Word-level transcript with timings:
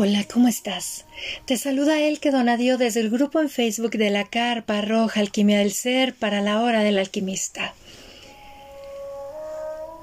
Hola, 0.00 0.24
¿cómo 0.32 0.46
estás? 0.46 1.06
Te 1.44 1.56
saluda 1.56 1.98
Elke 1.98 2.30
Donadio 2.30 2.78
desde 2.78 3.00
el 3.00 3.10
grupo 3.10 3.40
en 3.40 3.48
Facebook 3.48 3.90
de 3.90 4.10
la 4.10 4.22
Carpa 4.22 4.80
Roja 4.80 5.18
Alquimia 5.18 5.58
del 5.58 5.72
Ser 5.72 6.14
para 6.14 6.40
la 6.40 6.62
Hora 6.62 6.84
del 6.84 7.00
Alquimista. 7.00 7.74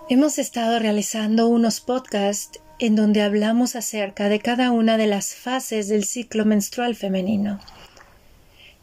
Hemos 0.10 0.38
estado 0.38 0.80
realizando 0.80 1.48
unos 1.48 1.80
podcasts 1.80 2.60
en 2.78 2.98
donde 2.98 3.22
hablamos 3.22 3.78
acerca 3.78 4.28
de 4.28 4.40
cada 4.40 4.72
una 4.72 4.98
de 4.98 5.08
las 5.08 5.34
fases 5.34 5.88
del 5.88 6.04
ciclo 6.04 6.44
menstrual 6.44 6.98
femenino. 6.98 7.62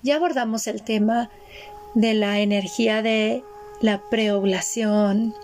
Ya 0.02 0.16
abordamos 0.16 0.66
el 0.66 0.80
tema 0.80 1.28
de 1.94 2.14
la 2.14 2.41
energía 2.41 3.02
de 3.02 3.44
la 3.83 4.00
preovulación, 4.08 5.34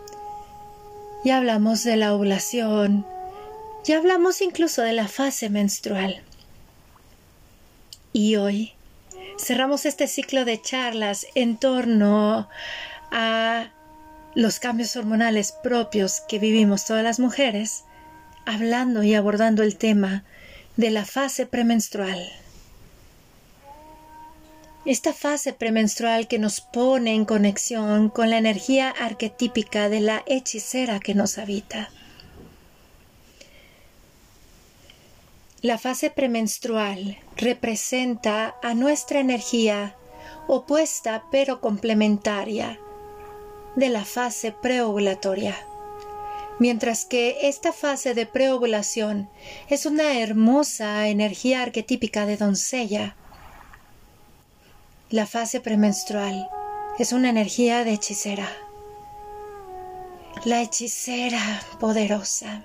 ya 1.26 1.36
hablamos 1.36 1.84
de 1.84 1.96
la 1.96 2.14
ovulación, 2.14 3.04
ya 3.88 3.96
hablamos 3.96 4.42
incluso 4.42 4.82
de 4.82 4.92
la 4.92 5.08
fase 5.08 5.48
menstrual. 5.48 6.20
Y 8.12 8.36
hoy 8.36 8.74
cerramos 9.38 9.86
este 9.86 10.06
ciclo 10.08 10.44
de 10.44 10.60
charlas 10.60 11.26
en 11.34 11.56
torno 11.56 12.50
a 13.10 13.70
los 14.34 14.60
cambios 14.60 14.94
hormonales 14.94 15.52
propios 15.62 16.20
que 16.28 16.38
vivimos 16.38 16.84
todas 16.84 17.02
las 17.02 17.18
mujeres, 17.18 17.84
hablando 18.44 19.02
y 19.04 19.14
abordando 19.14 19.62
el 19.62 19.78
tema 19.78 20.22
de 20.76 20.90
la 20.90 21.06
fase 21.06 21.46
premenstrual. 21.46 22.30
Esta 24.84 25.14
fase 25.14 25.54
premenstrual 25.54 26.28
que 26.28 26.38
nos 26.38 26.60
pone 26.60 27.14
en 27.14 27.24
conexión 27.24 28.10
con 28.10 28.28
la 28.28 28.36
energía 28.36 28.90
arquetípica 28.90 29.88
de 29.88 30.00
la 30.00 30.24
hechicera 30.26 31.00
que 31.00 31.14
nos 31.14 31.38
habita. 31.38 31.88
La 35.60 35.76
fase 35.76 36.10
premenstrual 36.10 37.18
representa 37.36 38.54
a 38.62 38.74
nuestra 38.74 39.18
energía 39.18 39.96
opuesta 40.46 41.24
pero 41.32 41.60
complementaria 41.60 42.78
de 43.74 43.88
la 43.88 44.04
fase 44.04 44.52
preovulatoria. 44.52 45.56
Mientras 46.60 47.04
que 47.04 47.48
esta 47.48 47.72
fase 47.72 48.14
de 48.14 48.24
preovulación 48.24 49.28
es 49.68 49.84
una 49.84 50.20
hermosa 50.20 51.08
energía 51.08 51.62
arquetípica 51.62 52.24
de 52.24 52.36
doncella, 52.36 53.16
la 55.10 55.26
fase 55.26 55.60
premenstrual 55.60 56.48
es 57.00 57.12
una 57.12 57.30
energía 57.30 57.82
de 57.82 57.94
hechicera. 57.94 58.48
La 60.44 60.62
hechicera 60.62 61.62
poderosa. 61.80 62.62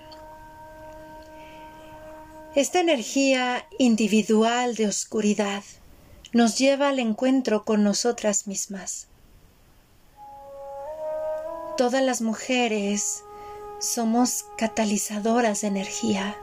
Esta 2.54 2.78
energía 2.78 3.66
individual 3.78 4.76
de 4.76 4.86
oscuridad 4.86 5.64
nos 6.32 6.56
lleva 6.56 6.90
al 6.90 7.00
encuentro 7.00 7.64
con 7.64 7.82
nosotras 7.82 8.46
mismas. 8.46 9.08
Todas 11.76 12.00
las 12.00 12.20
mujeres 12.20 13.24
somos 13.80 14.44
catalizadoras 14.56 15.62
de 15.62 15.66
energía. 15.66 16.36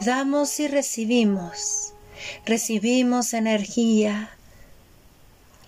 Damos 0.00 0.58
y 0.58 0.66
recibimos. 0.66 1.94
Recibimos 2.44 3.32
energía. 3.32 4.30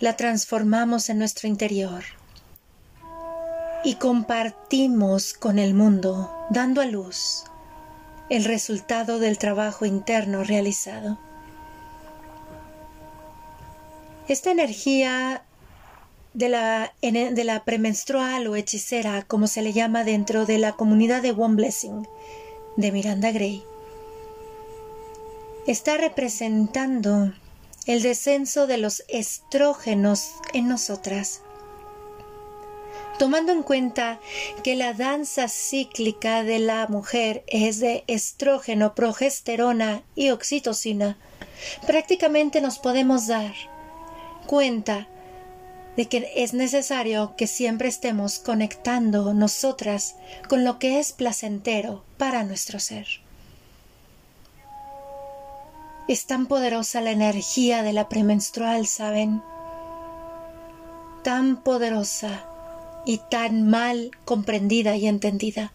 La 0.01 0.17
transformamos 0.17 1.11
en 1.11 1.21
nuestro 1.21 1.47
interior. 1.47 2.03
Y 3.85 3.95
compartimos 3.95 5.33
con 5.33 5.61
el 5.61 5.75
mundo, 5.75 6.29
dando 6.51 6.81
a 6.81 6.87
luz 6.87 7.45
el 8.31 8.45
resultado 8.45 9.19
del 9.19 9.37
trabajo 9.39 9.85
interno 9.85 10.45
realizado. 10.45 11.19
Esta 14.29 14.53
energía 14.53 15.43
de 16.33 16.49
la, 16.49 16.95
de 17.03 17.45
la, 17.45 17.65
premenstrual 17.65 18.47
o 18.47 18.55
hechicera, 18.55 19.23
como 19.23 19.49
se 19.49 19.63
le 19.63 19.73
llama 19.73 20.05
dentro 20.05 20.47
de 20.47 20.59
la 20.59 20.73
comunidad 20.73 21.23
de 21.23 21.33
One 21.33 21.57
Blessing 21.57 22.07
de 22.77 22.93
Miranda 22.93 23.33
Gray, 23.33 23.65
está 25.67 25.97
representando 25.97 27.33
el 27.87 28.03
descenso 28.03 28.69
de 28.69 28.79
los 28.79 29.03
estrógenos 29.09 30.35
en 30.55 30.69
nosotras 30.69 31.43
tomando 33.21 33.53
en 33.53 33.63
cuenta 33.63 34.19
que 34.65 34.77
la 34.77 34.95
danza 34.95 35.47
cíclica 35.47 36.43
de 36.43 36.59
la 36.59 36.87
mujer 36.87 37.45
es 37.49 37.79
de 37.79 38.03
estrógeno, 38.07 38.95
progesterona 38.95 40.03
y 40.15 40.31
oxitocina, 40.31 41.19
prácticamente 41.87 42.63
nos 42.63 42.79
podemos 42.79 43.27
dar 43.27 43.53
cuenta 44.47 45.07
de 45.99 46.07
que 46.07 46.33
es 46.35 46.55
necesario 46.55 47.35
que 47.37 47.47
siempre 47.47 47.89
estemos 47.89 48.39
conectando 48.39 49.35
nosotras 49.35 50.17
con 50.49 50.65
lo 50.65 50.79
que 50.79 50.99
es 50.99 51.13
placentero 51.13 52.03
para 52.17 52.43
nuestro 52.43 52.81
ser. 52.81 53.07
Es 56.09 56.25
tan 56.25 56.47
poderosa 56.47 57.03
la 57.03 57.11
energía 57.11 57.83
de 57.83 57.93
la 57.93 58.09
premenstrual, 58.09 58.87
¿saben? 58.87 59.43
Tan 61.23 61.63
poderosa 61.63 62.47
y 63.05 63.19
tan 63.31 63.69
mal 63.69 64.11
comprendida 64.25 64.97
y 64.97 65.07
entendida. 65.07 65.73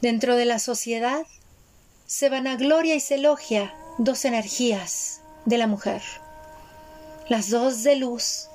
Dentro 0.00 0.36
de 0.36 0.44
la 0.44 0.58
sociedad 0.58 1.26
se 2.06 2.28
vanagloria 2.28 2.94
y 2.94 3.00
se 3.00 3.16
elogia 3.16 3.74
dos 3.98 4.24
energías 4.24 5.20
de 5.44 5.58
la 5.58 5.66
mujer, 5.66 6.02
las 7.28 7.50
dos 7.50 7.82
de 7.82 7.96
luz, 7.96 8.48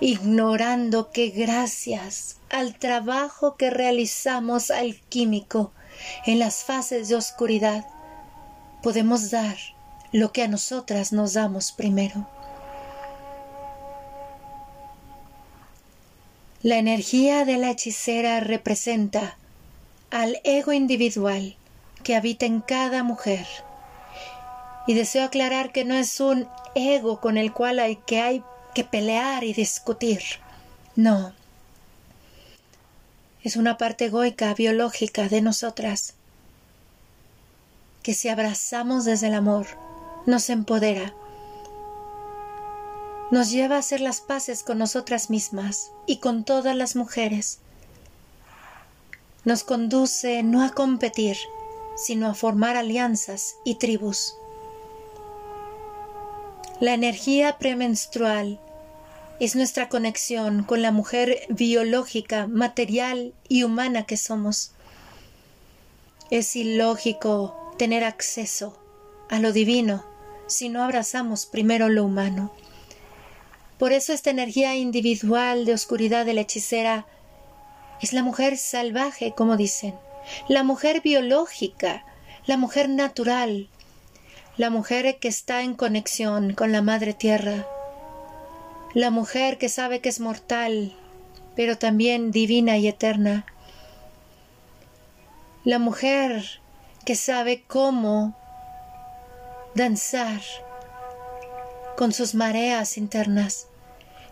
ignorando 0.00 1.10
que 1.10 1.28
gracias 1.28 2.36
al 2.48 2.78
trabajo 2.78 3.56
que 3.56 3.70
realizamos 3.70 4.70
alquímico 4.70 5.72
en 6.26 6.38
las 6.38 6.64
fases 6.64 7.08
de 7.08 7.16
oscuridad, 7.16 7.86
podemos 8.82 9.30
dar 9.30 9.56
lo 10.12 10.32
que 10.32 10.42
a 10.42 10.48
nosotras 10.48 11.12
nos 11.12 11.34
damos 11.34 11.72
primero. 11.72 12.26
La 16.62 16.76
energía 16.76 17.44
de 17.44 17.56
la 17.56 17.70
hechicera 17.70 18.40
representa 18.40 19.38
al 20.10 20.40
ego 20.42 20.72
individual 20.72 21.56
que 22.02 22.16
habita 22.16 22.46
en 22.46 22.60
cada 22.62 23.04
mujer. 23.04 23.46
Y 24.88 24.94
deseo 24.94 25.24
aclarar 25.24 25.70
que 25.70 25.84
no 25.84 25.94
es 25.94 26.18
un 26.18 26.48
ego 26.74 27.20
con 27.20 27.36
el 27.36 27.52
cual 27.52 27.78
hay 27.78 27.94
que, 27.94 28.20
hay 28.20 28.42
que 28.74 28.82
pelear 28.82 29.44
y 29.44 29.52
discutir. 29.52 30.20
No. 30.96 31.32
Es 33.44 33.54
una 33.54 33.78
parte 33.78 34.06
egoica, 34.06 34.52
biológica 34.54 35.28
de 35.28 35.42
nosotras, 35.42 36.14
que 38.02 38.14
si 38.14 38.28
abrazamos 38.28 39.04
desde 39.04 39.28
el 39.28 39.34
amor, 39.34 39.66
nos 40.26 40.50
empodera 40.50 41.14
nos 43.30 43.50
lleva 43.50 43.76
a 43.76 43.80
hacer 43.80 44.00
las 44.00 44.20
paces 44.20 44.62
con 44.62 44.78
nosotras 44.78 45.28
mismas 45.28 45.92
y 46.06 46.16
con 46.16 46.44
todas 46.44 46.74
las 46.74 46.96
mujeres. 46.96 47.58
Nos 49.44 49.64
conduce 49.64 50.42
no 50.42 50.64
a 50.64 50.70
competir, 50.70 51.36
sino 51.96 52.28
a 52.28 52.34
formar 52.34 52.76
alianzas 52.76 53.56
y 53.64 53.74
tribus. 53.74 54.34
La 56.80 56.94
energía 56.94 57.58
premenstrual 57.58 58.60
es 59.40 59.56
nuestra 59.56 59.88
conexión 59.88 60.64
con 60.64 60.80
la 60.80 60.90
mujer 60.90 61.40
biológica, 61.48 62.46
material 62.46 63.34
y 63.48 63.62
humana 63.62 64.06
que 64.06 64.16
somos. 64.16 64.72
Es 66.30 66.56
ilógico 66.56 67.74
tener 67.78 68.04
acceso 68.04 68.78
a 69.28 69.38
lo 69.38 69.52
divino 69.52 70.04
si 70.46 70.68
no 70.68 70.82
abrazamos 70.82 71.46
primero 71.46 71.88
lo 71.88 72.04
humano. 72.04 72.52
Por 73.78 73.92
eso 73.92 74.12
esta 74.12 74.30
energía 74.30 74.74
individual 74.74 75.64
de 75.64 75.72
oscuridad 75.72 76.26
de 76.26 76.34
la 76.34 76.40
hechicera 76.40 77.06
es 78.02 78.12
la 78.12 78.22
mujer 78.22 78.56
salvaje, 78.56 79.32
como 79.36 79.56
dicen, 79.56 79.94
la 80.48 80.64
mujer 80.64 81.00
biológica, 81.00 82.04
la 82.46 82.56
mujer 82.56 82.88
natural, 82.88 83.68
la 84.56 84.70
mujer 84.70 85.18
que 85.18 85.28
está 85.28 85.62
en 85.62 85.74
conexión 85.74 86.54
con 86.54 86.72
la 86.72 86.82
Madre 86.82 87.14
Tierra, 87.14 87.66
la 88.94 89.10
mujer 89.10 89.58
que 89.58 89.68
sabe 89.68 90.00
que 90.00 90.08
es 90.08 90.18
mortal, 90.18 90.96
pero 91.54 91.78
también 91.78 92.32
divina 92.32 92.78
y 92.78 92.88
eterna, 92.88 93.46
la 95.64 95.78
mujer 95.78 96.44
que 97.04 97.14
sabe 97.14 97.62
cómo 97.66 98.34
danzar 99.74 100.40
con 101.98 102.12
sus 102.12 102.36
mareas 102.36 102.96
internas. 102.96 103.66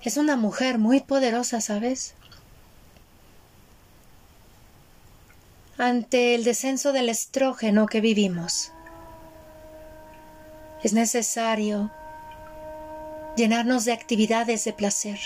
Es 0.02 0.18
una 0.18 0.36
mujer 0.36 0.78
muy 0.78 1.00
poderosa, 1.00 1.60
¿sabes? 1.60 2.14
ante 5.78 6.34
el 6.34 6.44
descenso 6.44 6.92
del 6.92 7.08
estrógeno 7.08 7.86
que 7.86 8.00
vivimos. 8.00 8.70
Es 10.82 10.92
necesario 10.92 11.90
llenarnos 13.36 13.84
de 13.84 13.92
actividades 13.92 14.64
de 14.64 14.72
placer. 14.72 15.18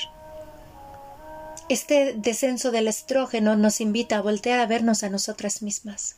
Este 1.68 2.14
descenso 2.14 2.72
del 2.72 2.88
estrógeno 2.88 3.54
nos 3.54 3.80
invita 3.80 4.16
a 4.16 4.22
voltear 4.22 4.58
a 4.58 4.66
vernos 4.66 5.04
a 5.04 5.10
nosotras 5.10 5.62
mismas. 5.62 6.16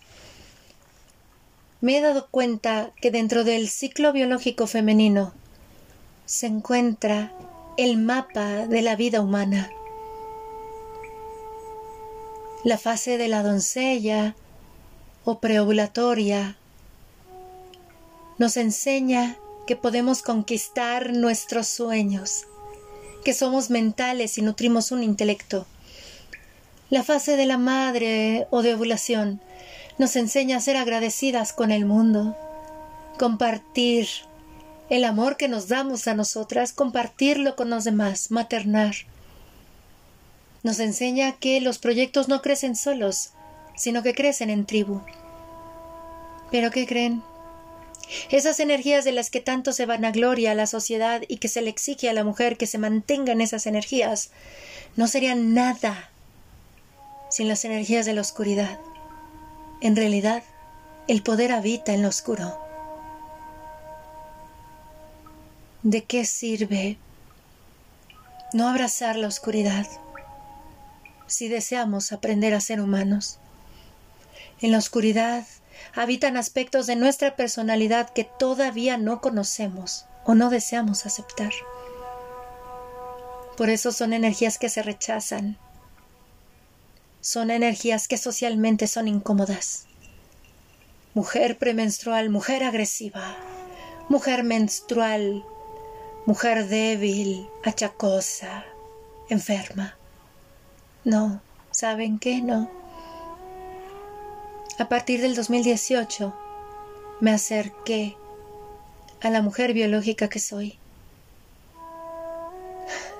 Me 1.83 1.99
he 1.99 2.01
dado 2.01 2.29
cuenta 2.31 2.93
que 3.01 3.11
dentro 3.11 3.45
del 3.45 3.69
ciclo 3.69 4.13
biológico 4.13 4.67
femenino 4.67 5.35
se 6.33 6.47
encuentra 6.47 7.31
el 7.77 7.99
mapa 7.99 8.67
de 8.67 8.81
la 8.81 8.97
vida 8.97 9.21
humana. 9.21 9.71
La 12.65 12.79
fase 12.79 13.19
de 13.19 13.29
la 13.29 13.43
doncella 13.43 14.35
o 15.27 15.41
preovulatoria 15.41 16.57
nos 18.39 18.57
enseña 18.57 19.37
que 19.67 19.77
podemos 19.77 20.23
conquistar 20.23 21.13
nuestros 21.13 21.69
sueños, 21.69 22.45
que 23.27 23.35
somos 23.35 23.69
mentales 23.69 24.39
y 24.39 24.43
nutrimos 24.43 24.91
un 24.91 25.03
intelecto. 25.03 25.67
La 26.89 27.03
fase 27.03 27.37
de 27.37 27.45
la 27.45 27.59
madre 27.59 28.47
o 28.49 28.63
de 28.63 28.73
ovulación 28.73 29.43
nos 29.99 30.17
enseña 30.17 30.57
a 30.57 30.61
ser 30.63 30.79
agradecidas 30.79 31.53
con 31.53 31.71
el 31.71 31.85
mundo, 31.85 32.35
compartir 33.19 34.09
el 34.93 35.05
amor 35.05 35.39
que 35.39 35.49
nos 35.49 35.69
damos 35.69 36.07
a 36.07 36.13
nosotras, 36.13 36.75
compartirlo 36.75 37.57
con 37.57 37.71
los 37.71 37.85
demás, 37.85 38.31
maternar. 38.31 38.95
Nos 40.63 40.81
enseña 40.81 41.33
que 41.33 41.63
los 41.63 41.79
proyectos 41.79 42.29
no 42.29 42.43
crecen 42.43 42.77
solos, 42.77 43.31
sino 43.75 44.03
que 44.03 44.15
crecen 44.15 44.51
en 44.51 44.67
tribu. 44.67 45.01
Pero 46.51 46.71
¿qué 46.71 46.87
creen? 46.87 47.23
Esas 48.31 48.61
energías 48.61 49.07
de 49.07 49.13
las 49.13 49.31
que 49.31 49.41
tanto 49.41 49.73
se 49.73 49.87
van 49.87 50.05
a 50.05 50.11
gloria 50.11 50.51
a 50.51 50.55
la 50.55 50.67
sociedad 50.67 51.23
y 51.27 51.39
que 51.39 51.49
se 51.49 51.63
le 51.63 51.71
exige 51.71 52.11
a 52.11 52.13
la 52.13 52.23
mujer 52.23 52.59
que 52.59 52.67
se 52.67 52.77
mantengan 52.77 53.41
esas 53.41 53.67
energías, 53.67 54.31
no 54.97 55.09
serían 55.09 55.55
nada 55.55 56.11
sin 57.31 57.49
las 57.49 57.65
energías 57.65 58.05
de 58.05 58.13
la 58.13 58.21
oscuridad. 58.21 58.79
En 59.81 59.97
realidad, 59.97 60.43
el 61.09 61.23
poder 61.23 61.51
habita 61.51 61.95
en 61.95 62.03
lo 62.03 62.09
oscuro. 62.09 62.62
¿De 65.83 66.05
qué 66.05 66.25
sirve 66.25 66.97
no 68.53 68.69
abrazar 68.69 69.17
la 69.17 69.27
oscuridad 69.27 69.85
si 71.27 71.49
deseamos 71.49 72.13
aprender 72.13 72.55
a 72.55 72.61
ser 72.61 72.81
humanos? 72.81 73.41
En 74.61 74.71
la 74.71 74.79
oscuridad 74.79 75.45
habitan 75.93 76.37
aspectos 76.37 76.87
de 76.87 76.95
nuestra 76.95 77.35
personalidad 77.35 78.11
que 78.11 78.23
todavía 78.23 78.97
no 78.97 79.21
conocemos 79.21 80.07
o 80.25 80.37
no 80.37 80.51
deseamos 80.51 81.05
aceptar. 81.05 81.51
Por 83.57 83.69
eso 83.69 83.91
son 83.91 84.13
energías 84.13 84.59
que 84.59 84.69
se 84.69 84.85
rechazan. 84.85 85.59
Son 87.21 87.51
energías 87.51 88.07
que 88.07 88.19
socialmente 88.19 88.87
son 88.87 89.09
incómodas. 89.09 89.87
Mujer 91.15 91.59
premenstrual, 91.59 92.31
mujer 92.31 92.63
agresiva, 92.63 93.37
mujer 94.09 94.45
menstrual, 94.45 95.45
mujer 96.27 96.69
débil, 96.69 97.49
achacosa, 97.65 98.65
enferma. 99.29 99.97
No, 101.05 101.41
¿saben 101.71 102.19
qué? 102.19 102.41
No. 102.41 102.71
A 104.79 104.89
partir 104.89 105.21
del 105.21 105.35
2018 105.35 106.35
me 107.21 107.33
acerqué 107.33 108.17
a 109.21 109.31
la 109.31 109.43
mujer 109.43 109.73
biológica 109.73 110.29
que 110.29 110.39
soy. 110.39 110.79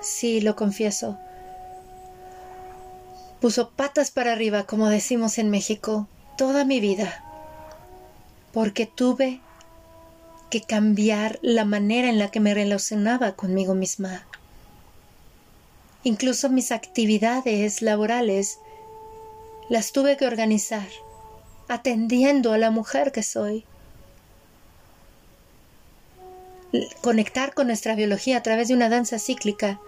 Sí, 0.01 0.41
lo 0.41 0.55
confieso. 0.55 1.17
Puso 3.39 3.71
patas 3.71 4.11
para 4.11 4.31
arriba, 4.31 4.63
como 4.63 4.89
decimos 4.89 5.37
en 5.37 5.49
México, 5.49 6.07
toda 6.37 6.65
mi 6.65 6.79
vida, 6.79 7.23
porque 8.53 8.85
tuve 8.85 9.41
que 10.53 10.61
cambiar 10.61 11.39
la 11.41 11.65
manera 11.65 12.09
en 12.09 12.19
la 12.19 12.29
que 12.29 12.39
me 12.39 12.53
relacionaba 12.53 13.31
conmigo 13.31 13.73
misma. 13.73 14.23
Incluso 16.03 16.47
mis 16.47 16.71
actividades 16.71 17.81
laborales 17.81 18.59
las 19.67 19.93
tuve 19.93 20.15
que 20.15 20.27
organizar 20.27 20.87
atendiendo 21.67 22.53
a 22.53 22.59
la 22.59 22.69
mujer 22.69 23.11
que 23.11 23.23
soy. 23.23 23.65
Conectar 27.01 27.55
con 27.55 27.65
nuestra 27.65 27.95
biología 27.95 28.37
a 28.37 28.43
través 28.43 28.67
de 28.67 28.75
una 28.75 28.89
danza 28.89 29.17
cíclica 29.17 29.79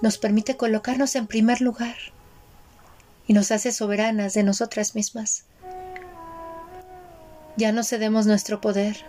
nos 0.00 0.16
permite 0.16 0.56
colocarnos 0.56 1.14
en 1.14 1.26
primer 1.26 1.60
lugar 1.60 1.96
y 3.26 3.34
nos 3.34 3.50
hace 3.50 3.70
soberanas 3.70 4.32
de 4.32 4.44
nosotras 4.44 4.94
mismas. 4.94 5.44
Ya 7.58 7.70
no 7.72 7.84
cedemos 7.84 8.24
nuestro 8.24 8.62
poder. 8.62 9.04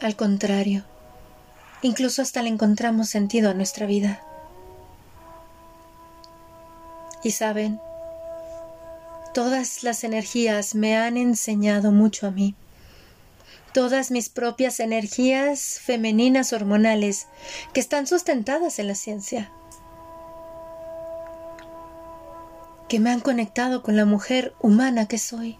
Al 0.00 0.14
contrario, 0.14 0.84
incluso 1.82 2.22
hasta 2.22 2.42
le 2.42 2.48
encontramos 2.48 3.08
sentido 3.08 3.50
a 3.50 3.54
nuestra 3.54 3.84
vida. 3.86 4.22
Y 7.24 7.32
saben, 7.32 7.80
Todas 9.34 9.82
las 9.82 10.04
energías 10.04 10.74
me 10.74 10.96
han 10.96 11.16
enseñado 11.16 11.92
mucho 11.92 12.26
a 12.26 12.30
mí. 12.30 12.54
Todas 13.74 14.10
mis 14.10 14.30
propias 14.30 14.80
energías 14.80 15.80
femeninas 15.80 16.52
hormonales 16.52 17.26
que 17.72 17.80
están 17.80 18.06
sustentadas 18.06 18.78
en 18.78 18.88
la 18.88 18.94
ciencia. 18.94 19.52
Que 22.88 23.00
me 23.00 23.10
han 23.10 23.20
conectado 23.20 23.82
con 23.82 23.96
la 23.96 24.06
mujer 24.06 24.54
humana 24.60 25.06
que 25.06 25.18
soy. 25.18 25.58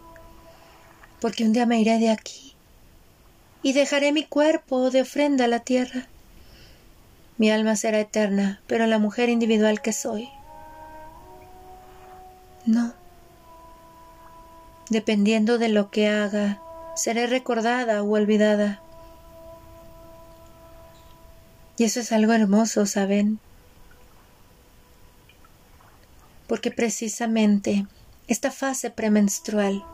Porque 1.20 1.44
un 1.44 1.52
día 1.52 1.66
me 1.66 1.80
iré 1.80 1.98
de 1.98 2.10
aquí 2.10 2.47
y 3.62 3.72
dejaré 3.72 4.12
mi 4.12 4.24
cuerpo 4.24 4.90
de 4.90 5.02
ofrenda 5.02 5.44
a 5.44 5.48
la 5.48 5.60
tierra. 5.60 6.06
Mi 7.36 7.50
alma 7.50 7.76
será 7.76 8.00
eterna, 8.00 8.60
pero 8.66 8.86
la 8.86 8.98
mujer 8.98 9.28
individual 9.28 9.80
que 9.80 9.92
soy. 9.92 10.28
No 12.66 12.92
Dependiendo 14.90 15.58
de 15.58 15.68
lo 15.68 15.90
que 15.90 16.08
haga, 16.08 16.62
seré 16.94 17.26
recordada 17.26 18.02
o 18.02 18.10
olvidada. 18.10 18.80
Y 21.76 21.84
eso 21.84 22.00
es 22.00 22.10
algo 22.10 22.32
hermoso, 22.32 22.86
¿saben? 22.86 23.38
Porque 26.46 26.70
precisamente 26.70 27.86
esta 28.28 28.50
fase 28.50 28.90
premenstrual 28.90 29.84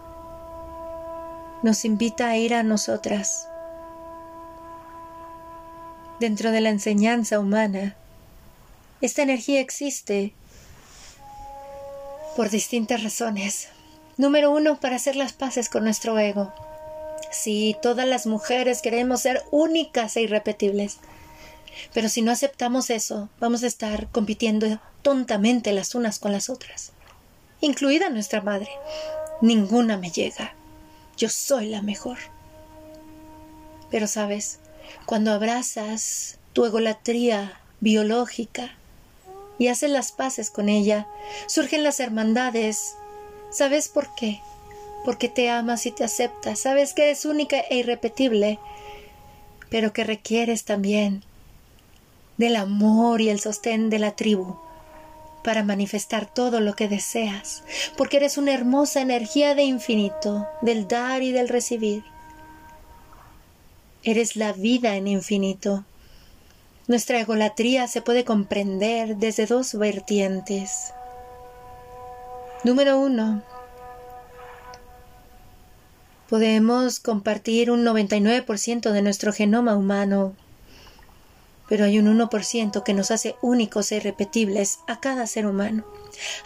nos 1.65 1.85
invita 1.85 2.29
a 2.29 2.37
ir 2.37 2.55
a 2.55 2.63
nosotras. 2.63 3.49
Dentro 6.25 6.53
de 6.53 6.63
la 6.63 6.71
enseñanza 6.71 7.39
humana, 7.39 7.97
esta 9.03 9.21
energía 9.21 9.61
existe 9.61 10.33
por 12.35 12.49
distintas 12.49 13.03
razones. 13.03 13.69
Número 14.17 14.51
uno, 14.51 14.81
para 14.81 14.97
hacer 14.97 15.17
las 15.17 15.35
paces 15.35 15.69
con 15.69 15.85
nuestro 15.85 16.19
ego. 16.19 16.51
Sí, 17.31 17.77
todas 17.83 18.09
las 18.09 18.25
mujeres 18.25 18.81
queremos 18.81 19.21
ser 19.21 19.43
únicas 19.51 20.17
e 20.17 20.23
irrepetibles. 20.23 20.97
Pero 21.93 22.09
si 22.09 22.23
no 22.23 22.33
aceptamos 22.33 22.89
eso, 22.89 23.29
vamos 23.39 23.63
a 23.63 23.67
estar 23.67 24.09
compitiendo 24.11 24.81
tontamente 25.03 25.75
las 25.75 25.95
unas 25.95 26.19
con 26.19 26.33
las 26.33 26.49
otras, 26.49 26.93
incluida 27.61 28.09
nuestra 28.09 28.41
madre. 28.41 28.71
Ninguna 29.43 29.99
me 29.99 30.11
llega. 30.11 30.55
Yo 31.19 31.29
soy 31.29 31.67
la 31.67 31.83
mejor. 31.83 32.17
Pero 33.91 34.07
sabes, 34.07 34.61
cuando 35.07 35.33
abrazas 35.33 36.39
tu 36.53 36.65
egolatría 36.65 37.61
biológica 37.81 38.77
y 39.59 39.69
haces 39.69 39.91
las 39.91 40.13
paces 40.13 40.51
con 40.51 40.69
ella, 40.69 41.07
surgen 41.47 41.85
las 41.85 42.01
hermandades 42.01 42.97
¿Sabes 43.55 43.89
por 43.89 44.13
qué? 44.17 44.41
Porque 45.05 45.29
te 45.29 45.49
amas 45.49 45.87
y 45.87 45.93
te 45.93 46.03
aceptas. 46.03 46.59
Sabes 46.59 46.93
que 46.93 47.05
eres 47.05 47.25
única 47.25 47.61
e 47.61 47.77
irrepetible, 47.77 48.59
pero 49.71 49.93
que 49.93 50.03
requieres 50.03 50.65
también 50.65 51.23
del 52.37 52.57
amor 52.57 53.21
y 53.21 53.29
el 53.29 53.39
sostén 53.39 53.91
de 53.91 54.01
la 54.01 54.17
tribu 54.17 54.57
para 55.45 55.63
manifestar 55.63 56.27
todo 56.27 56.59
lo 56.59 56.75
que 56.75 56.89
deseas, 56.89 57.63
porque 57.97 58.17
eres 58.17 58.39
una 58.39 58.53
hermosa 58.53 59.03
energía 59.03 59.55
de 59.55 59.63
infinito, 59.63 60.49
del 60.63 60.89
dar 60.89 61.23
y 61.23 61.31
del 61.31 61.49
recibir. 61.49 62.03
Eres 64.05 64.37
la 64.37 64.53
vida 64.53 64.97
en 64.97 65.09
infinito. 65.09 65.85
Nuestra 66.87 67.19
egolatría 67.19 67.89
se 67.89 68.03
puede 68.03 68.25
comprender 68.25 69.17
desde 69.17 69.47
dos 69.47 69.75
vertientes. 69.75 70.93
Número 72.63 72.99
uno, 72.99 73.43
Podemos 76.29 77.01
compartir 77.01 77.71
un 77.71 77.85
99% 77.85 78.91
de 78.91 79.03
nuestro 79.03 79.33
genoma 79.33 79.77
humano, 79.77 80.35
pero 81.69 81.85
hay 81.85 81.99
un 81.99 82.07
1% 82.07 82.83
que 82.83 82.95
nos 82.95 83.11
hace 83.11 83.37
únicos 83.43 83.93
e 83.93 83.97
irrepetibles 83.99 84.79
a 84.89 85.01
cada 85.01 85.27
ser 85.27 85.47
humano. 85.47 85.85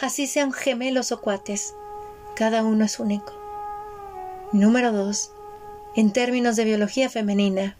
Así 0.00 0.26
sean 0.26 0.52
gemelos 0.52 1.12
o 1.12 1.20
cuates, 1.20 1.74
cada 2.34 2.64
uno 2.64 2.84
es 2.84 2.98
único. 2.98 3.32
Número 4.52 4.92
2. 4.92 5.30
En 5.99 6.12
términos 6.12 6.55
de 6.55 6.64
biología 6.64 7.11
femenina, 7.11 7.76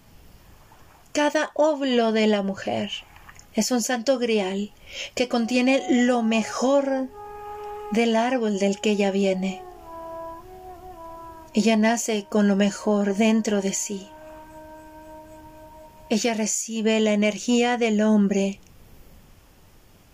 cada 1.13 1.53
óvulo 1.55 2.11
de 2.11 2.27
la 2.27 2.43
mujer 2.43 2.91
es 3.55 3.71
un 3.71 3.81
santo 3.81 4.19
grial 4.19 4.73
que 5.15 5.29
contiene 5.29 5.87
lo 5.89 6.25
mejor 6.25 7.07
del 7.93 8.17
árbol 8.17 8.59
del 8.59 8.81
que 8.81 8.91
ella 8.91 9.13
viene. 9.13 9.63
Ella 11.55 11.77
nace 11.77 12.27
con 12.29 12.49
lo 12.49 12.57
mejor 12.57 13.15
dentro 13.15 13.63
de 13.63 13.73
sí. 13.73 14.09
Ella 16.11 16.35
recibe 16.35 16.99
la 16.99 17.13
energía 17.13 17.77
del 17.77 18.01
hombre 18.01 18.59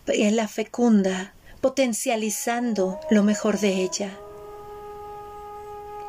y 0.09 0.31
la 0.31 0.47
fecunda, 0.47 1.33
potencializando 1.63 3.01
lo 3.09 3.23
mejor 3.23 3.59
de 3.61 3.77
ella, 3.83 4.11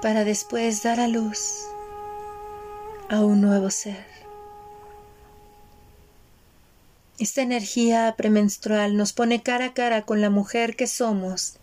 para 0.01 0.25
después 0.25 0.83
dar 0.83 0.99
a 0.99 1.07
luz 1.07 1.69
a 3.09 3.21
un 3.21 3.41
nuevo 3.41 3.69
ser. 3.69 4.05
Esta 7.17 7.41
energía 7.41 8.13
premenstrual 8.17 8.97
nos 8.97 9.13
pone 9.13 9.41
cara 9.41 9.67
a 9.67 9.73
cara 9.73 10.01
con 10.01 10.21
la 10.21 10.29
mujer 10.29 10.75
que 10.75 10.87
somos, 10.87 11.57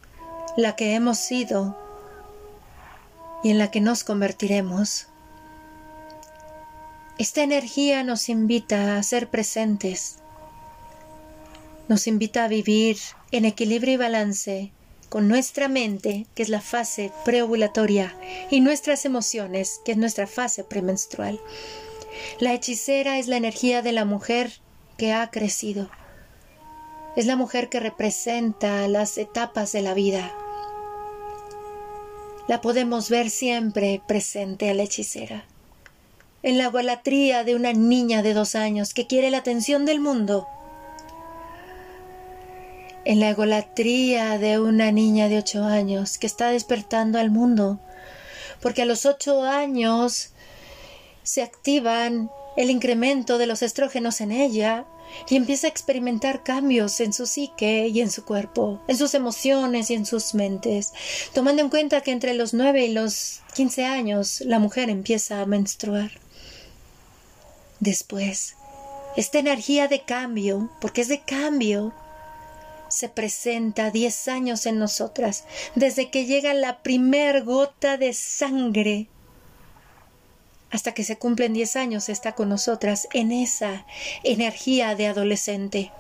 la 0.56 0.76
que 0.76 0.94
hemos 0.94 1.18
sido 1.18 1.76
y 3.42 3.50
en 3.50 3.58
la 3.58 3.70
que 3.70 3.80
nos 3.80 4.04
convertiremos. 4.04 5.08
Esta 7.18 7.42
energía 7.42 8.02
nos 8.04 8.28
invita 8.28 8.96
a 8.96 9.02
ser 9.02 9.28
presentes, 9.28 10.18
nos 11.88 12.06
invita 12.06 12.44
a 12.44 12.49
vivir 12.49 12.96
en 13.30 13.44
equilibrio 13.44 13.94
y 13.94 13.96
balance 13.99 14.72
con 15.12 15.28
nuestra 15.28 15.69
mente, 15.69 16.25
que 16.35 16.42
es 16.42 16.49
la 16.49 16.62
fase 16.62 17.12
preovulatoria, 17.26 18.16
y 18.50 18.61
nuestras 18.61 19.04
emociones, 19.04 19.78
que 19.85 19.92
es 19.92 19.99
nuestra 19.99 20.26
fase 20.26 20.64
premenstrual. 20.64 21.38
La 22.40 22.54
hechicera 22.54 23.19
es 23.19 23.28
la 23.28 23.37
energía 23.37 23.83
de 23.83 23.92
la 23.92 24.07
mujer 24.07 24.54
que 24.97 25.12
ha 25.12 25.31
crecido. 25.31 25.90
Es 27.14 27.26
la 27.26 27.37
mujer 27.37 27.69
que 27.69 27.78
representa 27.78 28.88
las 28.88 29.19
etapas 29.19 29.73
de 29.73 29.83
la 29.83 29.92
vida. 29.92 30.35
La 32.49 32.62
podemos 32.62 33.11
ver 33.11 33.28
siempre 33.28 34.00
presente 34.09 34.71
a 34.71 34.75
la 34.75 34.85
hechicera. 34.85 35.45
En 36.42 36.57
la 36.57 36.69
golatría 36.69 37.45
de 37.45 37.54
una 37.54 37.75
niña 37.75 38.23
de 38.23 38.33
dos 38.33 38.54
años 38.54 38.95
que 38.95 39.07
quiere 39.07 39.31
la 39.31 39.38
atención 39.38 39.85
del 39.85 40.00
mundo. 40.00 40.49
En 43.04 43.21
la 43.21 43.30
egolatría 43.30 44.38
de 44.38 44.61
una 44.61 44.92
niña 44.92 45.28
de 45.28 45.38
ocho 45.38 45.64
años 45.64 46.18
que 46.18 46.26
está 46.26 46.50
despertando 46.50 47.18
al 47.18 47.30
mundo. 47.30 47.80
Porque 48.61 48.82
a 48.82 48.87
los 48.87 49.06
ocho 49.06 49.42
años 49.42 50.30
se 51.23 51.42
activan 51.42 52.30
el 52.56 52.71
incremento 52.71 53.38
de 53.38 53.47
los 53.47 53.62
estrógenos 53.62 54.21
en 54.21 54.30
ella 54.30 54.85
y 55.28 55.37
empieza 55.37 55.66
a 55.66 55.71
experimentar 55.71 56.42
cambios 56.42 57.00
en 57.00 57.12
su 57.12 57.26
psique 57.26 57.88
y 57.88 58.00
en 58.00 58.11
su 58.11 58.25
cuerpo, 58.25 58.80
en 58.88 58.97
sus 58.97 59.14
emociones 59.14 59.90
y 59.90 59.94
en 59.94 60.06
sus 60.06 60.35
mentes, 60.35 60.92
tomando 61.35 61.62
en 61.62 61.68
cuenta 61.68 62.00
que 62.00 62.12
entre 62.12 62.35
los 62.35 62.54
nueve 62.54 62.85
y 62.87 62.92
los 62.92 63.40
quince 63.54 63.85
años 63.85 64.40
la 64.42 64.59
mujer 64.59 64.90
empieza 64.90 65.40
a 65.40 65.47
menstruar. 65.47 66.12
Después, 67.80 68.56
esta 69.16 69.38
energía 69.38 69.88
de 69.88 70.02
cambio, 70.02 70.71
porque 70.80 71.00
es 71.02 71.09
de 71.09 71.21
cambio, 71.21 71.92
se 72.92 73.08
presenta 73.08 73.90
diez 73.90 74.28
años 74.28 74.66
en 74.66 74.78
nosotras, 74.78 75.44
desde 75.75 76.11
que 76.11 76.26
llega 76.26 76.54
la 76.54 76.82
primer 76.82 77.42
gota 77.44 77.96
de 77.96 78.12
sangre 78.12 79.08
hasta 80.72 80.92
que 80.92 81.04
se 81.04 81.18
cumplen 81.18 81.52
10 81.52 81.76
años 81.76 82.08
está 82.08 82.32
con 82.32 82.49
nosotras 82.49 83.06
en 83.12 83.30
esa 83.30 83.84
energía 84.25 84.94
de 84.94 85.06
adolescente. 85.06 85.92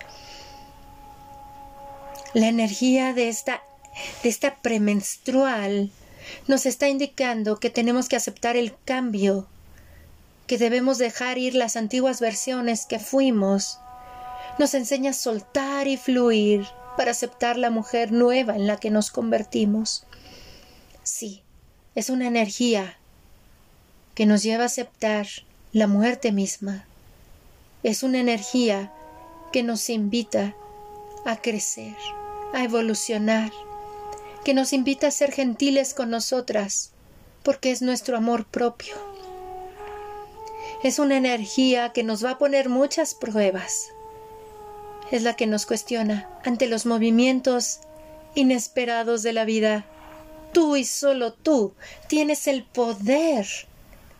La 2.32 2.48
energía 2.48 3.12
de 3.12 3.28
esta, 3.28 3.62
de 4.22 4.30
esta 4.30 4.56
premenstrual 4.56 5.90
nos 6.48 6.64
está 6.64 6.88
indicando 6.88 7.60
que 7.60 7.68
tenemos 7.68 8.08
que 8.08 8.16
aceptar 8.16 8.56
el 8.56 8.74
cambio, 8.86 9.46
que 10.46 10.56
debemos 10.56 10.96
dejar 10.96 11.36
ir 11.36 11.54
las 11.54 11.76
antiguas 11.76 12.20
versiones 12.20 12.86
que 12.86 12.98
fuimos. 12.98 13.78
Nos 14.58 14.72
enseña 14.72 15.10
a 15.10 15.14
soltar 15.14 15.86
y 15.86 15.98
fluir 15.98 16.66
para 16.96 17.12
aceptar 17.12 17.56
la 17.56 17.70
mujer 17.70 18.12
nueva 18.12 18.56
en 18.56 18.66
la 18.66 18.76
que 18.76 18.90
nos 18.90 19.10
convertimos. 19.10 20.06
Sí, 21.02 21.42
es 21.94 22.10
una 22.10 22.26
energía 22.26 22.98
que 24.14 24.26
nos 24.26 24.42
lleva 24.42 24.64
a 24.64 24.66
aceptar 24.66 25.26
la 25.72 25.86
muerte 25.86 26.32
misma. 26.32 26.86
Es 27.82 28.02
una 28.02 28.20
energía 28.20 28.92
que 29.52 29.62
nos 29.62 29.90
invita 29.90 30.54
a 31.24 31.36
crecer, 31.36 31.96
a 32.52 32.64
evolucionar, 32.64 33.50
que 34.44 34.54
nos 34.54 34.72
invita 34.72 35.08
a 35.08 35.12
ser 35.12 35.32
gentiles 35.32 35.94
con 35.94 36.10
nosotras, 36.10 36.92
porque 37.42 37.70
es 37.70 37.82
nuestro 37.82 38.16
amor 38.16 38.46
propio. 38.46 38.94
Es 40.82 40.98
una 40.98 41.16
energía 41.16 41.92
que 41.92 42.02
nos 42.02 42.24
va 42.24 42.32
a 42.32 42.38
poner 42.38 42.68
muchas 42.68 43.14
pruebas. 43.14 43.88
Es 45.12 45.22
la 45.22 45.36
que 45.36 45.46
nos 45.46 45.66
cuestiona 45.66 46.28
ante 46.44 46.66
los 46.66 46.86
movimientos 46.86 47.78
inesperados 48.34 49.22
de 49.22 49.32
la 49.32 49.44
vida. 49.44 49.84
Tú 50.52 50.74
y 50.74 50.84
solo 50.84 51.32
tú 51.32 51.74
tienes 52.08 52.48
el 52.48 52.64
poder 52.64 53.46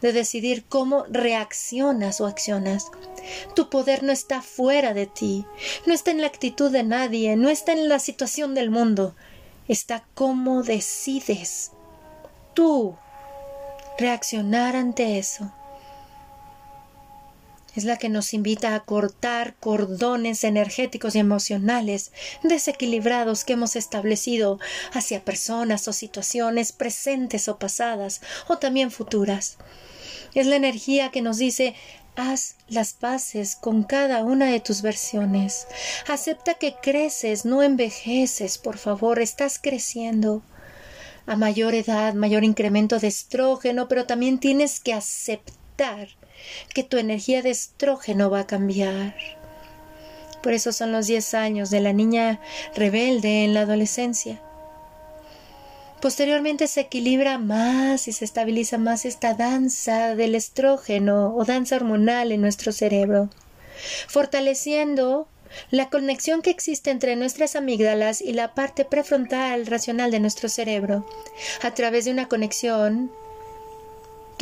de 0.02 0.12
decidir 0.12 0.64
cómo 0.68 1.04
reaccionas 1.08 2.20
o 2.20 2.26
accionas. 2.26 2.90
Tu 3.54 3.70
poder 3.70 4.02
no 4.02 4.12
está 4.12 4.42
fuera 4.42 4.92
de 4.92 5.06
ti, 5.06 5.46
no 5.86 5.94
está 5.94 6.10
en 6.10 6.20
la 6.20 6.26
actitud 6.26 6.70
de 6.70 6.82
nadie, 6.82 7.36
no 7.36 7.48
está 7.48 7.72
en 7.72 7.88
la 7.88 7.98
situación 7.98 8.54
del 8.54 8.70
mundo, 8.70 9.14
está 9.68 10.04
cómo 10.14 10.62
decides 10.62 11.72
tú 12.52 12.96
reaccionar 13.98 14.76
ante 14.76 15.18
eso. 15.18 15.52
Es 17.74 17.84
la 17.84 17.96
que 17.96 18.08
nos 18.08 18.34
invita 18.34 18.74
a 18.74 18.80
cortar 18.80 19.54
cordones 19.58 20.44
energéticos 20.44 21.14
y 21.14 21.20
emocionales 21.20 22.12
desequilibrados 22.42 23.44
que 23.44 23.54
hemos 23.54 23.76
establecido 23.76 24.58
hacia 24.92 25.24
personas 25.24 25.88
o 25.88 25.92
situaciones 25.92 26.72
presentes 26.72 27.48
o 27.48 27.58
pasadas 27.58 28.20
o 28.48 28.58
también 28.58 28.90
futuras. 28.90 29.56
Es 30.34 30.46
la 30.46 30.56
energía 30.56 31.10
que 31.10 31.22
nos 31.22 31.38
dice 31.38 31.74
Haz 32.14 32.56
las 32.68 32.92
paces 32.92 33.56
con 33.56 33.84
cada 33.84 34.22
una 34.22 34.46
de 34.46 34.60
tus 34.60 34.82
versiones. 34.82 35.66
Acepta 36.08 36.54
que 36.54 36.74
creces, 36.74 37.46
no 37.46 37.62
envejeces, 37.62 38.58
por 38.58 38.76
favor, 38.76 39.18
estás 39.18 39.58
creciendo. 39.58 40.42
A 41.24 41.36
mayor 41.36 41.74
edad, 41.74 42.12
mayor 42.12 42.44
incremento 42.44 42.98
de 42.98 43.06
estrógeno, 43.06 43.88
pero 43.88 44.04
también 44.04 44.38
tienes 44.38 44.78
que 44.78 44.92
aceptar 44.92 46.08
que 46.74 46.84
tu 46.84 46.96
energía 46.98 47.42
de 47.42 47.50
estrógeno 47.50 48.30
va 48.30 48.40
a 48.40 48.46
cambiar. 48.46 49.14
Por 50.42 50.52
eso 50.52 50.72
son 50.72 50.92
los 50.92 51.06
diez 51.06 51.34
años 51.34 51.70
de 51.70 51.80
la 51.80 51.92
niña 51.92 52.40
rebelde 52.74 53.44
en 53.44 53.54
la 53.54 53.60
adolescencia. 53.60 54.40
Posteriormente 56.00 56.66
se 56.66 56.80
equilibra 56.80 57.38
más 57.38 58.08
y 58.08 58.12
se 58.12 58.24
estabiliza 58.24 58.76
más 58.76 59.04
esta 59.04 59.34
danza 59.34 60.16
del 60.16 60.34
estrógeno 60.34 61.32
o 61.36 61.44
danza 61.44 61.76
hormonal 61.76 62.32
en 62.32 62.40
nuestro 62.40 62.72
cerebro, 62.72 63.30
fortaleciendo 64.08 65.28
la 65.70 65.90
conexión 65.90 66.42
que 66.42 66.50
existe 66.50 66.90
entre 66.90 67.14
nuestras 67.14 67.54
amígdalas 67.54 68.20
y 68.20 68.32
la 68.32 68.52
parte 68.52 68.84
prefrontal 68.84 69.66
racional 69.66 70.10
de 70.10 70.18
nuestro 70.18 70.48
cerebro, 70.48 71.06
a 71.62 71.72
través 71.72 72.04
de 72.04 72.10
una 72.10 72.26
conexión 72.26 73.12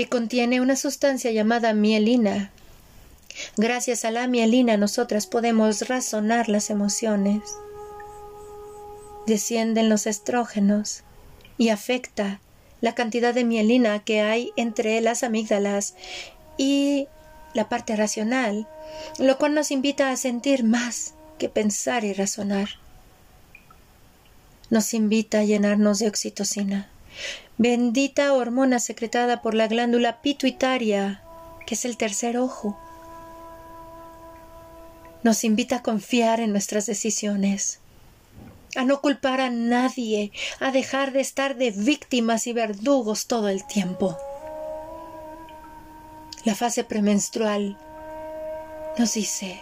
que 0.00 0.08
contiene 0.08 0.62
una 0.62 0.76
sustancia 0.76 1.30
llamada 1.30 1.74
mielina. 1.74 2.50
Gracias 3.58 4.06
a 4.06 4.10
la 4.10 4.28
mielina 4.28 4.78
nosotras 4.78 5.26
podemos 5.26 5.88
razonar 5.88 6.48
las 6.48 6.70
emociones. 6.70 7.42
Descienden 9.26 9.90
los 9.90 10.06
estrógenos 10.06 11.02
y 11.58 11.68
afecta 11.68 12.40
la 12.80 12.94
cantidad 12.94 13.34
de 13.34 13.44
mielina 13.44 14.02
que 14.02 14.22
hay 14.22 14.52
entre 14.56 14.98
las 15.02 15.22
amígdalas 15.22 15.96
y 16.56 17.06
la 17.52 17.68
parte 17.68 17.94
racional, 17.94 18.66
lo 19.18 19.36
cual 19.36 19.52
nos 19.52 19.70
invita 19.70 20.10
a 20.10 20.16
sentir 20.16 20.64
más 20.64 21.12
que 21.36 21.50
pensar 21.50 22.04
y 22.04 22.14
razonar. 22.14 22.70
Nos 24.70 24.94
invita 24.94 25.40
a 25.40 25.44
llenarnos 25.44 25.98
de 25.98 26.08
oxitocina 26.08 26.88
bendita 27.60 28.32
hormona 28.32 28.78
secretada 28.78 29.42
por 29.42 29.52
la 29.52 29.68
glándula 29.68 30.22
pituitaria, 30.22 31.22
que 31.66 31.74
es 31.74 31.84
el 31.84 31.98
tercer 31.98 32.38
ojo. 32.38 32.78
Nos 35.22 35.44
invita 35.44 35.76
a 35.76 35.82
confiar 35.82 36.40
en 36.40 36.52
nuestras 36.52 36.86
decisiones, 36.86 37.80
a 38.76 38.84
no 38.84 39.02
culpar 39.02 39.42
a 39.42 39.50
nadie, 39.50 40.32
a 40.58 40.72
dejar 40.72 41.12
de 41.12 41.20
estar 41.20 41.54
de 41.56 41.70
víctimas 41.70 42.46
y 42.46 42.54
verdugos 42.54 43.26
todo 43.26 43.50
el 43.50 43.66
tiempo. 43.66 44.16
La 46.46 46.54
fase 46.54 46.82
premenstrual 46.82 47.76
nos 48.98 49.12
dice, 49.12 49.60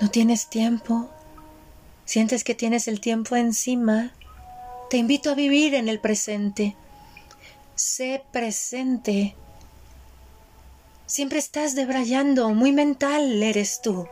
no 0.00 0.08
tienes 0.08 0.46
tiempo, 0.46 1.10
sientes 2.04 2.44
que 2.44 2.54
tienes 2.54 2.86
el 2.86 3.00
tiempo 3.00 3.34
encima, 3.34 4.12
te 4.88 4.98
invito 4.98 5.30
a 5.30 5.34
vivir 5.34 5.74
en 5.74 5.88
el 5.88 5.98
presente. 5.98 6.76
Sé 7.78 8.24
presente. 8.32 9.36
Siempre 11.06 11.38
estás 11.38 11.76
debrayando, 11.76 12.48
muy 12.48 12.72
mental 12.72 13.40
eres 13.40 13.80
tú, 13.82 14.08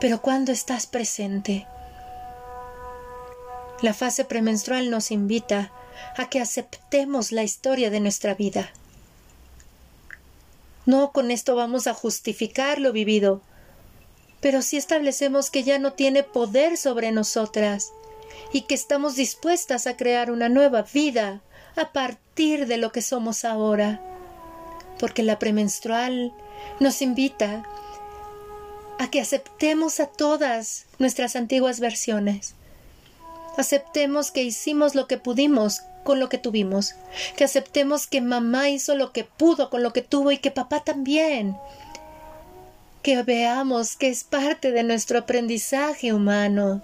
pero 0.00 0.22
cuando 0.22 0.50
estás 0.50 0.86
presente. 0.86 1.66
La 3.82 3.92
fase 3.92 4.24
premenstrual 4.24 4.88
nos 4.88 5.10
invita 5.10 5.72
a 6.16 6.30
que 6.30 6.40
aceptemos 6.40 7.32
la 7.32 7.42
historia 7.42 7.90
de 7.90 8.00
nuestra 8.00 8.32
vida. 8.32 8.72
No 10.86 11.12
con 11.12 11.30
esto 11.30 11.54
vamos 11.54 11.86
a 11.86 11.92
justificar 11.92 12.78
lo 12.78 12.94
vivido, 12.94 13.42
pero 14.40 14.62
si 14.62 14.78
establecemos 14.78 15.50
que 15.50 15.64
ya 15.64 15.78
no 15.78 15.92
tiene 15.92 16.22
poder 16.22 16.78
sobre 16.78 17.12
nosotras 17.12 17.92
y 18.54 18.62
que 18.62 18.74
estamos 18.74 19.16
dispuestas 19.16 19.86
a 19.86 19.98
crear 19.98 20.30
una 20.30 20.48
nueva 20.48 20.80
vida 20.80 21.42
a 21.76 21.92
partir 21.92 22.66
de 22.66 22.76
lo 22.76 22.92
que 22.92 23.02
somos 23.02 23.44
ahora. 23.44 24.00
Porque 24.98 25.22
la 25.22 25.38
premenstrual 25.38 26.32
nos 26.80 27.02
invita 27.02 27.64
a 28.98 29.10
que 29.10 29.20
aceptemos 29.20 30.00
a 30.00 30.06
todas 30.06 30.86
nuestras 30.98 31.36
antiguas 31.36 31.80
versiones. 31.80 32.54
Aceptemos 33.56 34.30
que 34.30 34.42
hicimos 34.42 34.94
lo 34.94 35.06
que 35.06 35.18
pudimos 35.18 35.82
con 36.04 36.20
lo 36.20 36.28
que 36.28 36.38
tuvimos, 36.38 36.94
que 37.36 37.44
aceptemos 37.44 38.06
que 38.06 38.20
mamá 38.20 38.68
hizo 38.70 38.94
lo 38.94 39.12
que 39.12 39.24
pudo 39.24 39.70
con 39.70 39.82
lo 39.82 39.92
que 39.92 40.02
tuvo 40.02 40.32
y 40.32 40.38
que 40.38 40.50
papá 40.50 40.82
también, 40.84 41.56
que 43.02 43.22
veamos 43.22 43.96
que 43.96 44.08
es 44.08 44.24
parte 44.24 44.72
de 44.72 44.82
nuestro 44.82 45.18
aprendizaje 45.18 46.12
humano. 46.12 46.82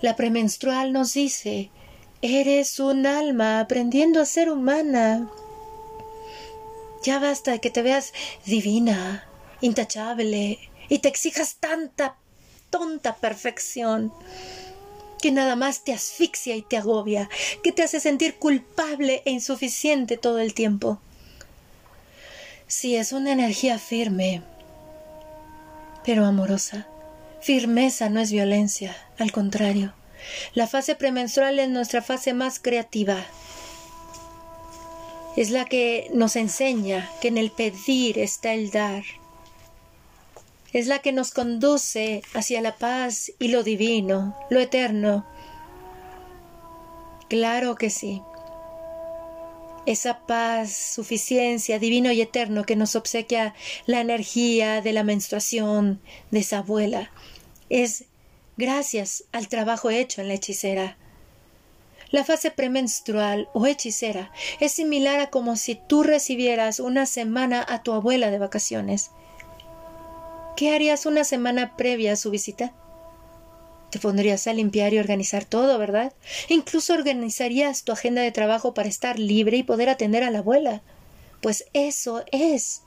La 0.00 0.14
premenstrual 0.14 0.92
nos 0.92 1.14
dice, 1.14 1.70
eres 2.22 2.80
un 2.80 3.06
alma 3.06 3.60
aprendiendo 3.60 4.20
a 4.20 4.26
ser 4.26 4.50
humana. 4.50 5.30
Ya 7.02 7.18
basta 7.18 7.52
de 7.52 7.60
que 7.60 7.70
te 7.70 7.82
veas 7.82 8.12
divina, 8.44 9.24
intachable, 9.60 10.58
y 10.88 10.98
te 10.98 11.08
exijas 11.08 11.56
tanta, 11.56 12.16
tonta 12.70 13.16
perfección 13.16 14.12
que 15.20 15.32
nada 15.32 15.56
más 15.56 15.84
te 15.84 15.92
asfixia 15.92 16.56
y 16.56 16.62
te 16.62 16.76
agobia, 16.76 17.28
que 17.62 17.72
te 17.72 17.82
hace 17.82 18.00
sentir 18.00 18.36
culpable 18.36 19.22
e 19.24 19.30
insuficiente 19.30 20.16
todo 20.16 20.38
el 20.38 20.54
tiempo. 20.54 21.00
Sí, 22.66 22.96
es 22.96 23.12
una 23.12 23.32
energía 23.32 23.78
firme, 23.78 24.42
pero 26.04 26.24
amorosa. 26.24 26.86
Firmeza 27.40 28.08
no 28.10 28.20
es 28.20 28.30
violencia, 28.30 28.96
al 29.18 29.32
contrario. 29.32 29.94
La 30.54 30.66
fase 30.66 30.94
premenstrual 30.94 31.58
es 31.58 31.68
nuestra 31.68 32.02
fase 32.02 32.34
más 32.34 32.58
creativa. 32.58 33.24
Es 35.36 35.50
la 35.50 35.64
que 35.64 36.10
nos 36.12 36.36
enseña 36.36 37.08
que 37.20 37.28
en 37.28 37.38
el 37.38 37.50
pedir 37.50 38.18
está 38.18 38.54
el 38.54 38.70
dar 38.70 39.04
es 40.72 40.86
la 40.86 40.98
que 40.98 41.12
nos 41.12 41.30
conduce 41.30 42.22
hacia 42.34 42.60
la 42.60 42.76
paz 42.76 43.32
y 43.38 43.48
lo 43.48 43.62
divino, 43.62 44.36
lo 44.50 44.60
eterno. 44.60 45.26
Claro 47.28 47.76
que 47.76 47.90
sí. 47.90 48.22
Esa 49.86 50.20
paz, 50.26 50.72
suficiencia, 50.72 51.78
divino 51.78 52.12
y 52.12 52.20
eterno 52.20 52.64
que 52.64 52.76
nos 52.76 52.96
obsequia 52.96 53.54
la 53.86 54.00
energía 54.00 54.82
de 54.82 54.92
la 54.92 55.04
menstruación 55.04 56.00
de 56.30 56.40
esa 56.40 56.58
abuela, 56.58 57.10
es 57.70 58.04
gracias 58.58 59.24
al 59.32 59.48
trabajo 59.48 59.88
hecho 59.88 60.20
en 60.20 60.28
la 60.28 60.34
hechicera. 60.34 60.98
La 62.10 62.24
fase 62.24 62.50
premenstrual 62.50 63.48
o 63.54 63.66
hechicera 63.66 64.32
es 64.60 64.72
similar 64.72 65.20
a 65.20 65.30
como 65.30 65.56
si 65.56 65.76
tú 65.76 66.02
recibieras 66.02 66.80
una 66.80 67.06
semana 67.06 67.64
a 67.66 67.82
tu 67.82 67.92
abuela 67.92 68.30
de 68.30 68.38
vacaciones. 68.38 69.10
¿Qué 70.56 70.74
harías 70.74 71.06
una 71.06 71.24
semana 71.24 71.76
previa 71.76 72.12
a 72.12 72.16
su 72.16 72.30
visita? 72.30 72.72
Te 73.90 74.00
pondrías 74.00 74.46
a 74.46 74.52
limpiar 74.52 74.92
y 74.92 74.98
organizar 74.98 75.44
todo, 75.44 75.78
¿verdad? 75.78 76.12
Incluso 76.48 76.92
organizarías 76.94 77.84
tu 77.84 77.92
agenda 77.92 78.22
de 78.22 78.32
trabajo 78.32 78.74
para 78.74 78.88
estar 78.88 79.18
libre 79.18 79.56
y 79.56 79.62
poder 79.62 79.88
atender 79.88 80.24
a 80.24 80.30
la 80.30 80.40
abuela. 80.40 80.82
Pues 81.40 81.66
eso 81.72 82.24
es. 82.32 82.82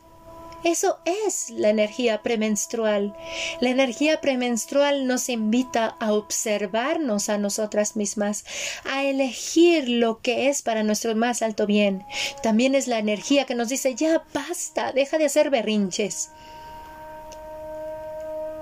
Eso 0.64 1.00
es 1.06 1.50
la 1.50 1.70
energía 1.70 2.22
premenstrual. 2.22 3.16
La 3.60 3.70
energía 3.70 4.22
premenstrual 4.22 5.08
nos 5.08 5.30
invita 5.30 5.96
a 6.00 6.14
observarnos 6.14 7.30
a 7.30 7.38
nosotras 7.38 7.96
mismas, 7.96 8.46
a 8.86 9.04
elegir 9.04 9.90
lo 9.90 10.22
que 10.22 10.50
es 10.50 10.62
para 10.62 10.84
nuestro 10.84 11.16
más 11.16 11.42
alto 11.42 11.66
bien. 11.66 12.04
También 12.44 12.76
es 12.76 12.88
la 12.88 13.00
energía 13.00 13.46
que 13.46 13.56
nos 13.56 13.70
dice 13.70 13.96
ya 13.96 14.24
basta, 14.34 14.92
deja 14.94 15.18
de 15.18 15.26
hacer 15.26 15.50
berrinches 15.50 16.30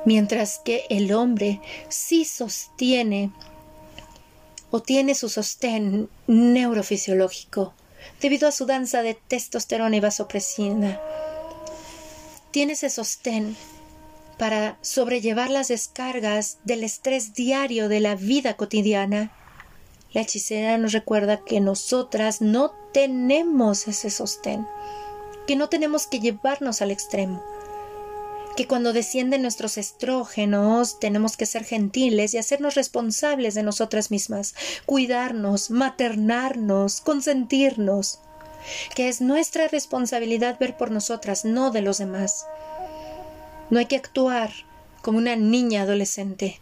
mientras 0.05 0.59
que 0.59 0.85
el 0.89 1.11
hombre 1.13 1.61
sí 1.87 2.25
sostiene 2.25 3.31
o 4.71 4.81
tiene 4.81 5.15
su 5.15 5.29
sostén 5.29 6.09
neurofisiológico 6.27 7.73
debido 8.21 8.47
a 8.47 8.51
su 8.51 8.65
danza 8.65 9.01
de 9.01 9.13
testosterona 9.13 9.95
y 9.95 9.99
vasopresina. 9.99 10.99
Tiene 12.51 12.73
ese 12.73 12.89
sostén 12.89 13.55
para 14.37 14.77
sobrellevar 14.81 15.49
las 15.49 15.67
descargas 15.67 16.57
del 16.63 16.83
estrés 16.83 17.33
diario 17.33 17.89
de 17.89 17.99
la 17.99 18.15
vida 18.15 18.55
cotidiana. 18.55 19.31
La 20.13 20.21
hechicera 20.21 20.77
nos 20.77 20.93
recuerda 20.93 21.43
que 21.43 21.59
nosotras 21.59 22.41
no 22.41 22.71
tenemos 22.93 23.87
ese 23.87 24.09
sostén, 24.09 24.65
que 25.45 25.55
no 25.55 25.69
tenemos 25.69 26.07
que 26.07 26.19
llevarnos 26.19 26.81
al 26.81 26.91
extremo 26.91 27.43
que 28.59 28.67
cuando 28.67 28.91
descienden 28.91 29.41
nuestros 29.41 29.77
estrógenos 29.77 30.99
tenemos 30.99 31.37
que 31.37 31.45
ser 31.45 31.63
gentiles 31.63 32.33
y 32.33 32.39
hacernos 32.39 32.75
responsables 32.75 33.53
de 33.53 33.63
nosotras 33.63 34.11
mismas, 34.11 34.53
cuidarnos, 34.85 35.71
maternarnos, 35.71 36.99
consentirnos, 36.99 38.19
que 38.95 39.09
es 39.09 39.21
nuestra 39.21 39.67
responsabilidad 39.67 40.57
ver 40.59 40.77
por 40.77 40.91
nosotras, 40.91 41.45
no 41.45 41.71
de 41.71 41.81
los 41.81 41.97
demás. 41.97 42.45
No 43.69 43.79
hay 43.79 43.85
que 43.85 43.95
actuar 43.95 44.51
como 45.01 45.17
una 45.17 45.35
niña 45.35 45.83
adolescente. 45.83 46.59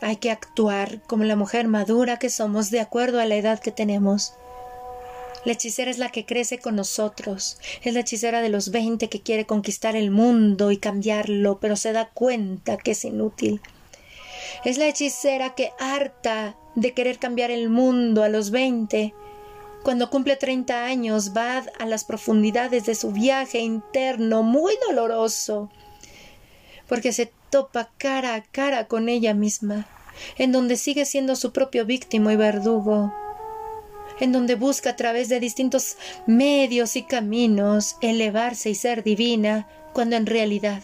Hay 0.00 0.16
que 0.16 0.30
actuar 0.30 1.02
como 1.06 1.24
la 1.24 1.36
mujer 1.36 1.66
madura 1.66 2.18
que 2.18 2.30
somos 2.30 2.70
de 2.70 2.80
acuerdo 2.80 3.20
a 3.20 3.26
la 3.26 3.34
edad 3.34 3.58
que 3.58 3.72
tenemos. 3.72 4.34
La 5.44 5.52
hechicera 5.52 5.90
es 5.90 5.98
la 5.98 6.10
que 6.10 6.26
crece 6.26 6.58
con 6.58 6.76
nosotros. 6.76 7.58
Es 7.82 7.94
la 7.94 8.00
hechicera 8.00 8.42
de 8.42 8.48
los 8.48 8.70
veinte 8.70 9.08
que 9.08 9.22
quiere 9.22 9.46
conquistar 9.46 9.96
el 9.96 10.10
mundo 10.10 10.70
y 10.70 10.76
cambiarlo, 10.76 11.58
pero 11.60 11.76
se 11.76 11.92
da 11.92 12.10
cuenta 12.12 12.76
que 12.76 12.92
es 12.92 13.04
inútil. 13.04 13.60
Es 14.64 14.78
la 14.78 14.86
hechicera 14.86 15.54
que 15.54 15.72
harta 15.78 16.56
de 16.74 16.92
querer 16.92 17.18
cambiar 17.18 17.50
el 17.50 17.68
mundo 17.68 18.22
a 18.22 18.28
los 18.28 18.50
veinte. 18.50 19.14
Cuando 19.82 20.10
cumple 20.10 20.36
treinta 20.36 20.84
años 20.84 21.32
va 21.36 21.64
a 21.78 21.86
las 21.86 22.04
profundidades 22.04 22.84
de 22.86 22.94
su 22.94 23.12
viaje 23.12 23.60
interno 23.60 24.42
muy 24.42 24.74
doloroso, 24.86 25.70
porque 26.88 27.12
se 27.12 27.32
topa 27.50 27.90
cara 27.96 28.34
a 28.34 28.42
cara 28.42 28.86
con 28.86 29.08
ella 29.08 29.34
misma, 29.34 29.86
en 30.36 30.52
donde 30.52 30.76
sigue 30.76 31.04
siendo 31.04 31.36
su 31.36 31.52
propio 31.52 31.86
víctima 31.86 32.32
y 32.32 32.36
verdugo 32.36 33.12
en 34.20 34.32
donde 34.32 34.54
busca 34.54 34.90
a 34.90 34.96
través 34.96 35.28
de 35.28 35.40
distintos 35.40 35.96
medios 36.26 36.96
y 36.96 37.02
caminos 37.02 37.96
elevarse 38.00 38.70
y 38.70 38.74
ser 38.74 39.02
divina, 39.02 39.68
cuando 39.92 40.16
en 40.16 40.26
realidad 40.26 40.82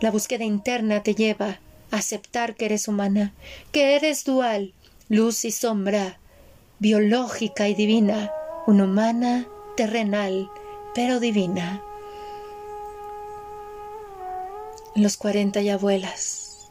la 0.00 0.10
búsqueda 0.10 0.44
interna 0.44 1.02
te 1.02 1.14
lleva 1.14 1.60
aceptar 1.92 2.56
que 2.56 2.64
eres 2.64 2.88
humana, 2.88 3.32
que 3.70 3.94
eres 3.94 4.24
dual, 4.24 4.72
luz 5.08 5.44
y 5.44 5.52
sombra, 5.52 6.18
biológica 6.80 7.68
y 7.68 7.74
divina, 7.74 8.32
una 8.66 8.84
humana 8.84 9.46
terrenal, 9.76 10.50
pero 10.94 11.20
divina. 11.20 11.82
Los 14.94 15.16
cuarenta 15.16 15.60
ya 15.60 15.76
vuelas, 15.76 16.70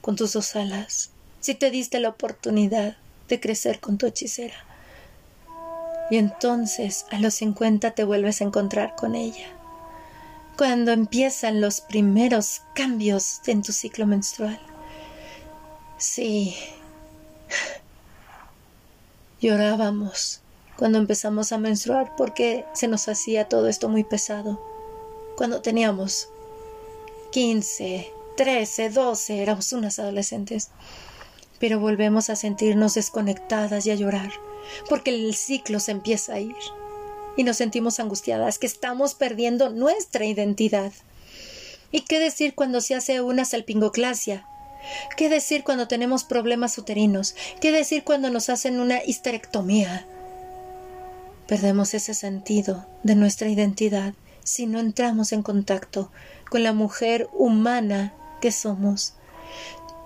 con 0.00 0.16
tus 0.16 0.32
dos 0.32 0.56
alas, 0.56 1.10
si 1.40 1.54
te 1.54 1.70
diste 1.70 2.00
la 2.00 2.10
oportunidad 2.10 2.96
de 3.28 3.40
crecer 3.40 3.80
con 3.80 3.98
tu 3.98 4.06
hechicera. 4.06 4.66
Y 6.10 6.16
entonces 6.16 7.06
a 7.10 7.20
los 7.20 7.34
50 7.34 7.92
te 7.92 8.02
vuelves 8.04 8.40
a 8.40 8.44
encontrar 8.44 8.96
con 8.96 9.14
ella. 9.14 9.59
Cuando 10.60 10.92
empiezan 10.92 11.62
los 11.62 11.80
primeros 11.80 12.60
cambios 12.74 13.40
en 13.46 13.62
tu 13.62 13.72
ciclo 13.72 14.06
menstrual. 14.06 14.60
Sí. 15.96 16.54
Llorábamos 19.40 20.42
cuando 20.76 20.98
empezamos 20.98 21.52
a 21.52 21.58
menstruar 21.58 22.14
porque 22.14 22.66
se 22.74 22.88
nos 22.88 23.08
hacía 23.08 23.48
todo 23.48 23.68
esto 23.68 23.88
muy 23.88 24.04
pesado. 24.04 24.60
Cuando 25.34 25.62
teníamos 25.62 26.28
15, 27.32 28.12
13, 28.36 28.90
12, 28.90 29.42
éramos 29.42 29.72
unas 29.72 29.98
adolescentes. 29.98 30.68
Pero 31.58 31.80
volvemos 31.80 32.28
a 32.28 32.36
sentirnos 32.36 32.92
desconectadas 32.92 33.86
y 33.86 33.92
a 33.92 33.94
llorar, 33.94 34.30
porque 34.90 35.08
el 35.08 35.34
ciclo 35.34 35.80
se 35.80 35.92
empieza 35.92 36.34
a 36.34 36.40
ir. 36.40 36.54
Y 37.36 37.44
nos 37.44 37.56
sentimos 37.56 38.00
angustiadas, 38.00 38.58
que 38.58 38.66
estamos 38.66 39.14
perdiendo 39.14 39.70
nuestra 39.70 40.24
identidad. 40.24 40.92
¿Y 41.92 42.02
qué 42.02 42.18
decir 42.18 42.54
cuando 42.54 42.80
se 42.80 42.94
hace 42.94 43.20
una 43.20 43.44
salpingoclasia? 43.44 44.46
¿Qué 45.16 45.28
decir 45.28 45.64
cuando 45.64 45.88
tenemos 45.88 46.24
problemas 46.24 46.76
uterinos? 46.78 47.34
¿Qué 47.60 47.72
decir 47.72 48.04
cuando 48.04 48.30
nos 48.30 48.48
hacen 48.48 48.80
una 48.80 49.02
histerectomía? 49.04 50.06
Perdemos 51.46 51.94
ese 51.94 52.14
sentido 52.14 52.86
de 53.02 53.16
nuestra 53.16 53.48
identidad 53.48 54.14
si 54.44 54.66
no 54.66 54.78
entramos 54.80 55.32
en 55.32 55.42
contacto 55.42 56.10
con 56.48 56.62
la 56.62 56.72
mujer 56.72 57.28
humana 57.32 58.14
que 58.40 58.52
somos, 58.52 59.14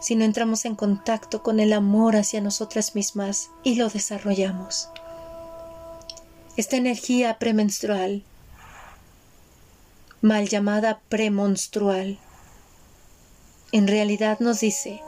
si 0.00 0.16
no 0.16 0.24
entramos 0.24 0.64
en 0.64 0.74
contacto 0.74 1.42
con 1.42 1.60
el 1.60 1.72
amor 1.72 2.16
hacia 2.16 2.40
nosotras 2.40 2.94
mismas 2.94 3.50
y 3.62 3.76
lo 3.76 3.88
desarrollamos. 3.88 4.88
Esta 6.56 6.76
energía 6.76 7.38
premenstrual, 7.40 8.22
mal 10.20 10.48
llamada 10.48 11.00
premonstrual, 11.08 12.18
en 13.72 13.88
realidad 13.88 14.38
nos 14.38 14.60
dice 14.60 15.02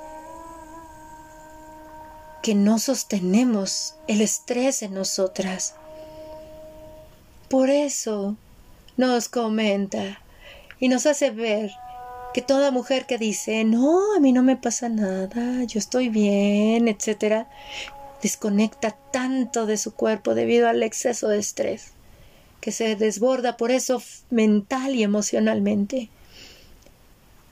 que 2.42 2.56
no 2.56 2.80
sostenemos 2.80 3.94
el 4.08 4.22
estrés 4.22 4.82
en 4.82 4.94
nosotras. 4.94 5.76
Por 7.48 7.70
eso 7.70 8.36
nos 8.96 9.28
comenta 9.28 10.20
y 10.80 10.88
nos 10.88 11.06
hace 11.06 11.30
ver 11.30 11.70
que 12.34 12.42
toda 12.42 12.72
mujer 12.72 13.06
que 13.06 13.18
dice, 13.18 13.62
no, 13.62 14.16
a 14.16 14.20
mí 14.20 14.32
no 14.32 14.42
me 14.42 14.56
pasa 14.56 14.88
nada, 14.88 15.62
yo 15.64 15.78
estoy 15.78 16.08
bien, 16.08 16.88
etcétera, 16.88 17.48
desconecta 18.22 18.96
tanto 19.12 19.66
de 19.66 19.76
su 19.76 19.94
cuerpo 19.94 20.34
debido 20.34 20.68
al 20.68 20.82
exceso 20.82 21.28
de 21.28 21.38
estrés, 21.38 21.92
que 22.60 22.72
se 22.72 22.96
desborda 22.96 23.56
por 23.56 23.70
eso 23.70 24.02
mental 24.30 24.94
y 24.94 25.02
emocionalmente. 25.02 26.08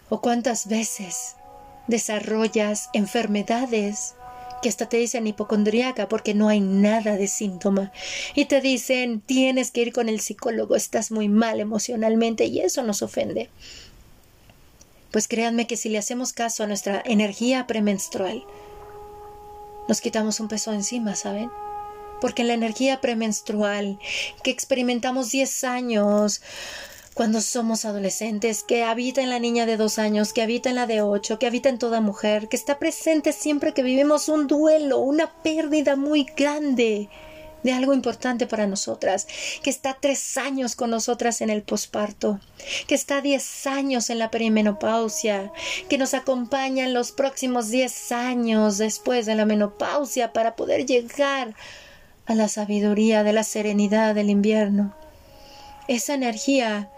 ¿O 0.08 0.20
cuántas 0.20 0.66
veces 0.66 1.36
desarrollas 1.86 2.88
enfermedades 2.92 4.14
que 4.62 4.68
hasta 4.70 4.88
te 4.88 4.96
dicen 4.96 5.26
hipocondríaca 5.26 6.08
porque 6.08 6.32
no 6.32 6.48
hay 6.48 6.60
nada 6.60 7.16
de 7.16 7.28
síntoma. 7.28 7.92
Y 8.34 8.46
te 8.46 8.62
dicen 8.62 9.20
tienes 9.20 9.70
que 9.70 9.82
ir 9.82 9.92
con 9.92 10.08
el 10.08 10.20
psicólogo, 10.20 10.74
estás 10.74 11.10
muy 11.10 11.28
mal 11.28 11.60
emocionalmente 11.60 12.46
y 12.46 12.60
eso 12.60 12.82
nos 12.82 13.02
ofende. 13.02 13.50
Pues 15.10 15.28
créanme 15.28 15.66
que 15.66 15.76
si 15.76 15.90
le 15.90 15.98
hacemos 15.98 16.32
caso 16.32 16.64
a 16.64 16.66
nuestra 16.66 17.02
energía 17.04 17.66
premenstrual, 17.66 18.42
nos 19.88 20.00
quitamos 20.00 20.40
un 20.40 20.48
peso 20.48 20.72
encima, 20.72 21.14
¿saben? 21.14 21.50
Porque 22.20 22.44
la 22.44 22.54
energía 22.54 23.00
premenstrual 23.00 23.98
que 24.42 24.50
experimentamos 24.50 25.30
10 25.30 25.64
años, 25.64 26.42
cuando 27.12 27.40
somos 27.40 27.84
adolescentes, 27.84 28.64
que 28.64 28.82
habita 28.82 29.22
en 29.22 29.30
la 29.30 29.38
niña 29.38 29.66
de 29.66 29.76
dos 29.76 29.98
años, 29.98 30.32
que 30.32 30.42
habita 30.42 30.70
en 30.70 30.76
la 30.76 30.86
de 30.86 31.02
ocho, 31.02 31.38
que 31.38 31.46
habita 31.46 31.68
en 31.68 31.78
toda 31.78 32.00
mujer, 32.00 32.48
que 32.48 32.56
está 32.56 32.78
presente 32.78 33.32
siempre 33.32 33.72
que 33.72 33.82
vivimos 33.82 34.28
un 34.28 34.46
duelo, 34.46 34.98
una 34.98 35.32
pérdida 35.42 35.96
muy 35.96 36.24
grande 36.36 37.08
de 37.64 37.72
algo 37.72 37.92
importante 37.92 38.46
para 38.46 38.68
nosotras, 38.68 39.26
que 39.62 39.70
está 39.70 39.96
tres 40.00 40.36
años 40.36 40.76
con 40.76 40.90
nosotras 40.90 41.40
en 41.40 41.50
el 41.50 41.62
posparto, 41.62 42.38
que 42.86 42.94
está 42.94 43.20
diez 43.20 43.66
años 43.66 44.10
en 44.10 44.20
la 44.20 44.30
perimenopausia, 44.30 45.50
que 45.88 45.98
nos 45.98 46.14
acompaña 46.14 46.84
en 46.84 46.94
los 46.94 47.10
próximos 47.10 47.70
diez 47.70 48.12
años 48.12 48.78
después 48.78 49.26
de 49.26 49.34
la 49.34 49.46
menopausia 49.46 50.32
para 50.32 50.54
poder 50.54 50.86
llegar 50.86 51.56
a 52.26 52.34
la 52.34 52.48
sabiduría 52.48 53.22
de 53.22 53.32
la 53.32 53.44
serenidad 53.44 54.14
del 54.14 54.30
invierno. 54.30 54.94
Esa 55.88 56.14
energía 56.14 56.90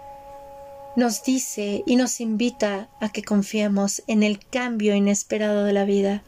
nos 0.96 1.22
dice 1.22 1.84
y 1.86 1.96
nos 1.96 2.20
invita 2.20 2.88
a 3.00 3.10
que 3.10 3.22
confiemos 3.22 4.02
en 4.06 4.22
el 4.22 4.38
cambio 4.38 4.94
inesperado 4.94 5.64
de 5.64 5.72
la 5.72 5.84
vida, 5.84 6.22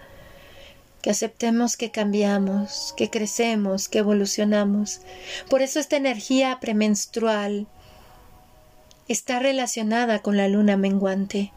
que 1.02 1.10
aceptemos 1.10 1.76
que 1.76 1.90
cambiamos, 1.90 2.94
que 2.96 3.10
crecemos, 3.10 3.88
que 3.88 3.98
evolucionamos. 3.98 5.00
Por 5.48 5.62
eso 5.62 5.80
esta 5.80 5.96
energía 5.96 6.58
premenstrual 6.60 7.66
está 9.06 9.38
relacionada 9.38 10.20
con 10.20 10.36
la 10.36 10.48
luna 10.48 10.76
menguante, 10.76 11.52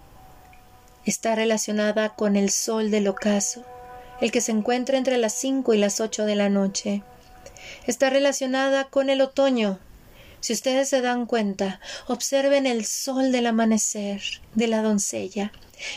está 1.06 1.36
relacionada 1.36 2.10
con 2.10 2.36
el 2.36 2.50
sol 2.50 2.92
del 2.92 3.08
ocaso, 3.08 3.64
el 4.22 4.32
que 4.32 4.42
se 4.42 4.52
encuentra 4.52 4.98
entre 4.98 5.18
las 5.18 5.34
cinco 5.34 5.74
y 5.74 5.78
las 5.78 6.00
ocho 6.00 6.26
de 6.26 6.36
la 6.36 6.50
noche. 6.50 7.04
Está 7.88 8.10
relacionada 8.10 8.86
con 8.86 9.10
el 9.10 9.22
otoño, 9.22 9.80
si 10.42 10.54
ustedes 10.54 10.90
se 10.90 11.02
dan 11.02 11.28
cuenta, 11.28 11.80
observen 12.08 12.66
el 12.66 12.84
sol 12.86 13.32
del 13.32 13.46
amanecer 13.46 14.22
de 14.56 14.68
la 14.68 14.82
doncella 14.82 15.52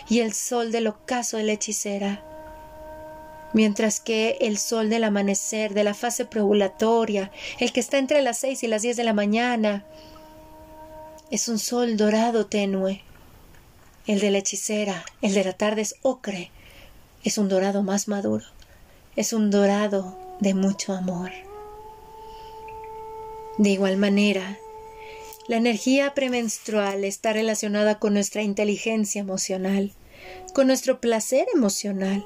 y 0.09 0.21
el 0.21 0.35
sol 0.35 0.71
del 0.71 0.87
ocaso 0.87 1.39
de 1.39 1.45
la 1.45 1.53
hechicera. 1.53 2.34
Mientras 3.55 4.01
que 4.01 4.37
el 4.41 4.59
sol 4.59 4.91
del 4.91 5.05
amanecer, 5.05 5.73
de 5.75 5.85
la 5.85 5.95
fase 5.95 6.25
preovulatoria, 6.25 7.31
el 7.61 7.73
que 7.73 7.81
está 7.81 7.99
entre 7.99 8.21
las 8.21 8.39
seis 8.39 8.63
y 8.65 8.67
las 8.67 8.83
diez 8.83 8.97
de 8.97 9.05
la 9.05 9.15
mañana, 9.15 9.85
es 11.31 11.49
un 11.49 11.59
sol 11.59 11.97
dorado 11.97 12.47
tenue. 12.47 13.03
El 14.07 14.21
de 14.21 14.33
la 14.33 14.39
hechicera, 14.39 15.05
el 15.23 15.35
de 15.35 15.45
la 15.45 15.53
tarde 15.53 15.83
es 15.83 15.95
ocre, 16.03 16.51
es 17.23 17.39
un 17.39 17.49
dorado 17.49 17.83
más 17.83 18.09
maduro, 18.09 18.45
es 19.17 19.33
un 19.33 19.51
dorado 19.51 20.19
de 20.41 20.53
mucho 20.53 20.93
amor. 20.93 21.31
De 23.57 23.71
igual 23.71 23.97
manera, 23.97 24.59
la 25.47 25.57
energía 25.57 26.13
premenstrual 26.13 27.05
está 27.05 27.33
relacionada 27.33 28.01
con 28.01 28.15
nuestra 28.15 28.43
inteligencia 28.43 29.21
emocional, 29.21 29.93
con 30.55 30.67
nuestro 30.67 31.01
placer 31.01 31.47
emocional. 31.55 32.25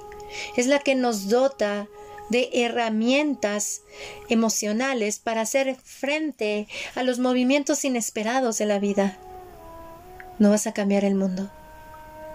Es 0.56 0.66
la 0.66 0.78
que 0.80 0.94
nos 0.94 1.28
dota 1.28 1.88
de 2.28 2.50
herramientas 2.52 3.82
emocionales 4.28 5.18
para 5.18 5.42
hacer 5.42 5.76
frente 5.82 6.68
a 6.94 7.02
los 7.02 7.18
movimientos 7.18 7.84
inesperados 7.84 8.58
de 8.58 8.66
la 8.66 8.78
vida. 8.78 9.18
No 10.38 10.50
vas 10.50 10.66
a 10.66 10.72
cambiar 10.72 11.04
el 11.04 11.14
mundo, 11.14 11.50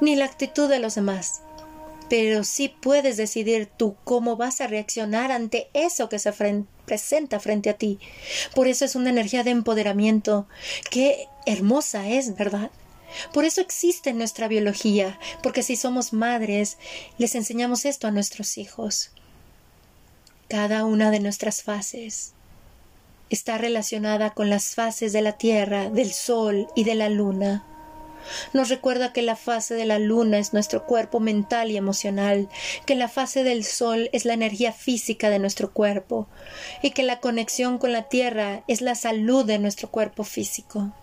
ni 0.01 0.15
la 0.15 0.25
actitud 0.25 0.69
de 0.69 0.79
los 0.79 0.95
demás, 0.95 1.41
pero 2.09 2.43
sí 2.43 2.69
puedes 2.69 3.17
decidir 3.17 3.69
tú 3.77 3.95
cómo 4.03 4.35
vas 4.35 4.61
a 4.61 4.67
reaccionar 4.67 5.31
ante 5.31 5.69
eso 5.73 6.09
que 6.09 6.19
se 6.19 6.33
presenta 6.85 7.39
frente 7.39 7.69
a 7.69 7.77
ti. 7.77 7.99
Por 8.55 8.67
eso 8.67 8.83
es 8.85 8.95
una 8.95 9.09
energía 9.09 9.43
de 9.43 9.51
empoderamiento. 9.51 10.47
Qué 10.89 11.27
hermosa 11.45 12.09
es, 12.09 12.35
¿verdad? 12.35 12.71
Por 13.33 13.45
eso 13.45 13.61
existe 13.61 14.09
en 14.09 14.17
nuestra 14.17 14.47
biología, 14.47 15.19
porque 15.41 15.63
si 15.63 15.75
somos 15.75 16.13
madres, 16.13 16.77
les 17.17 17.35
enseñamos 17.35 17.85
esto 17.85 18.07
a 18.07 18.11
nuestros 18.11 18.57
hijos. 18.57 19.11
Cada 20.47 20.85
una 20.85 21.11
de 21.11 21.19
nuestras 21.19 21.63
fases 21.63 22.33
está 23.29 23.57
relacionada 23.57 24.31
con 24.31 24.49
las 24.49 24.75
fases 24.75 25.13
de 25.13 25.21
la 25.21 25.33
Tierra, 25.33 25.89
del 25.89 26.11
Sol 26.11 26.67
y 26.75 26.83
de 26.83 26.95
la 26.95 27.09
Luna. 27.09 27.65
Nos 28.53 28.69
recuerda 28.69 29.13
que 29.13 29.21
la 29.21 29.35
fase 29.35 29.75
de 29.75 29.85
la 29.85 29.99
luna 29.99 30.37
es 30.37 30.53
nuestro 30.53 30.85
cuerpo 30.85 31.19
mental 31.19 31.71
y 31.71 31.77
emocional, 31.77 32.49
que 32.85 32.95
la 32.95 33.09
fase 33.09 33.43
del 33.43 33.63
sol 33.63 34.09
es 34.13 34.25
la 34.25 34.33
energía 34.33 34.71
física 34.71 35.29
de 35.29 35.39
nuestro 35.39 35.73
cuerpo 35.73 36.27
y 36.81 36.91
que 36.91 37.03
la 37.03 37.19
conexión 37.19 37.77
con 37.77 37.91
la 37.91 38.03
tierra 38.03 38.63
es 38.67 38.81
la 38.81 38.95
salud 38.95 39.45
de 39.45 39.59
nuestro 39.59 39.89
cuerpo 39.89 40.23
físico. 40.23 40.93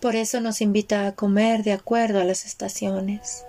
Por 0.00 0.16
eso 0.16 0.40
nos 0.40 0.60
invita 0.60 1.06
a 1.06 1.14
comer 1.14 1.62
de 1.64 1.72
acuerdo 1.72 2.20
a 2.20 2.24
las 2.24 2.44
estaciones, 2.44 3.44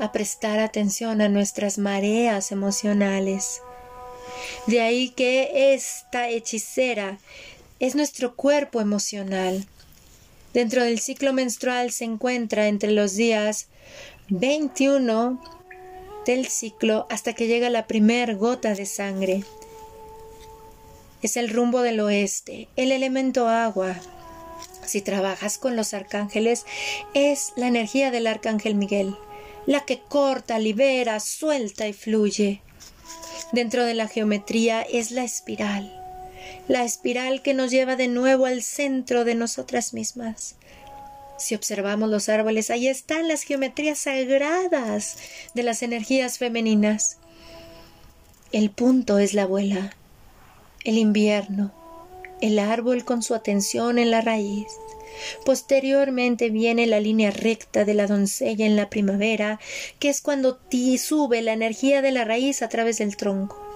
a 0.00 0.12
prestar 0.12 0.58
atención 0.58 1.20
a 1.20 1.28
nuestras 1.28 1.78
mareas 1.78 2.52
emocionales. 2.52 3.62
De 4.66 4.80
ahí 4.80 5.10
que 5.10 5.74
esta 5.74 6.28
hechicera 6.28 7.18
es 7.78 7.94
nuestro 7.94 8.34
cuerpo 8.34 8.80
emocional 8.80 9.66
dentro 10.56 10.82
del 10.82 11.00
ciclo 11.00 11.34
menstrual 11.34 11.92
se 11.92 12.04
encuentra 12.04 12.66
entre 12.68 12.90
los 12.90 13.14
días 13.14 13.68
21 14.30 15.38
del 16.24 16.46
ciclo 16.46 17.06
hasta 17.10 17.34
que 17.34 17.46
llega 17.46 17.68
la 17.68 17.86
primer 17.86 18.36
gota 18.36 18.74
de 18.74 18.86
sangre. 18.86 19.44
Es 21.20 21.36
el 21.36 21.50
rumbo 21.50 21.82
del 21.82 22.00
oeste, 22.00 22.68
el 22.76 22.90
elemento 22.90 23.48
agua. 23.50 23.96
Si 24.86 25.02
trabajas 25.02 25.58
con 25.58 25.76
los 25.76 25.94
arcángeles, 25.94 26.64
es 27.12 27.52
la 27.56 27.66
energía 27.66 28.10
del 28.10 28.26
arcángel 28.26 28.74
Miguel, 28.76 29.14
la 29.66 29.84
que 29.84 30.00
corta, 30.00 30.58
libera, 30.58 31.20
suelta 31.20 31.88
y 31.88 31.92
fluye. 31.92 32.62
Dentro 33.52 33.84
de 33.84 33.94
la 33.94 34.08
geometría 34.08 34.82
es 34.82 35.10
la 35.10 35.24
espiral, 35.24 35.92
la 36.68 36.84
espiral 36.84 37.42
que 37.42 37.54
nos 37.54 37.70
lleva 37.70 37.96
de 37.96 38.08
nuevo 38.08 38.46
al 38.46 38.62
centro 38.62 39.24
de 39.24 39.34
nosotras 39.34 39.92
mismas. 39.92 40.56
Si 41.38 41.54
observamos 41.54 42.08
los 42.08 42.28
árboles, 42.28 42.70
ahí 42.70 42.88
están 42.88 43.28
las 43.28 43.42
geometrías 43.42 43.98
sagradas 43.98 45.18
de 45.54 45.62
las 45.62 45.82
energías 45.82 46.38
femeninas. 46.38 47.18
El 48.52 48.70
punto 48.70 49.18
es 49.18 49.34
la 49.34 49.42
abuela, 49.42 49.94
el 50.84 50.96
invierno, 50.98 51.72
el 52.40 52.58
árbol 52.58 53.04
con 53.04 53.22
su 53.22 53.34
atención 53.34 53.98
en 53.98 54.10
la 54.10 54.20
raíz. 54.20 54.66
Posteriormente 55.44 56.50
viene 56.50 56.86
la 56.86 57.00
línea 57.00 57.30
recta 57.30 57.84
de 57.84 57.94
la 57.94 58.06
doncella 58.06 58.66
en 58.66 58.76
la 58.76 58.90
primavera, 58.90 59.58
que 59.98 60.10
es 60.10 60.20
cuando 60.20 60.56
ti 60.56 60.98
sube 60.98 61.42
la 61.42 61.52
energía 61.52 62.02
de 62.02 62.12
la 62.12 62.24
raíz 62.24 62.62
a 62.62 62.68
través 62.68 62.98
del 62.98 63.16
tronco. 63.16 63.66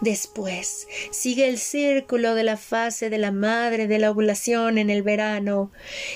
Después 0.00 0.86
sigue 1.10 1.48
el 1.48 1.58
círculo 1.58 2.34
de 2.34 2.44
la 2.44 2.56
fase 2.56 3.10
de 3.10 3.18
la 3.18 3.32
madre 3.32 3.88
de 3.88 3.98
la 3.98 4.10
ovulación 4.10 4.78
en 4.78 4.88
el 4.88 5.02
verano, 5.02 5.72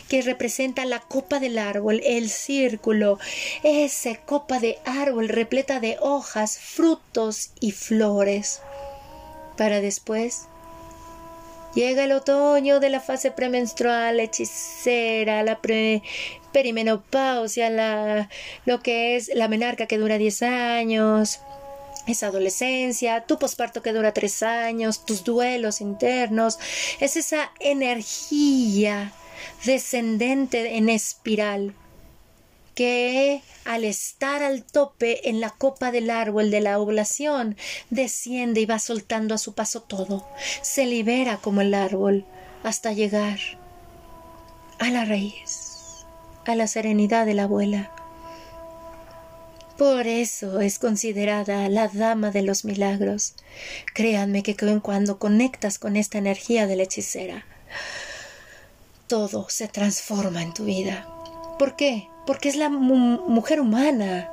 que 0.08 0.22
representa 0.22 0.84
la 0.84 1.00
copa 1.00 1.40
del 1.40 1.58
árbol, 1.58 2.00
el 2.04 2.30
círculo, 2.30 3.18
esa 3.64 4.16
copa 4.16 4.60
de 4.60 4.78
árbol 4.84 5.28
repleta 5.28 5.80
de 5.80 5.96
hojas, 6.00 6.58
frutos 6.58 7.50
y 7.60 7.72
flores. 7.72 8.60
Para 9.56 9.80
después 9.80 10.47
Llega 11.74 12.04
el 12.04 12.12
otoño 12.12 12.80
de 12.80 12.90
la 12.90 13.00
fase 13.00 13.30
premenstrual, 13.30 14.20
hechicera, 14.20 15.42
la 15.42 15.60
perimenopausia, 16.52 17.70
la, 17.70 18.28
lo 18.64 18.80
que 18.80 19.16
es 19.16 19.30
la 19.34 19.48
menarca 19.48 19.86
que 19.86 19.98
dura 19.98 20.18
10 20.18 20.42
años, 20.42 21.40
esa 22.06 22.28
adolescencia, 22.28 23.24
tu 23.24 23.38
posparto 23.38 23.82
que 23.82 23.92
dura 23.92 24.12
3 24.12 24.42
años, 24.42 25.04
tus 25.04 25.24
duelos 25.24 25.80
internos, 25.80 26.58
es 27.00 27.16
esa 27.16 27.52
energía 27.60 29.12
descendente 29.64 30.76
en 30.76 30.88
espiral 30.88 31.74
que 32.78 33.42
al 33.64 33.82
estar 33.82 34.44
al 34.44 34.62
tope 34.62 35.28
en 35.28 35.40
la 35.40 35.50
copa 35.50 35.90
del 35.90 36.10
árbol 36.10 36.52
de 36.52 36.60
la 36.60 36.78
ovulación, 36.78 37.56
desciende 37.90 38.60
y 38.60 38.66
va 38.66 38.78
soltando 38.78 39.34
a 39.34 39.38
su 39.38 39.52
paso 39.52 39.82
todo, 39.82 40.24
se 40.62 40.86
libera 40.86 41.38
como 41.38 41.60
el 41.60 41.74
árbol 41.74 42.24
hasta 42.62 42.92
llegar 42.92 43.40
a 44.78 44.90
la 44.90 45.04
raíz, 45.04 46.06
a 46.46 46.54
la 46.54 46.68
serenidad 46.68 47.26
de 47.26 47.34
la 47.34 47.42
abuela. 47.42 47.90
Por 49.76 50.06
eso 50.06 50.60
es 50.60 50.78
considerada 50.78 51.68
la 51.68 51.88
dama 51.88 52.30
de 52.30 52.42
los 52.42 52.64
milagros. 52.64 53.34
Créanme 53.92 54.44
que 54.44 54.56
cuando 54.80 55.18
conectas 55.18 55.80
con 55.80 55.96
esta 55.96 56.18
energía 56.18 56.68
de 56.68 56.76
la 56.76 56.84
hechicera, 56.84 57.44
todo 59.08 59.48
se 59.48 59.66
transforma 59.66 60.42
en 60.42 60.54
tu 60.54 60.64
vida. 60.64 61.08
¿Por 61.58 61.74
qué? 61.74 62.06
Porque 62.28 62.50
es 62.50 62.56
la 62.56 62.68
mujer 62.68 63.58
humana. 63.58 64.28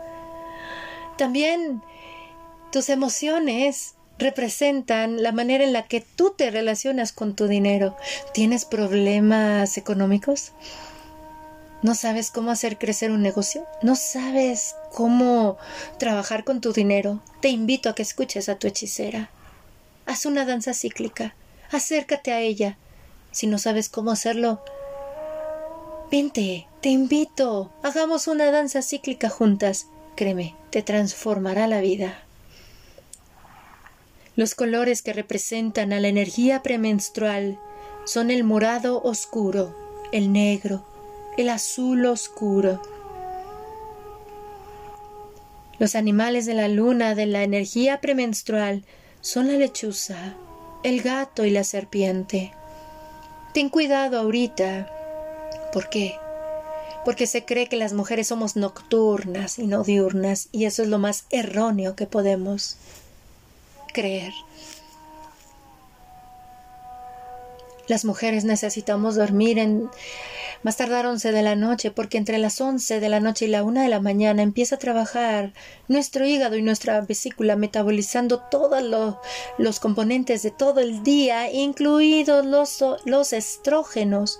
También 1.18 1.82
tus 2.70 2.90
emociones 2.90 3.94
representan 4.20 5.24
la 5.24 5.32
manera 5.32 5.64
en 5.64 5.72
la 5.72 5.88
que 5.88 6.02
tú 6.02 6.34
te 6.38 6.52
relacionas 6.52 7.14
con 7.14 7.38
tu 7.38 7.48
dinero. 7.48 7.96
¿Tienes 8.34 8.66
problemas 8.66 9.78
económicos? 9.78 10.52
¿No 11.84 11.96
sabes 11.96 12.32
cómo 12.32 12.52
hacer 12.52 12.78
crecer 12.78 13.12
un 13.12 13.22
negocio? 13.22 13.66
¿No 13.82 13.96
sabes 13.96 14.76
cómo 14.92 15.58
trabajar 15.98 16.44
con 16.44 16.60
tu 16.60 16.74
dinero? 16.74 17.22
Te 17.40 17.48
invito 17.48 17.88
a 17.88 17.96
que 17.96 18.02
escuches 18.02 18.50
a 18.50 18.56
tu 18.56 18.68
hechicera. 18.68 19.30
Haz 20.06 20.26
una 20.26 20.44
danza 20.44 20.74
cíclica. 20.74 21.34
Acércate 21.72 22.34
a 22.34 22.42
ella. 22.42 22.78
Si 23.32 23.48
no 23.48 23.58
sabes 23.58 23.88
cómo 23.88 24.12
hacerlo, 24.12 24.62
Vente, 26.18 26.66
te 26.80 26.88
invito. 26.88 27.74
Hagamos 27.84 28.30
una 28.30 28.50
danza 28.50 28.82
cíclica 28.82 29.28
juntas. 29.28 29.90
Créeme, 30.16 30.56
te 30.70 30.82
transformará 30.82 31.68
la 31.68 31.82
vida. 31.82 32.24
Los 34.38 34.56
colores 34.56 35.02
que 35.02 35.12
representan 35.12 35.92
a 35.92 36.00
la 36.00 36.08
energía 36.08 36.64
premenstrual 36.64 37.60
son 38.06 38.32
el 38.32 38.46
morado 38.46 39.04
oscuro, 39.04 39.76
el 40.14 40.32
negro, 40.32 40.86
el 41.38 41.50
azul 41.50 42.06
oscuro. 42.06 42.82
Los 45.80 45.96
animales 45.96 46.46
de 46.46 46.54
la 46.54 46.70
luna 46.70 47.14
de 47.14 47.26
la 47.26 47.44
energía 47.44 48.00
premenstrual 48.00 48.86
son 49.20 49.48
la 49.48 49.58
lechuza, 49.58 50.36
el 50.82 51.02
gato 51.02 51.44
y 51.44 51.50
la 51.50 51.66
serpiente. 51.66 52.54
Ten 53.54 53.68
cuidado 53.68 54.18
ahorita, 54.18 54.95
¿Por 55.76 55.90
qué? 55.90 56.18
Porque 57.04 57.28
se 57.28 57.44
cree 57.44 57.68
que 57.68 57.76
las 57.76 57.92
mujeres 57.92 58.28
somos 58.28 58.56
nocturnas 58.56 59.60
y 59.60 59.68
no 59.68 59.84
diurnas 59.84 60.48
y 60.54 60.64
eso 60.64 60.84
es 60.84 60.88
lo 60.88 61.00
más 61.00 61.26
erróneo 61.32 61.98
que 61.98 62.06
podemos 62.06 62.78
creer. 63.94 64.32
Las 67.90 68.06
mujeres 68.06 68.46
necesitamos 68.46 69.16
dormir 69.16 69.60
en 69.60 69.90
más 70.64 70.78
tardar 70.78 71.08
once 71.08 71.34
de 71.34 71.42
la 71.42 71.58
noche, 71.58 71.92
porque 71.92 72.18
entre 72.18 72.38
las 72.38 72.62
once 72.62 73.02
de 73.02 73.10
la 73.10 73.20
noche 73.20 73.44
y 73.44 73.50
la 73.50 73.64
una 73.64 73.84
de 73.84 73.90
la 73.90 74.00
mañana 74.00 74.44
empieza 74.44 74.76
a 74.76 74.80
trabajar 74.80 75.52
nuestro 75.90 76.26
hígado 76.26 76.56
y 76.56 76.62
nuestra 76.62 77.02
vesícula 77.02 77.58
metabolizando 77.58 78.40
todos 78.40 78.82
los 79.58 79.80
componentes 79.82 80.42
de 80.42 80.52
todo 80.52 80.80
el 80.80 81.04
día, 81.04 81.52
incluidos 81.52 82.46
los 83.04 83.34
estrógenos. 83.34 84.40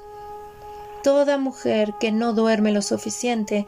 Toda 1.06 1.38
mujer 1.38 1.94
que 2.00 2.12
no 2.12 2.34
duerme 2.34 2.72
lo 2.72 2.82
suficiente 2.82 3.68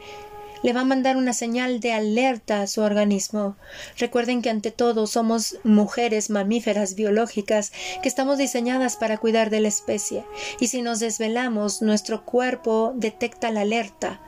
le 0.64 0.72
va 0.72 0.80
a 0.80 0.84
mandar 0.84 1.16
una 1.16 1.32
señal 1.32 1.78
de 1.78 1.92
alerta 1.92 2.62
a 2.62 2.66
su 2.66 2.80
organismo. 2.80 3.54
Recuerden 3.96 4.42
que 4.42 4.50
ante 4.50 4.72
todo 4.72 5.06
somos 5.06 5.56
mujeres 5.62 6.30
mamíferas 6.30 6.96
biológicas 6.96 7.70
que 8.02 8.08
estamos 8.08 8.38
diseñadas 8.38 8.96
para 8.96 9.18
cuidar 9.18 9.50
de 9.50 9.60
la 9.60 9.68
especie, 9.68 10.24
y 10.58 10.66
si 10.66 10.82
nos 10.82 10.98
desvelamos, 10.98 11.80
nuestro 11.80 12.24
cuerpo 12.24 12.92
detecta 12.96 13.52
la 13.52 13.60
alerta. 13.60 14.20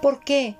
¿Por 0.00 0.20
qué? 0.20 0.54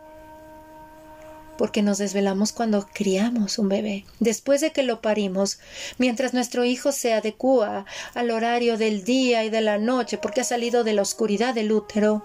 Porque 1.57 1.83
nos 1.83 1.99
desvelamos 1.99 2.53
cuando 2.53 2.87
criamos 2.93 3.59
un 3.59 3.69
bebé. 3.69 4.05
Después 4.21 4.61
de 4.61 4.73
que 4.73 4.83
lo 4.83 5.01
parimos, 5.01 5.59
mientras 5.99 6.35
nuestro 6.35 6.65
hijo 6.65 6.93
se 6.93 7.15
adecúa 7.15 7.87
al 8.15 8.31
horario 8.31 8.77
del 8.77 9.05
día 9.05 9.45
y 9.45 9.51
de 9.51 9.61
la 9.61 9.79
noche 9.79 10.19
porque 10.19 10.41
ha 10.41 10.45
salido 10.45 10.85
de 10.85 10.95
la 10.95 11.03
oscuridad 11.03 11.55
del 11.55 11.73
útero, 11.73 12.23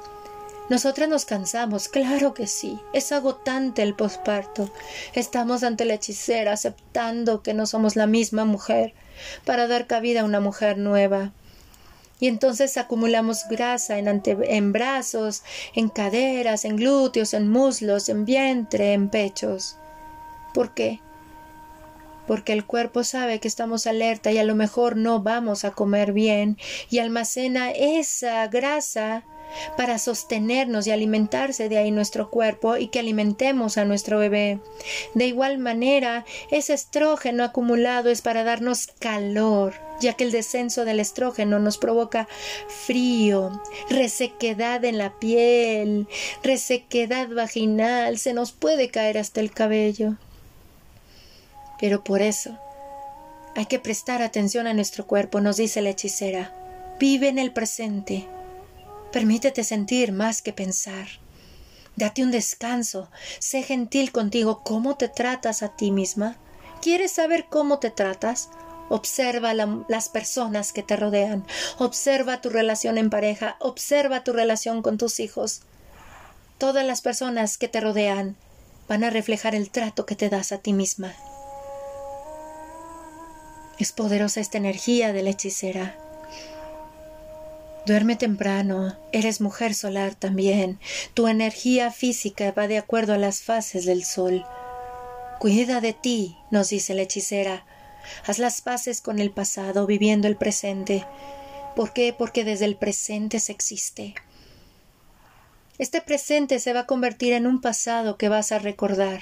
nosotras 0.70 1.10
nos 1.10 1.26
cansamos, 1.26 1.90
claro 1.90 2.34
que 2.34 2.48
sí. 2.48 2.80
Es 2.94 3.12
agotante 3.12 3.82
el 3.82 3.94
posparto. 3.94 4.72
Estamos 5.14 5.64
ante 5.64 5.84
la 5.84 5.96
hechicera 5.96 6.54
aceptando 6.54 7.44
que 7.44 7.54
no 7.54 7.66
somos 7.66 7.98
la 7.98 8.08
misma 8.08 8.46
mujer 8.46 8.94
para 9.44 9.68
dar 9.68 9.86
cabida 9.86 10.22
a 10.22 10.26
una 10.26 10.40
mujer 10.40 10.78
nueva 10.78 11.34
y 12.22 12.28
entonces 12.28 12.78
acumulamos 12.78 13.48
grasa 13.50 13.98
en, 13.98 14.22
en 14.26 14.72
brazos, 14.72 15.42
en 15.74 15.90
caderas, 15.90 16.66
en 16.66 16.78
glúteos, 16.78 17.34
en 17.34 17.50
muslos, 17.50 18.10
en 18.10 18.26
vientre, 18.26 18.94
en 18.94 19.10
pechos. 19.10 19.78
¿Por 20.54 20.76
qué? 20.76 21.02
Porque 22.32 22.54
el 22.54 22.66
cuerpo 22.66 23.04
sabe 23.04 23.42
que 23.42 23.50
estamos 23.50 23.88
alerta 23.88 24.32
y 24.32 24.38
a 24.38 24.46
lo 24.46 24.56
mejor 24.56 24.96
no 24.96 25.22
vamos 25.22 25.66
a 25.66 25.72
comer 25.72 26.14
bien 26.14 26.58
y 26.90 27.00
almacena 27.00 27.72
esa 27.72 28.48
grasa 28.48 29.26
para 29.76 30.00
sostenernos 30.00 30.88
y 30.88 30.92
alimentarse 30.92 31.68
de 31.68 31.78
ahí 31.78 31.92
nuestro 31.92 32.30
cuerpo 32.30 32.78
y 32.78 32.88
que 32.88 33.00
alimentemos 33.00 33.78
a 33.78 33.84
nuestro 33.84 34.18
bebé. 34.18 34.62
De 35.14 35.26
igual 35.26 35.58
manera, 35.58 36.24
ese 36.52 36.74
estrógeno 36.74 37.44
acumulado 37.44 38.10
es 38.10 38.22
para 38.22 38.46
darnos 38.46 38.88
calor, 38.88 39.74
ya 40.00 40.14
que 40.14 40.24
el 40.24 40.32
descenso 40.32 40.86
del 40.86 41.02
estrógeno 41.02 41.60
nos 41.60 41.78
provoca 41.78 42.30
frío, 42.86 43.62
resequedad 43.90 44.86
en 44.86 44.98
la 44.98 45.20
piel, 45.20 46.08
resequedad 46.44 47.28
vaginal, 47.28 48.18
se 48.20 48.32
nos 48.32 48.54
puede 48.54 48.90
caer 48.90 49.18
hasta 49.18 49.42
el 49.42 49.52
cabello. 49.52 50.16
Pero 51.82 52.04
por 52.04 52.22
eso 52.22 52.58
hay 53.56 53.66
que 53.66 53.80
prestar 53.80 54.22
atención 54.22 54.68
a 54.68 54.74
nuestro 54.74 55.06
cuerpo, 55.06 55.42
nos 55.42 55.58
dice 55.58 55.82
la 55.82 55.90
hechicera. 55.90 56.54
Vive 57.00 57.28
en 57.28 57.40
el 57.40 57.52
presente 57.52 58.28
Permítete 59.12 59.66
sentir 59.66 60.14
más 60.14 60.42
que 60.42 60.54
pensar. 60.54 61.08
Date 61.98 62.24
un 62.24 62.32
descanso. 62.32 63.10
Sé 63.40 63.62
gentil 63.62 64.14
contigo. 64.14 64.62
¿Cómo 64.64 64.96
te 64.96 65.10
tratas 65.10 65.64
a 65.64 65.76
ti 65.76 65.92
misma? 65.92 66.38
¿Quieres 66.82 67.12
saber 67.12 67.48
cómo 67.50 67.80
te 67.80 67.90
tratas? 67.90 68.50
Observa 68.88 69.54
las 69.54 70.10
personas 70.10 70.72
que 70.72 70.82
te 70.82 70.96
rodean. 70.96 71.46
Observa 71.78 72.40
tu 72.40 72.50
relación 72.50 72.98
en 72.98 73.10
pareja. 73.10 73.58
Observa 73.60 74.24
tu 74.24 74.32
relación 74.32 74.82
con 74.82 74.98
tus 74.98 75.20
hijos. 75.20 75.64
Todas 76.58 76.86
las 76.86 77.02
personas 77.02 77.58
que 77.58 77.68
te 77.68 77.82
rodean 77.82 78.38
van 78.88 79.04
a 79.04 79.10
reflejar 79.10 79.56
el 79.56 79.72
trato 79.72 80.06
que 80.06 80.16
te 80.16 80.30
das 80.30 80.54
a 80.54 80.60
ti 80.60 80.72
misma. 80.72 81.14
Es 83.82 83.94
poderosa 83.94 84.42
esta 84.42 84.60
energía 84.60 85.12
de 85.12 85.24
la 85.24 85.32
hechicera. 85.32 85.98
Duerme 87.88 88.16
temprano, 88.16 88.96
eres 89.12 89.42
mujer 89.42 89.74
solar 89.74 90.14
también. 90.14 90.80
Tu 91.16 91.28
energía 91.28 91.90
física 91.90 92.52
va 92.52 92.68
de 92.68 92.78
acuerdo 92.78 93.16
a 93.16 93.18
las 93.18 93.42
fases 93.42 93.88
del 93.88 94.04
sol. 94.04 94.46
Cuida 95.40 95.82
de 95.82 95.94
ti, 95.94 96.38
nos 96.52 96.70
dice 96.70 96.94
la 96.94 97.02
hechicera. 97.02 97.66
Haz 98.28 98.38
las 98.38 98.62
paces 98.62 99.02
con 99.02 99.18
el 99.18 99.32
pasado, 99.32 99.88
viviendo 99.88 100.28
el 100.28 100.38
presente. 100.38 101.08
¿Por 101.76 101.92
qué? 101.92 102.14
Porque 102.16 102.44
desde 102.44 102.66
el 102.66 102.76
presente 102.76 103.40
se 103.40 103.52
existe. 103.52 104.14
Este 105.80 106.02
presente 106.02 106.60
se 106.60 106.74
va 106.74 106.82
a 106.82 106.86
convertir 106.86 107.34
en 107.34 107.48
un 107.48 107.62
pasado 107.62 108.16
que 108.20 108.30
vas 108.30 108.52
a 108.52 108.60
recordar. 108.60 109.22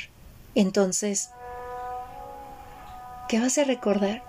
Entonces, 0.54 1.30
¿qué 3.30 3.40
vas 3.40 3.58
a 3.58 3.64
recordar? 3.64 4.29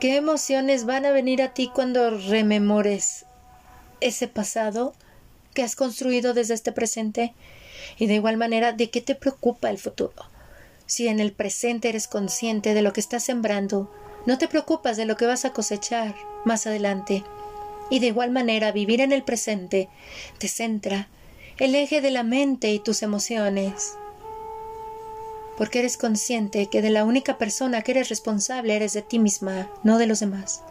¿Qué 0.00 0.14
emociones 0.14 0.84
van 0.84 1.06
a 1.06 1.10
venir 1.10 1.42
a 1.42 1.54
ti 1.54 1.72
cuando 1.74 2.10
rememores 2.10 3.24
ese 4.00 4.28
pasado 4.28 4.94
que 5.54 5.64
has 5.64 5.74
construido 5.74 6.34
desde 6.34 6.54
este 6.54 6.70
presente? 6.70 7.34
Y 7.98 8.06
de 8.06 8.14
igual 8.14 8.36
manera, 8.36 8.72
¿de 8.72 8.90
qué 8.90 9.00
te 9.00 9.16
preocupa 9.16 9.70
el 9.70 9.78
futuro? 9.78 10.14
Si 10.86 11.08
en 11.08 11.18
el 11.18 11.32
presente 11.32 11.88
eres 11.88 12.06
consciente 12.06 12.74
de 12.74 12.82
lo 12.82 12.92
que 12.92 13.00
estás 13.00 13.24
sembrando, 13.24 13.92
no 14.24 14.38
te 14.38 14.46
preocupas 14.46 14.96
de 14.96 15.04
lo 15.04 15.16
que 15.16 15.26
vas 15.26 15.44
a 15.44 15.52
cosechar 15.52 16.14
más 16.44 16.68
adelante. 16.68 17.24
Y 17.90 17.98
de 17.98 18.06
igual 18.06 18.30
manera, 18.30 18.70
vivir 18.70 19.00
en 19.00 19.10
el 19.10 19.24
presente 19.24 19.88
te 20.38 20.46
centra 20.46 21.08
el 21.58 21.74
eje 21.74 22.00
de 22.00 22.12
la 22.12 22.22
mente 22.22 22.70
y 22.70 22.78
tus 22.78 23.02
emociones. 23.02 23.94
Porque 25.58 25.80
eres 25.80 25.96
consciente 25.96 26.68
que 26.68 26.80
de 26.80 26.90
la 26.90 27.04
única 27.04 27.36
persona 27.36 27.82
que 27.82 27.90
eres 27.90 28.08
responsable 28.08 28.76
eres 28.76 28.92
de 28.92 29.02
ti 29.02 29.18
misma, 29.18 29.68
no 29.82 29.98
de 29.98 30.06
los 30.06 30.20
demás. 30.20 30.62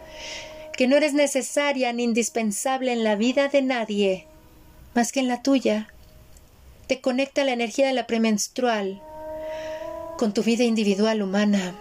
Que 0.78 0.88
no 0.88 0.96
eres 0.96 1.14
necesaria 1.14 1.92
ni 1.92 2.04
indispensable 2.04 2.94
en 2.94 3.04
la 3.04 3.16
vida 3.16 3.50
de 3.50 3.62
nadie, 3.62 4.28
más 4.96 5.12
que 5.12 5.20
en 5.20 5.28
la 5.28 5.44
tuya. 5.44 5.90
Te 6.88 7.02
conecta 7.02 7.44
la 7.44 7.52
energía 7.52 7.88
de 7.88 7.94
la 7.94 8.08
premenstrual, 8.08 9.02
con 10.18 10.34
tu 10.34 10.42
vida 10.42 10.64
individual 10.64 11.22
humana. 11.22 11.76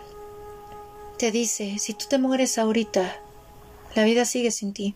Te 1.17 1.31
dice, 1.31 1.79
si 1.79 1.95
tú 1.95 2.07
te 2.11 2.19
mueres 2.19 2.59
ahorita, 2.59 3.17
la 3.95 4.05
vida 4.05 4.25
sigue 4.25 4.51
sin 4.51 4.75
ti. 4.75 4.95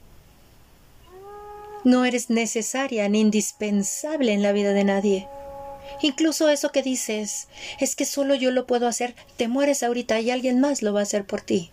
No 1.85 2.05
eres 2.05 2.29
necesaria 2.29 3.09
ni 3.09 3.21
indispensable 3.21 4.33
en 4.33 4.43
la 4.43 4.53
vida 4.53 4.73
de 4.75 4.85
nadie. 4.85 5.29
Incluso 6.03 6.49
eso 6.49 6.73
que 6.73 6.83
dices 6.83 7.49
es 7.79 7.97
que 7.97 8.05
solo 8.05 8.35
yo 8.35 8.51
lo 8.51 8.67
puedo 8.67 8.87
hacer, 8.87 9.15
te 9.37 9.49
mueres 9.49 9.83
ahorita 9.83 10.21
y 10.21 10.31
alguien 10.31 10.61
más 10.61 10.83
lo 10.83 10.93
va 10.93 11.01
a 11.01 11.03
hacer 11.05 11.27
por 11.27 11.41
ti. 11.41 11.71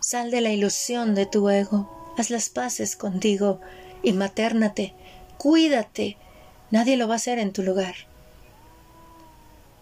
Sal 0.00 0.30
de 0.30 0.40
la 0.40 0.50
ilusión 0.50 1.14
de 1.14 1.26
tu 1.26 1.48
ego, 1.48 2.14
haz 2.16 2.30
las 2.30 2.48
paces 2.48 2.96
contigo 2.96 3.60
y 4.02 4.12
matérnate, 4.12 4.94
cuídate, 5.38 6.16
nadie 6.70 6.96
lo 6.96 7.08
va 7.08 7.14
a 7.14 7.16
hacer 7.16 7.38
en 7.38 7.52
tu 7.52 7.62
lugar. 7.62 7.94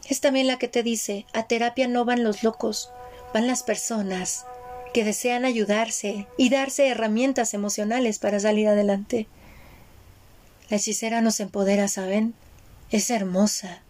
Es 0.09 0.21
también 0.21 0.47
la 0.47 0.59
que 0.59 0.69
te 0.69 0.83
dice, 0.83 1.27
a 1.33 1.49
terapia 1.49 1.89
no 1.89 2.05
van 2.05 2.23
los 2.23 2.43
locos, 2.45 2.91
van 3.35 3.47
las 3.47 3.63
personas 3.63 4.47
que 4.95 5.05
desean 5.05 5.45
ayudarse 5.45 6.27
y 6.39 6.49
darse 6.49 6.89
herramientas 6.89 7.55
emocionales 7.55 8.19
para 8.19 8.41
salir 8.41 8.69
adelante. 8.69 9.27
La 10.71 10.77
hechicera 10.79 11.21
nos 11.21 11.41
empodera, 11.41 11.89
¿saben? 11.89 12.35
Es 12.91 13.11
hermosa. 13.11 13.83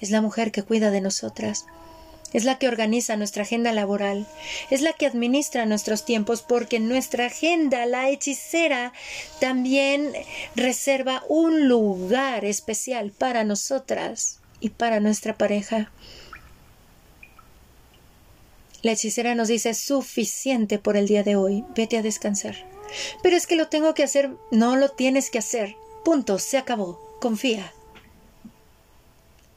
Es 0.00 0.10
la 0.10 0.20
mujer 0.20 0.50
que 0.50 0.62
cuida 0.62 0.90
de 0.90 1.00
nosotras. 1.00 1.66
Es 2.32 2.44
la 2.44 2.58
que 2.58 2.66
organiza 2.66 3.16
nuestra 3.16 3.42
agenda 3.42 3.72
laboral. 3.72 4.26
Es 4.70 4.80
la 4.80 4.94
que 4.94 5.06
administra 5.06 5.66
nuestros 5.66 6.04
tiempos 6.04 6.42
porque 6.42 6.80
nuestra 6.80 7.26
agenda 7.26 7.84
la 7.84 8.08
hechicera 8.08 8.92
también 9.40 10.12
reserva 10.56 11.22
un 11.28 11.68
lugar 11.68 12.44
especial 12.44 13.10
para 13.10 13.44
nosotras 13.44 14.40
y 14.60 14.70
para 14.70 15.00
nuestra 15.00 15.36
pareja. 15.36 15.92
La 18.80 18.92
hechicera 18.92 19.34
nos 19.34 19.48
dice 19.48 19.74
suficiente 19.74 20.78
por 20.78 20.96
el 20.96 21.06
día 21.06 21.22
de 21.22 21.36
hoy, 21.36 21.64
vete 21.76 21.98
a 21.98 22.02
descansar. 22.02 22.56
Pero 23.22 23.36
es 23.36 23.46
que 23.46 23.56
lo 23.56 23.68
tengo 23.68 23.94
que 23.94 24.02
hacer, 24.02 24.30
no 24.50 24.76
lo 24.76 24.88
tienes 24.88 25.30
que 25.30 25.38
hacer. 25.38 25.76
Punto, 26.04 26.38
se 26.38 26.58
acabó, 26.58 27.16
confía. 27.20 27.72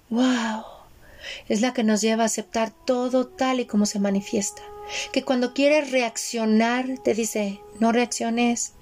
¡Wow! 0.10 0.64
Es 1.50 1.62
la 1.62 1.74
que 1.74 1.84
nos 1.84 2.02
lleva 2.02 2.24
a 2.24 2.28
aceptar 2.28 2.72
todo 2.86 3.28
tal 3.28 3.60
y 3.60 3.66
como 3.66 3.86
se 3.86 4.00
manifiesta. 4.00 4.62
Que 5.12 5.24
cuando 5.24 5.54
quieres 5.54 5.92
reaccionar, 5.92 7.00
te 7.04 7.14
dice, 7.14 7.60
no 7.80 7.92
reacciones, 7.92 8.74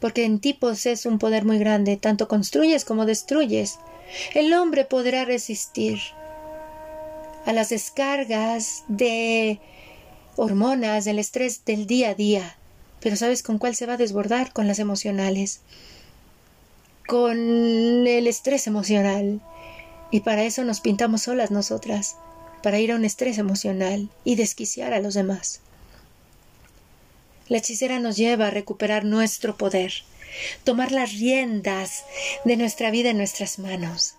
porque 0.00 0.24
en 0.24 0.40
ti 0.40 0.54
posees 0.54 1.06
un 1.06 1.18
poder 1.18 1.44
muy 1.44 1.58
grande, 1.58 1.96
tanto 1.96 2.28
construyes 2.28 2.84
como 2.84 3.04
destruyes. 3.04 3.78
El 4.34 4.52
hombre 4.54 4.84
podrá 4.84 5.24
resistir 5.24 5.98
a 7.44 7.52
las 7.52 7.70
descargas 7.70 8.84
de 8.88 9.60
hormonas, 10.36 11.04
del 11.04 11.18
estrés 11.18 11.64
del 11.64 11.86
día 11.86 12.10
a 12.10 12.14
día. 12.14 12.56
Pero 13.00 13.16
¿sabes 13.16 13.42
con 13.42 13.58
cuál 13.58 13.74
se 13.74 13.86
va 13.86 13.94
a 13.94 13.98
desbordar? 13.98 14.52
Con 14.52 14.66
las 14.66 14.78
emocionales. 14.78 15.60
Con 17.06 18.06
el 18.06 18.26
estrés 18.26 18.66
emocional. 18.66 19.40
Y 20.10 20.20
para 20.20 20.44
eso 20.44 20.64
nos 20.64 20.80
pintamos 20.80 21.22
solas 21.22 21.50
nosotras, 21.50 22.16
para 22.62 22.78
ir 22.78 22.92
a 22.92 22.96
un 22.96 23.04
estrés 23.04 23.38
emocional 23.38 24.08
y 24.24 24.34
desquiciar 24.36 24.92
a 24.92 25.00
los 25.00 25.14
demás. 25.14 25.60
La 27.48 27.58
hechicera 27.58 27.98
nos 27.98 28.16
lleva 28.16 28.48
a 28.48 28.50
recuperar 28.50 29.04
nuestro 29.04 29.56
poder, 29.56 29.92
tomar 30.64 30.92
las 30.92 31.12
riendas 31.12 32.04
de 32.44 32.56
nuestra 32.56 32.90
vida 32.90 33.10
en 33.10 33.18
nuestras 33.18 33.58
manos. 33.58 34.14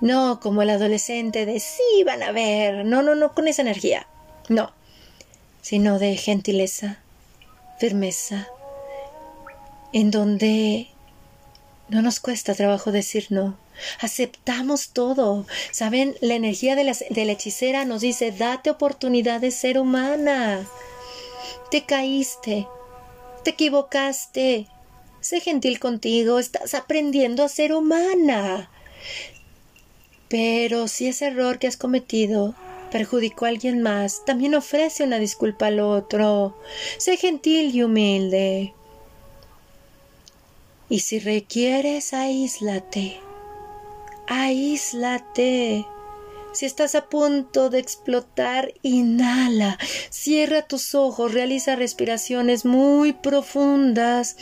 No 0.00 0.40
como 0.40 0.62
el 0.62 0.70
adolescente 0.70 1.44
de 1.44 1.60
sí 1.60 2.04
van 2.06 2.22
a 2.22 2.32
ver, 2.32 2.84
no, 2.84 3.02
no, 3.02 3.14
no 3.14 3.34
con 3.34 3.48
esa 3.48 3.62
energía, 3.62 4.06
no, 4.48 4.72
sino 5.60 5.98
de 5.98 6.16
gentileza, 6.16 7.00
firmeza, 7.78 8.48
en 9.92 10.10
donde 10.10 10.88
no 11.88 12.00
nos 12.00 12.20
cuesta 12.20 12.54
trabajo 12.54 12.92
decir 12.92 13.26
no. 13.30 13.58
Aceptamos 14.00 14.90
todo. 14.90 15.46
¿Saben? 15.70 16.16
La 16.20 16.34
energía 16.34 16.76
de 16.76 16.84
la, 16.84 16.96
de 17.10 17.24
la 17.24 17.32
hechicera 17.32 17.84
nos 17.84 18.00
dice, 18.00 18.32
date 18.32 18.70
oportunidad 18.70 19.40
de 19.40 19.50
ser 19.50 19.78
humana. 19.78 20.66
Te 21.70 21.84
caíste, 21.84 22.66
te 23.44 23.50
equivocaste, 23.50 24.66
Sé 25.20 25.40
gentil 25.40 25.80
contigo, 25.80 26.38
estás 26.38 26.74
aprendiendo 26.74 27.42
a 27.42 27.48
ser 27.48 27.74
humana. 27.74 28.70
Pero 30.28 30.88
si 30.88 31.08
ese 31.08 31.26
error 31.26 31.58
que 31.58 31.66
has 31.66 31.76
cometido 31.76 32.54
perjudicó 32.92 33.44
a 33.44 33.48
alguien 33.48 33.82
más, 33.82 34.24
también 34.24 34.54
ofrece 34.54 35.04
una 35.04 35.18
disculpa 35.18 35.66
al 35.66 35.80
otro. 35.80 36.56
Sé 36.98 37.16
gentil 37.16 37.74
y 37.74 37.82
humilde. 37.82 38.72
Y 40.88 41.00
si 41.00 41.18
requieres, 41.18 42.14
aíslate. 42.14 43.20
Aíslate. 44.28 45.86
Si 46.52 46.66
estás 46.66 46.94
a 46.94 47.08
punto 47.08 47.70
de 47.70 47.78
explotar, 47.78 48.74
inhala, 48.82 49.78
cierra 50.10 50.62
tus 50.62 50.94
ojos, 50.94 51.32
realiza 51.32 51.76
respiraciones 51.76 52.66
muy 52.66 53.14
profundas. 53.14 54.36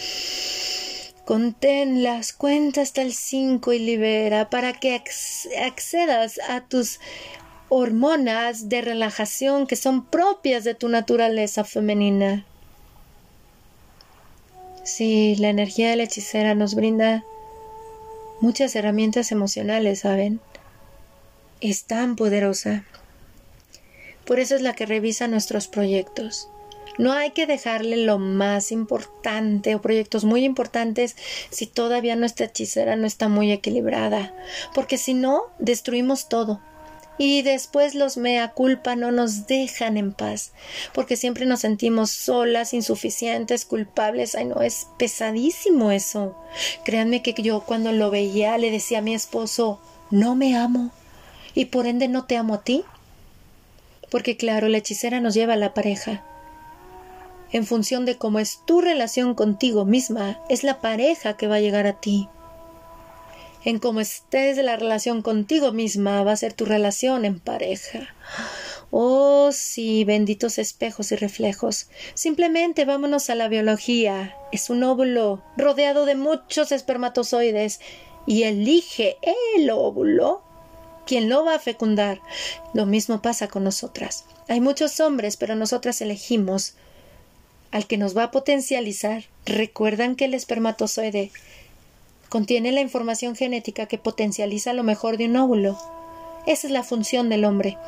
Conténlas, 1.25 2.33
cuenta 2.33 2.81
hasta 2.81 3.03
el 3.03 3.13
5 3.13 3.73
y 3.75 3.79
libera 3.79 4.51
para 4.51 4.73
que 4.73 5.01
accedas 5.65 6.41
a 6.49 6.63
tus 6.63 6.99
hormonas 7.69 8.69
de 8.69 8.81
relajación 8.83 9.69
que 9.69 9.77
son 9.77 10.05
propias 10.05 10.65
de 10.65 10.75
tu 10.75 10.89
naturaleza 10.89 11.63
femenina. 11.63 12.45
Sí, 14.83 15.37
la 15.37 15.49
energía 15.49 15.91
de 15.91 15.97
la 15.97 16.05
hechicera 16.05 16.55
nos 16.55 16.75
brinda 16.75 17.25
muchas 18.41 18.75
herramientas 18.77 19.33
emocionales, 19.33 20.01
¿saben? 20.01 20.41
Es 21.61 21.85
tan 21.85 22.17
poderosa. 22.17 22.85
Por 24.25 24.41
eso 24.41 24.57
es 24.57 24.63
la 24.63 24.75
que 24.75 24.87
revisa 24.87 25.29
nuestros 25.29 25.69
proyectos. 25.69 26.49
No 26.99 27.13
hay 27.13 27.33
que 27.33 27.47
dejarle 27.47 27.99
lo 27.99 28.19
más 28.19 28.73
importante 28.73 29.75
o 29.75 29.83
proyectos 29.83 30.25
muy 30.25 30.45
importantes 30.45 31.15
si 31.51 31.67
todavía 31.67 32.17
nuestra 32.17 32.47
hechicera 32.47 32.97
no 32.97 33.07
está 33.07 33.29
muy 33.29 33.53
equilibrada, 33.53 34.35
porque 34.75 34.97
si 34.97 35.13
no, 35.13 35.43
destruimos 35.59 36.29
todo. 36.29 36.61
Y 37.19 37.43
después 37.43 37.95
los 37.95 38.17
mea 38.19 38.53
culpa 38.53 38.95
no 38.95 39.11
nos 39.11 39.47
dejan 39.47 39.97
en 39.97 40.13
paz, 40.13 40.53
porque 40.93 41.17
siempre 41.17 41.47
nos 41.47 41.61
sentimos 41.61 42.11
solas, 42.11 42.75
insuficientes, 42.75 43.65
culpables. 43.65 44.35
Ay, 44.35 44.45
no, 44.47 44.61
es 44.61 44.89
pesadísimo 44.99 45.91
eso. 45.91 46.37
Créanme 46.85 47.23
que 47.23 47.35
yo 47.43 47.61
cuando 47.61 47.93
lo 47.93 48.11
veía 48.11 48.59
le 48.59 48.71
decía 48.71 48.99
a 48.99 49.03
mi 49.03 49.15
esposo, 49.15 49.81
no 50.11 50.35
me 50.35 50.57
amo, 50.57 50.93
y 51.55 51.67
por 51.67 51.87
ende 51.87 52.09
no 52.09 52.25
te 52.27 52.37
amo 52.37 52.55
a 52.55 52.63
ti. 52.63 52.85
Porque 54.11 54.37
claro, 54.37 54.69
la 54.69 54.79
hechicera 54.79 55.21
nos 55.21 55.35
lleva 55.35 55.55
a 55.55 55.57
la 55.59 55.75
pareja. 55.75 56.23
En 57.51 57.65
función 57.65 58.05
de 58.05 58.17
cómo 58.17 58.41
es 58.41 58.61
tu 58.67 58.81
relación 58.81 59.35
contigo 59.35 59.85
misma, 59.85 60.41
es 60.49 60.65
la 60.65 60.81
pareja 60.81 61.37
que 61.37 61.47
va 61.47 61.57
a 61.57 61.61
llegar 61.61 61.87
a 61.87 62.01
ti 62.01 62.29
en 63.67 63.81
cómo 63.81 64.01
estés 64.01 64.57
la 64.59 64.77
relación 64.77 65.23
contigo 65.23 65.73
misma, 65.73 66.23
va 66.23 66.31
a 66.33 66.37
ser 66.37 66.53
tu 66.53 66.65
relación 66.65 67.25
en 67.25 67.41
pareja. 67.41 68.15
Oh, 68.93 69.51
sí, 69.53 70.05
benditos 70.05 70.59
espejos 70.59 71.11
y 71.11 71.17
reflejos. 71.17 71.89
Simplemente 72.15 72.85
vámonos 72.85 73.29
a 73.29 73.35
la 73.35 73.49
biología. 73.49 74.37
Es 74.53 74.71
un 74.71 74.85
óvulo 74.85 75.43
rodeado 75.57 76.07
de 76.07 76.15
muchos 76.15 76.71
espermatozoides 76.71 77.81
y 78.25 78.45
elige 78.45 79.17
el 79.57 79.69
óvulo 79.71 80.43
quien 81.05 81.29
lo 81.29 81.45
va 81.45 81.57
a 81.57 81.59
fecundar. 81.59 82.21
Lo 82.73 82.87
mismo 82.87 83.21
pasa 83.21 83.49
con 83.49 83.65
nosotras. 83.65 84.27
Hay 84.47 84.61
muchos 84.61 85.01
hombres, 85.01 85.37
pero 85.37 85.57
nosotras 85.57 86.01
elegimos 86.01 86.75
al 87.73 87.89
que 87.89 87.99
nos 87.99 88.17
va 88.17 88.23
a 88.23 88.31
potencializar. 88.31 89.25
Recuerdan 89.45 90.15
que 90.15 90.27
el 90.27 90.35
espermatozoide 90.35 91.33
Contiene 92.29 92.73
la 92.73 92.81
información 92.81 93.37
genética 93.37 93.87
que 93.87 93.99
potencializa 93.99 94.73
lo 94.73 94.83
mejor 94.83 95.17
de 95.17 95.27
un 95.27 95.37
óvulo. 95.37 95.79
Esa 96.47 96.67
es 96.67 96.73
la 96.73 96.83
función 96.83 97.29
del 97.29 97.45
hombre. 97.45 97.79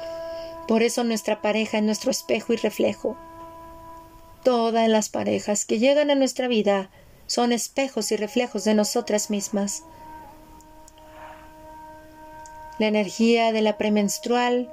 Por 0.69 0.83
eso 0.83 1.03
nuestra 1.03 1.41
pareja 1.43 1.79
es 1.79 1.85
nuestro 1.85 2.11
espejo 2.11 2.53
y 2.53 2.57
reflejo. 2.57 3.17
Todas 4.45 4.89
las 4.89 5.09
parejas 5.09 5.65
que 5.65 5.79
llegan 5.79 6.11
a 6.11 6.15
nuestra 6.15 6.47
vida 6.47 6.91
son 7.27 7.53
espejos 7.53 8.13
y 8.13 8.17
reflejos 8.17 8.65
de 8.65 8.75
nosotras 8.75 9.31
mismas. 9.31 9.83
La 12.79 12.87
energía 12.87 13.53
de 13.53 13.61
la 13.61 13.77
premenstrual 13.77 14.71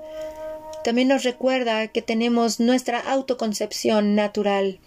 también 0.84 1.08
nos 1.08 1.24
recuerda 1.24 1.88
que 1.88 2.04
tenemos 2.04 2.60
nuestra 2.60 3.00
autoconcepción 3.00 4.14
natural 4.14 4.80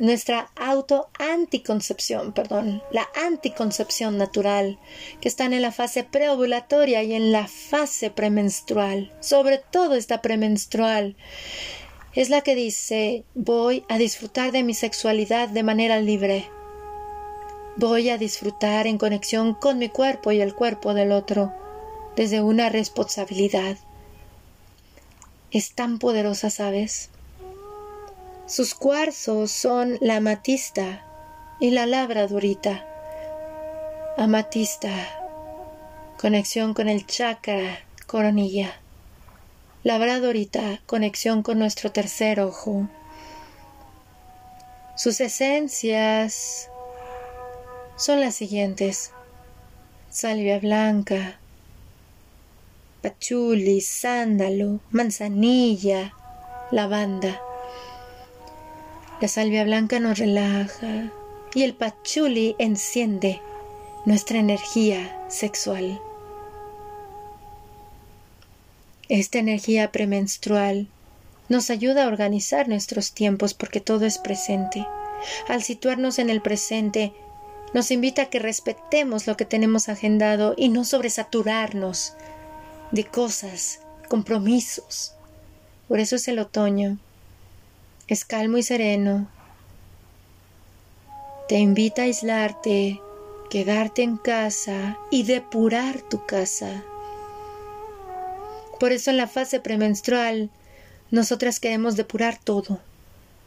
nuestra 0.00 0.50
auto 0.56 1.08
anticoncepción, 1.18 2.32
perdón, 2.32 2.82
la 2.90 3.08
anticoncepción 3.26 4.16
natural, 4.16 4.78
que 5.20 5.28
están 5.28 5.52
en 5.52 5.62
la 5.62 5.72
fase 5.72 6.04
preovulatoria 6.04 7.02
y 7.02 7.12
en 7.12 7.32
la 7.32 7.46
fase 7.46 8.10
premenstrual, 8.10 9.12
sobre 9.20 9.58
todo 9.58 9.94
esta 9.94 10.22
premenstrual, 10.22 11.16
es 12.14 12.30
la 12.30 12.40
que 12.40 12.54
dice 12.54 13.24
voy 13.34 13.84
a 13.88 13.98
disfrutar 13.98 14.52
de 14.52 14.62
mi 14.62 14.74
sexualidad 14.74 15.48
de 15.48 15.62
manera 15.62 16.00
libre. 16.00 16.48
Voy 17.76 18.08
a 18.08 18.18
disfrutar 18.18 18.86
en 18.86 18.98
conexión 18.98 19.54
con 19.54 19.78
mi 19.78 19.88
cuerpo 19.88 20.32
y 20.32 20.40
el 20.40 20.54
cuerpo 20.54 20.92
del 20.92 21.12
otro, 21.12 21.52
desde 22.16 22.40
una 22.40 22.68
responsabilidad. 22.68 23.76
Es 25.52 25.72
tan 25.72 25.98
poderosa, 25.98 26.50
¿sabes? 26.50 27.10
Sus 28.50 28.74
cuarzos 28.74 29.52
son 29.52 29.96
la 30.00 30.16
amatista 30.16 31.06
y 31.60 31.70
la 31.70 31.86
labradorita. 31.86 32.84
Amatista, 34.16 34.90
conexión 36.20 36.74
con 36.74 36.88
el 36.88 37.06
chakra, 37.06 37.78
coronilla. 38.08 38.72
Labradorita, 39.84 40.80
conexión 40.86 41.44
con 41.44 41.60
nuestro 41.60 41.92
tercer 41.92 42.40
ojo. 42.40 42.88
Sus 44.96 45.20
esencias 45.20 46.70
son 47.94 48.20
las 48.20 48.34
siguientes: 48.34 49.12
salvia 50.10 50.58
blanca, 50.58 51.38
pachuli, 53.00 53.80
sándalo, 53.80 54.80
manzanilla, 54.90 56.14
lavanda. 56.72 57.40
La 59.20 59.28
salvia 59.28 59.64
blanca 59.64 60.00
nos 60.00 60.18
relaja 60.18 61.10
y 61.54 61.62
el 61.62 61.74
pachuli 61.74 62.56
enciende 62.58 63.42
nuestra 64.06 64.38
energía 64.38 65.26
sexual. 65.28 66.00
Esta 69.10 69.38
energía 69.38 69.92
premenstrual 69.92 70.88
nos 71.50 71.68
ayuda 71.68 72.04
a 72.04 72.06
organizar 72.06 72.66
nuestros 72.66 73.12
tiempos 73.12 73.52
porque 73.52 73.80
todo 73.80 74.06
es 74.06 74.16
presente. 74.16 74.86
Al 75.48 75.62
situarnos 75.62 76.18
en 76.18 76.30
el 76.30 76.40
presente, 76.40 77.12
nos 77.74 77.90
invita 77.90 78.22
a 78.22 78.26
que 78.30 78.38
respetemos 78.38 79.26
lo 79.26 79.36
que 79.36 79.44
tenemos 79.44 79.90
agendado 79.90 80.54
y 80.56 80.70
no 80.70 80.86
sobresaturarnos 80.86 82.14
de 82.90 83.04
cosas, 83.04 83.80
compromisos. 84.08 85.12
Por 85.88 86.00
eso 86.00 86.16
es 86.16 86.26
el 86.28 86.38
otoño, 86.38 86.98
es 88.10 88.24
calmo 88.24 88.58
y 88.58 88.64
sereno. 88.64 89.28
Te 91.48 91.58
invita 91.58 92.02
a 92.02 92.04
aislarte, 92.06 93.00
quedarte 93.50 94.02
en 94.02 94.16
casa 94.16 94.98
y 95.12 95.22
depurar 95.22 96.00
tu 96.02 96.26
casa. 96.26 96.82
Por 98.80 98.90
eso 98.90 99.12
en 99.12 99.16
la 99.16 99.28
fase 99.28 99.60
premenstrual 99.60 100.50
nosotras 101.12 101.60
queremos 101.60 101.94
depurar 101.94 102.36
todo. 102.36 102.80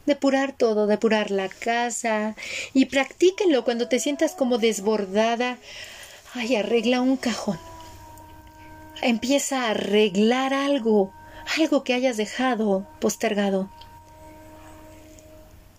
Depurar 0.06 0.52
todo, 0.56 0.86
depurar 0.86 1.30
la 1.30 1.50
casa 1.50 2.34
y 2.72 2.86
practíquenlo 2.86 3.64
cuando 3.64 3.88
te 3.88 4.00
sientas 4.00 4.32
como 4.32 4.56
desbordada. 4.56 5.58
Ay, 6.32 6.56
arregla 6.56 7.02
un 7.02 7.18
cajón. 7.18 7.58
Empieza 9.02 9.66
a 9.66 9.70
arreglar 9.72 10.54
algo, 10.54 11.12
algo 11.58 11.84
que 11.84 11.92
hayas 11.92 12.16
dejado 12.16 12.86
postergado 12.98 13.68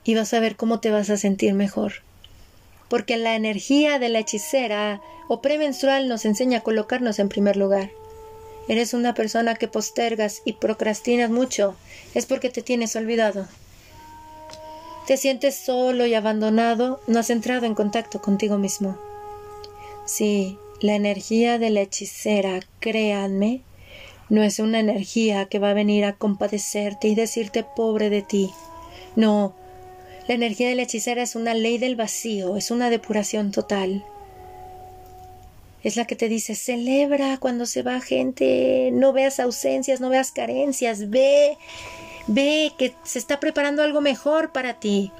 y 0.05 0.15
vas 0.15 0.33
a 0.33 0.39
ver 0.39 0.55
cómo 0.55 0.79
te 0.79 0.91
vas 0.91 1.09
a 1.09 1.17
sentir 1.17 1.53
mejor. 1.53 1.93
Porque 2.87 3.17
la 3.17 3.35
energía 3.35 3.99
de 3.99 4.09
la 4.09 4.19
hechicera 4.19 5.01
o 5.27 5.41
premenstrual 5.41 6.07
nos 6.07 6.23
enseña 6.23 6.59
a 6.59 6.63
colocarnos 6.63 7.19
en 7.19 7.27
primer 7.27 7.57
lugar. 7.57 7.89
Eres 8.67 8.93
una 8.93 9.13
persona 9.13 9.55
que 9.55 9.67
postergas 9.67 10.41
y 10.45 10.53
procrastinas 10.53 11.29
mucho, 11.29 11.75
es 12.13 12.25
porque 12.25 12.49
te 12.49 12.61
tienes 12.61 12.95
olvidado. 12.95 13.47
Te 15.07 15.17
sientes 15.17 15.55
solo 15.55 16.05
y 16.05 16.13
abandonado, 16.13 17.01
no 17.07 17.19
has 17.19 17.29
entrado 17.29 17.65
en 17.65 17.75
contacto 17.75 18.21
contigo 18.21 18.57
mismo. 18.57 18.97
Sí, 20.05 20.57
la 20.81 20.95
energía 20.95 21.59
de 21.59 21.69
la 21.71 21.81
hechicera, 21.81 22.59
créanme, 22.79 23.61
no 24.29 24.41
es 24.41 24.57
una 24.59 24.79
energía 24.79 25.45
que 25.45 25.59
va 25.59 25.71
a 25.71 25.75
venir 25.75 26.05
a 26.05 26.13
compadecerte 26.13 27.07
y 27.07 27.15
decirte 27.15 27.63
pobre 27.63 28.09
de 28.09 28.23
ti. 28.23 28.51
No, 29.15 29.53
la 30.27 30.33
energía 30.33 30.69
de 30.69 30.75
la 30.75 30.83
hechicera 30.83 31.21
es 31.21 31.35
una 31.35 31.53
ley 31.53 31.77
del 31.77 31.95
vacío, 31.95 32.57
es 32.57 32.71
una 32.71 32.89
depuración 32.89 33.51
total. 33.51 34.03
Es 35.83 35.97
la 35.97 36.05
que 36.05 36.15
te 36.15 36.29
dice, 36.29 36.55
celebra 36.55 37.37
cuando 37.37 37.67
se 37.67 37.83
va 37.83 38.01
gente, 38.01 38.89
no 38.91 39.13
veas 39.13 39.39
ausencias, 39.39 40.01
no 40.01 40.09
veas 40.09 40.31
carencias, 40.31 41.11
ve, 41.11 41.57
ve 42.25 42.71
que 42.79 42.95
se 43.03 43.19
está 43.19 43.39
preparando 43.39 43.83
algo 43.83 44.01
mejor 44.01 44.51
para 44.51 44.79
ti. 44.79 45.11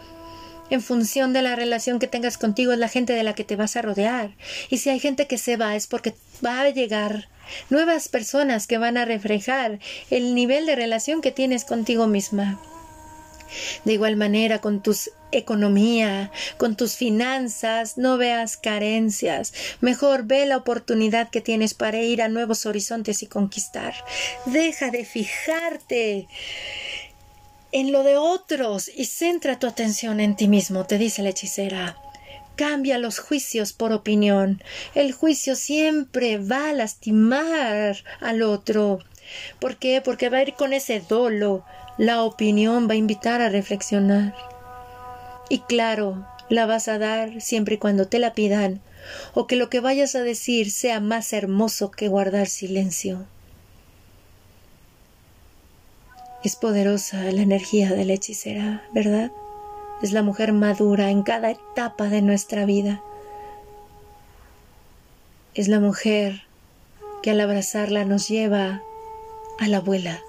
En 0.72 0.82
función 0.82 1.34
de 1.34 1.44
la 1.44 1.56
relación 1.56 2.00
que 2.00 2.08
tengas 2.08 2.40
contigo 2.40 2.72
es 2.72 2.80
la 2.80 2.88
gente 2.88 3.14
de 3.14 3.22
la 3.22 3.36
que 3.36 3.44
te 3.44 3.56
vas 3.56 3.76
a 3.76 3.84
rodear. 3.84 4.32
Y 4.72 4.80
si 4.80 4.90
hay 4.90 5.00
gente 5.00 5.28
que 5.28 5.38
se 5.38 5.56
va 5.56 5.76
es 5.76 5.86
porque 5.86 6.16
va 6.44 6.62
a 6.62 6.70
llegar 6.70 7.30
nuevas 7.70 8.10
personas 8.10 8.66
que 8.66 8.80
van 8.80 8.98
a 8.98 9.06
reflejar 9.06 9.78
el 10.10 10.34
nivel 10.34 10.66
de 10.66 10.76
relación 10.76 11.22
que 11.22 11.32
tienes 11.32 11.64
contigo 11.64 12.08
misma. 12.08 12.60
De 13.84 13.94
igual 13.94 14.16
manera, 14.16 14.60
con 14.60 14.82
tus 14.82 15.12
economía, 15.32 16.32
con 16.58 16.76
tus 16.76 16.96
finanzas, 16.96 17.98
no 17.98 18.18
veas 18.18 18.58
carencias. 18.58 19.54
Mejor 19.82 20.26
ve 20.26 20.46
la 20.46 20.58
oportunidad 20.58 21.30
que 21.30 21.42
tienes 21.42 21.74
para 21.74 22.00
ir 22.00 22.22
a 22.22 22.30
nuevos 22.30 22.66
horizontes 22.66 23.22
y 23.24 23.28
conquistar. 23.28 23.94
Deja 24.46 24.92
de 24.92 25.06
fijarte 25.06 26.28
en 27.72 27.92
lo 27.92 28.04
de 28.04 28.18
otros 28.18 28.90
y 28.94 29.06
centra 29.06 29.60
tu 29.60 29.68
atención 29.68 30.20
en 30.20 30.36
ti 30.36 30.48
mismo, 30.48 30.86
te 30.86 30.98
dice 30.98 31.22
la 31.22 31.30
hechicera. 31.30 31.98
Cambia 32.56 32.98
los 32.98 33.20
juicios 33.20 33.74
por 33.74 33.92
opinión. 33.92 34.64
El 34.94 35.12
juicio 35.12 35.58
siempre 35.58 36.38
va 36.38 36.70
a 36.70 36.74
lastimar 36.74 37.98
al 38.22 38.44
otro. 38.44 39.00
¿Por 39.60 39.76
qué? 39.76 40.02
Porque 40.02 40.30
va 40.30 40.38
a 40.38 40.44
ir 40.44 40.54
con 40.54 40.72
ese 40.72 41.02
dolo, 41.02 41.66
La 41.98 42.24
opinión 42.24 42.90
va 42.90 42.94
a 42.94 42.98
invitar 42.98 43.42
a 43.42 43.48
reflexionar. 43.48 44.36
Y 45.48 45.60
claro, 45.60 46.26
la 46.50 46.66
vas 46.66 46.90
a 46.90 46.98
dar 46.98 47.40
siempre 47.40 47.76
y 47.76 47.78
cuando 47.78 48.08
te 48.08 48.20
la 48.20 48.34
pidan, 48.34 48.82
o 49.34 49.48
que 49.48 49.56
lo 49.56 49.70
que 49.70 49.80
vayas 49.80 50.16
a 50.16 50.24
decir 50.24 50.72
sea 50.72 51.00
más 51.00 51.32
hermoso 51.32 51.92
que 51.92 52.10
guardar 52.10 52.48
silencio. 52.48 53.26
Es 56.44 56.58
poderosa 56.58 57.24
la 57.32 57.42
energía 57.42 57.92
de 57.92 58.04
la 58.06 58.14
hechicera, 58.14 58.84
¿verdad? 58.94 59.32
Es 60.02 60.12
la 60.12 60.22
mujer 60.22 60.52
madura 60.52 61.10
en 61.10 61.24
cada 61.24 61.50
etapa 61.50 62.10
de 62.10 62.22
nuestra 62.22 62.66
vida. 62.66 63.02
Es 65.54 65.70
la 65.70 65.80
mujer 65.80 66.44
que 67.24 67.32
al 67.32 67.40
abrazarla 67.40 68.04
nos 68.04 68.28
lleva 68.28 68.82
a 69.60 69.68
la 69.68 69.78
abuela, 69.78 70.22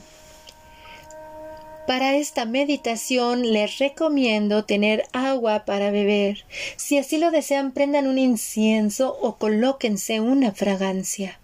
Para 1.89 2.15
esta 2.15 2.45
meditación 2.45 3.51
les 3.51 3.79
recomiendo 3.79 4.63
tener 4.63 5.05
agua 5.11 5.65
para 5.65 5.89
beber. 5.89 6.45
Si 6.77 6.99
así 6.99 7.17
lo 7.17 7.31
desean, 7.31 7.71
prendan 7.71 8.05
un 8.05 8.19
incienso 8.19 9.17
o 9.19 9.37
colóquense 9.37 10.19
una 10.19 10.51
fragancia. 10.51 11.39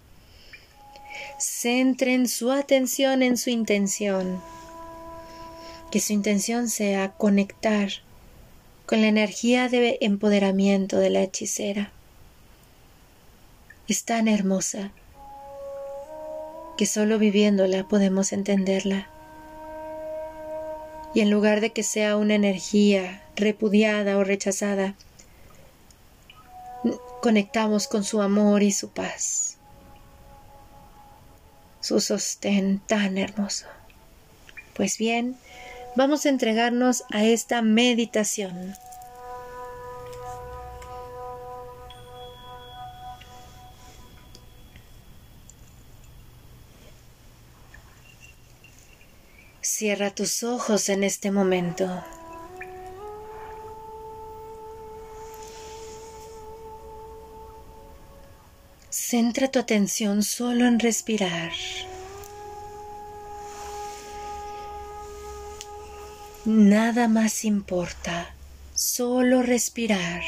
Centren 1.38 2.28
su 2.28 2.50
atención 2.50 3.22
en 3.22 3.36
su 3.36 3.50
intención. 3.50 4.40
Que 5.90 6.00
su 6.00 6.14
intención 6.14 6.70
sea 6.70 7.12
conectar 7.12 7.90
con 8.86 9.02
la 9.02 9.08
energía 9.08 9.68
de 9.68 9.98
empoderamiento 10.00 10.96
de 10.96 11.10
la 11.10 11.20
hechicera. 11.20 11.92
Es 13.86 14.04
tan 14.04 14.28
hermosa 14.28 14.92
que 16.78 16.86
solo 16.86 17.18
viviéndola 17.18 17.86
podemos 17.86 18.32
entenderla. 18.32 19.10
Y 21.14 21.20
en 21.20 21.30
lugar 21.30 21.60
de 21.60 21.70
que 21.70 21.82
sea 21.82 22.16
una 22.16 22.34
energía 22.34 23.22
repudiada 23.36 24.16
o 24.16 24.24
rechazada, 24.24 24.94
conectamos 27.20 27.88
con 27.88 28.04
su 28.04 28.22
amor 28.22 28.62
y 28.62 28.72
su 28.72 28.88
paz 28.88 29.45
su 31.86 32.00
sostén 32.00 32.80
tan 32.80 33.16
hermoso. 33.16 33.66
Pues 34.74 34.98
bien, 34.98 35.36
vamos 35.94 36.26
a 36.26 36.30
entregarnos 36.30 37.04
a 37.12 37.22
esta 37.22 37.62
meditación. 37.62 38.74
Cierra 49.60 50.10
tus 50.10 50.42
ojos 50.42 50.88
en 50.88 51.04
este 51.04 51.30
momento. 51.30 52.02
Centra 59.08 59.46
tu 59.46 59.60
atención 59.60 60.24
solo 60.24 60.66
en 60.66 60.80
respirar. 60.80 61.52
Nada 66.44 67.06
más 67.06 67.44
importa, 67.44 68.34
solo 68.74 69.42
respirar. 69.42 70.24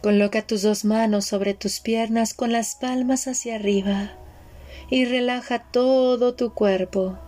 Coloca 0.00 0.42
tus 0.42 0.62
dos 0.62 0.84
manos 0.84 1.24
sobre 1.24 1.52
tus 1.52 1.80
piernas 1.80 2.34
con 2.34 2.52
las 2.52 2.76
palmas 2.76 3.26
hacia 3.26 3.56
arriba 3.56 4.12
y 4.90 5.06
relaja 5.06 5.58
todo 5.58 6.34
tu 6.34 6.54
cuerpo. 6.54 7.18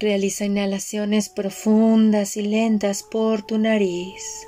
Realiza 0.00 0.46
inhalaciones 0.46 1.28
profundas 1.28 2.38
y 2.38 2.42
lentas 2.42 3.02
por 3.02 3.42
tu 3.42 3.58
nariz. 3.58 4.46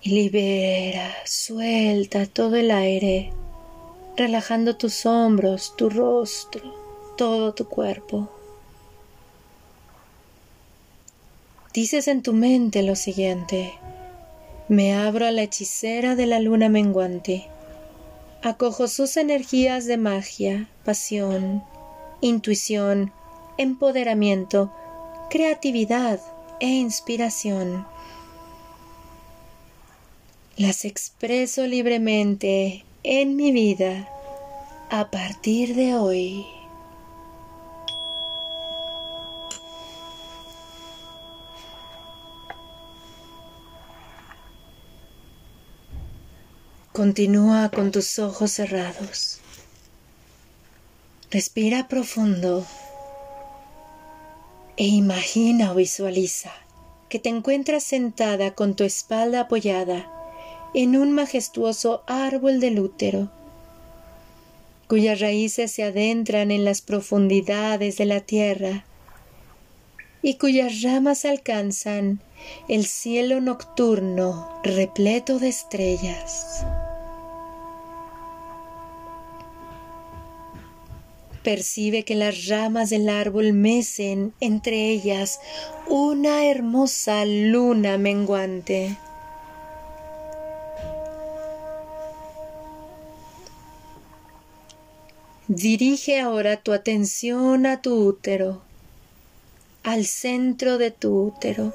Y 0.00 0.12
libera, 0.12 1.14
suelta 1.26 2.24
todo 2.24 2.56
el 2.56 2.70
aire, 2.70 3.34
relajando 4.16 4.78
tus 4.78 5.04
hombros, 5.04 5.74
tu 5.76 5.90
rostro, 5.90 6.74
todo 7.18 7.52
tu 7.52 7.68
cuerpo. 7.68 8.30
Dices 11.74 12.08
en 12.08 12.22
tu 12.22 12.32
mente 12.32 12.82
lo 12.82 12.96
siguiente. 12.96 13.74
Me 14.68 14.94
abro 14.94 15.26
a 15.26 15.32
la 15.32 15.42
hechicera 15.42 16.16
de 16.16 16.24
la 16.24 16.40
luna 16.40 16.70
menguante. 16.70 17.46
Acojo 18.42 18.88
sus 18.88 19.18
energías 19.18 19.84
de 19.84 19.98
magia, 19.98 20.66
pasión, 20.82 21.62
intuición, 22.20 23.12
empoderamiento, 23.56 24.72
creatividad 25.30 26.20
e 26.60 26.68
inspiración. 26.68 27.86
Las 30.56 30.84
expreso 30.84 31.66
libremente 31.66 32.84
en 33.02 33.36
mi 33.36 33.52
vida 33.52 34.08
a 34.90 35.10
partir 35.10 35.74
de 35.74 35.94
hoy. 35.94 36.44
Continúa 46.92 47.70
con 47.70 47.92
tus 47.92 48.18
ojos 48.18 48.50
cerrados. 48.50 49.40
Respira 51.32 51.86
profundo 51.86 52.66
e 54.76 54.86
imagina 54.88 55.70
o 55.70 55.76
visualiza 55.76 56.50
que 57.08 57.20
te 57.20 57.28
encuentras 57.28 57.84
sentada 57.84 58.56
con 58.56 58.74
tu 58.74 58.82
espalda 58.82 59.42
apoyada 59.42 60.10
en 60.74 60.96
un 60.96 61.12
majestuoso 61.12 62.02
árbol 62.08 62.58
del 62.58 62.80
útero, 62.80 63.30
cuyas 64.88 65.20
raíces 65.20 65.70
se 65.70 65.84
adentran 65.84 66.50
en 66.50 66.64
las 66.64 66.80
profundidades 66.80 67.96
de 67.96 68.06
la 68.06 68.22
tierra 68.22 68.84
y 70.22 70.34
cuyas 70.34 70.82
ramas 70.82 71.24
alcanzan 71.24 72.20
el 72.68 72.86
cielo 72.86 73.40
nocturno 73.40 74.60
repleto 74.64 75.38
de 75.38 75.48
estrellas. 75.50 76.64
Percibe 81.42 82.04
que 82.04 82.14
las 82.14 82.48
ramas 82.48 82.90
del 82.90 83.08
árbol 83.08 83.54
mecen 83.54 84.34
entre 84.40 84.90
ellas 84.90 85.40
una 85.88 86.44
hermosa 86.44 87.24
luna 87.24 87.96
menguante. 87.96 88.96
Dirige 95.48 96.20
ahora 96.20 96.58
tu 96.58 96.72
atención 96.72 97.64
a 97.64 97.80
tu 97.80 98.06
útero, 98.06 98.60
al 99.82 100.04
centro 100.04 100.76
de 100.76 100.90
tu 100.90 101.26
útero, 101.26 101.72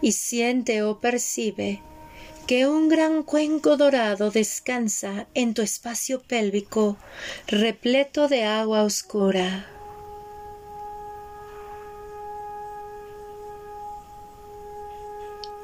y 0.00 0.12
siente 0.12 0.82
o 0.82 1.00
percibe 1.00 1.82
que 2.50 2.66
un 2.66 2.88
gran 2.88 3.22
cuenco 3.22 3.76
dorado 3.76 4.32
descansa 4.32 5.28
en 5.34 5.54
tu 5.54 5.62
espacio 5.62 6.20
pélvico 6.20 6.96
repleto 7.46 8.26
de 8.26 8.42
agua 8.42 8.82
oscura. 8.82 9.68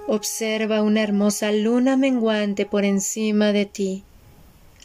Observa 0.07 0.83
una 0.83 1.03
hermosa 1.03 1.51
luna 1.51 1.97
menguante 1.97 2.67
por 2.67 2.85
encima 2.85 3.53
de 3.53 3.67
ti, 3.67 4.05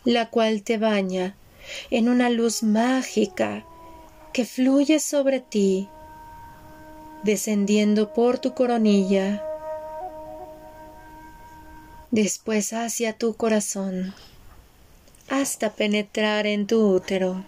la 0.04 0.32
cual 0.32 0.64
te 0.64 0.80
baña 0.80 1.36
en 1.92 2.10
una 2.10 2.32
luz 2.32 2.64
mágica 2.64 3.64
que 4.34 4.46
fluye 4.46 5.00
sobre 5.00 5.40
ti, 5.40 5.88
descendiendo 7.22 8.12
por 8.12 8.40
tu 8.40 8.56
coronilla 8.56 9.46
después 12.12 12.74
hacia 12.74 13.14
tu 13.14 13.36
corazón, 13.36 14.14
hasta 15.30 15.72
penetrar 15.72 16.46
en 16.46 16.68
tu 16.68 16.94
útero. 16.94 17.44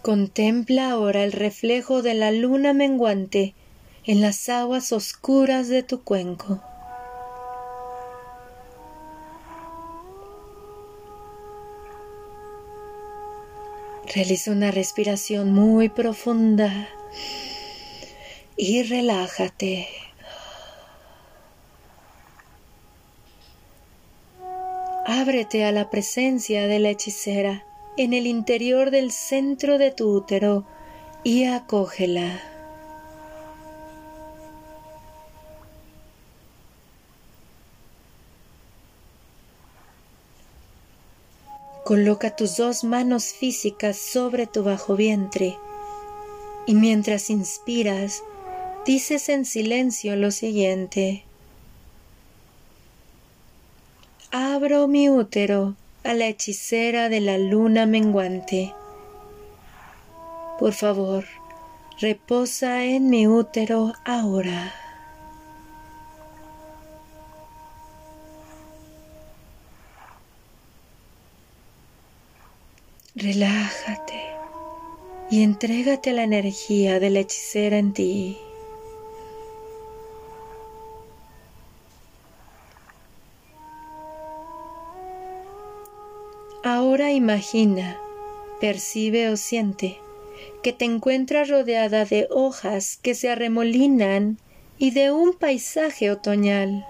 Contempla 0.00 0.90
ahora 0.90 1.22
el 1.24 1.32
reflejo 1.32 2.00
de 2.00 2.14
la 2.14 2.30
luna 2.30 2.72
menguante 2.72 3.54
en 4.04 4.22
las 4.22 4.48
aguas 4.48 4.92
oscuras 4.92 5.68
de 5.68 5.82
tu 5.82 6.02
cuenco. 6.02 6.62
Realiza 14.14 14.52
una 14.52 14.70
respiración 14.70 15.52
muy 15.52 15.90
profunda 15.90 16.88
y 18.58 18.82
relájate. 18.82 19.88
Ábrete 25.06 25.64
a 25.64 25.72
la 25.72 25.88
presencia 25.88 26.66
de 26.66 26.80
la 26.80 26.90
hechicera 26.90 27.64
en 27.96 28.12
el 28.12 28.26
interior 28.26 28.90
del 28.90 29.12
centro 29.12 29.78
de 29.78 29.92
tu 29.92 30.10
útero 30.10 30.66
y 31.22 31.44
acógela. 31.44 32.42
Coloca 41.84 42.36
tus 42.36 42.56
dos 42.56 42.84
manos 42.84 43.32
físicas 43.32 43.96
sobre 43.96 44.46
tu 44.46 44.62
bajo 44.62 44.96
vientre 44.96 45.56
y 46.66 46.74
mientras 46.74 47.30
inspiras, 47.30 48.22
dices 48.88 49.28
en 49.28 49.44
silencio 49.44 50.16
lo 50.16 50.30
siguiente. 50.30 51.22
Abro 54.30 54.88
mi 54.88 55.10
útero 55.10 55.76
a 56.04 56.14
la 56.14 56.26
hechicera 56.28 57.10
de 57.10 57.20
la 57.20 57.36
luna 57.36 57.84
menguante. 57.84 58.72
Por 60.58 60.72
favor, 60.72 61.26
reposa 62.00 62.82
en 62.82 63.10
mi 63.10 63.26
útero 63.26 63.92
ahora. 64.06 64.72
Relájate 73.14 74.22
y 75.30 75.42
entrégate 75.42 76.08
a 76.08 76.14
la 76.14 76.22
energía 76.22 76.98
de 77.00 77.10
la 77.10 77.18
hechicera 77.18 77.76
en 77.76 77.92
ti. 77.92 78.38
Ahora 86.98 87.12
imagina, 87.12 87.96
percibe 88.60 89.28
o 89.28 89.36
siente 89.36 89.98
que 90.64 90.72
te 90.72 90.84
encuentras 90.84 91.48
rodeada 91.48 92.04
de 92.04 92.26
hojas 92.28 92.98
que 93.00 93.14
se 93.14 93.30
arremolinan 93.30 94.36
y 94.78 94.90
de 94.90 95.12
un 95.12 95.32
paisaje 95.34 96.10
otoñal. 96.10 96.84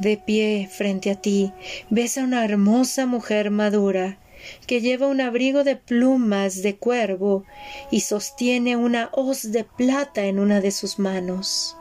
De 0.00 0.16
pie 0.16 0.68
frente 0.68 1.12
a 1.12 1.14
ti 1.14 1.52
ves 1.88 2.18
a 2.18 2.24
una 2.24 2.44
hermosa 2.44 3.06
mujer 3.06 3.52
madura 3.52 4.18
que 4.66 4.80
lleva 4.80 5.06
un 5.06 5.20
abrigo 5.20 5.62
de 5.62 5.76
plumas 5.76 6.62
de 6.62 6.74
cuervo 6.74 7.44
y 7.92 8.00
sostiene 8.00 8.76
una 8.76 9.08
hoz 9.12 9.52
de 9.52 9.62
plata 9.62 10.24
en 10.24 10.40
una 10.40 10.60
de 10.60 10.72
sus 10.72 10.98
manos. 10.98 11.76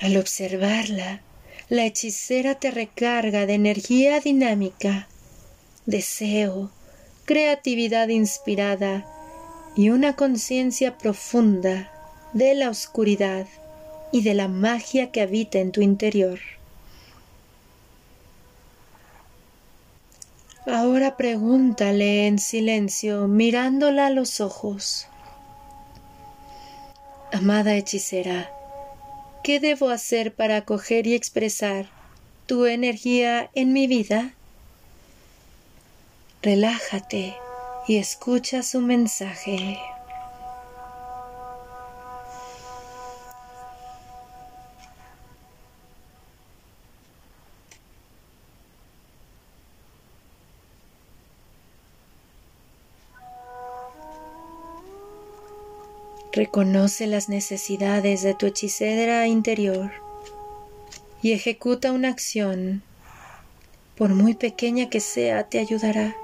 Al 0.00 0.16
observarla, 0.16 1.20
la 1.68 1.84
hechicera 1.84 2.54
te 2.54 2.70
recarga 2.70 3.44
de 3.44 3.54
energía 3.54 4.18
dinámica, 4.20 5.08
deseo, 5.84 6.70
creatividad 7.26 8.08
inspirada 8.08 9.06
y 9.76 9.90
una 9.90 10.16
conciencia 10.16 10.96
profunda 10.96 11.92
de 12.32 12.54
la 12.54 12.70
oscuridad 12.70 13.46
y 14.10 14.22
de 14.22 14.34
la 14.34 14.48
magia 14.48 15.10
que 15.10 15.20
habita 15.20 15.58
en 15.58 15.70
tu 15.70 15.82
interior. 15.82 16.40
Ahora 20.66 21.16
pregúntale 21.16 22.26
en 22.26 22.38
silencio, 22.38 23.28
mirándola 23.28 24.06
a 24.06 24.10
los 24.10 24.40
ojos. 24.40 25.06
Amada 27.32 27.74
hechicera, 27.74 28.50
¿Qué 29.42 29.58
debo 29.58 29.88
hacer 29.88 30.34
para 30.34 30.58
acoger 30.58 31.06
y 31.06 31.14
expresar 31.14 31.86
tu 32.46 32.66
energía 32.66 33.50
en 33.54 33.72
mi 33.72 33.86
vida? 33.86 34.34
Relájate 36.42 37.36
y 37.88 37.96
escucha 37.96 38.62
su 38.62 38.80
mensaje. 38.80 39.78
Reconoce 56.40 57.06
las 57.06 57.28
necesidades 57.28 58.22
de 58.22 58.32
tu 58.32 58.46
hechicera 58.46 59.26
interior 59.26 59.90
y 61.20 61.32
ejecuta 61.32 61.92
una 61.92 62.08
acción, 62.08 62.82
por 63.94 64.14
muy 64.14 64.32
pequeña 64.32 64.88
que 64.88 65.00
sea, 65.00 65.50
te 65.50 65.58
ayudará. 65.58 66.16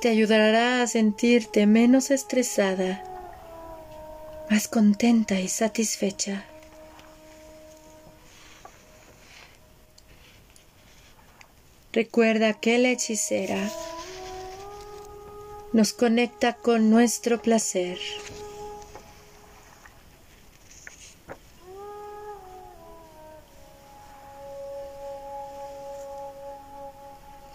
Te 0.00 0.10
ayudará 0.10 0.82
a 0.82 0.86
sentirte 0.86 1.66
menos 1.66 2.12
estresada, 2.12 3.02
más 4.48 4.68
contenta 4.68 5.40
y 5.40 5.48
satisfecha. 5.48 6.44
Recuerda 11.92 12.54
que 12.54 12.78
la 12.78 12.90
hechicera 12.90 13.68
nos 15.74 15.92
conecta 15.92 16.52
con 16.52 16.88
nuestro 16.88 17.42
placer. 17.42 17.98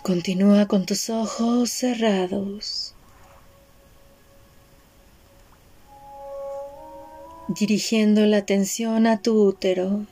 Continúa 0.03 0.67
con 0.67 0.85
tus 0.85 1.09
ojos 1.09 1.69
cerrados. 1.69 2.93
Dirigiendo 7.47 8.25
la 8.25 8.39
atención 8.39 9.07
a 9.07 9.21
tu 9.21 9.41
útero 9.41 10.05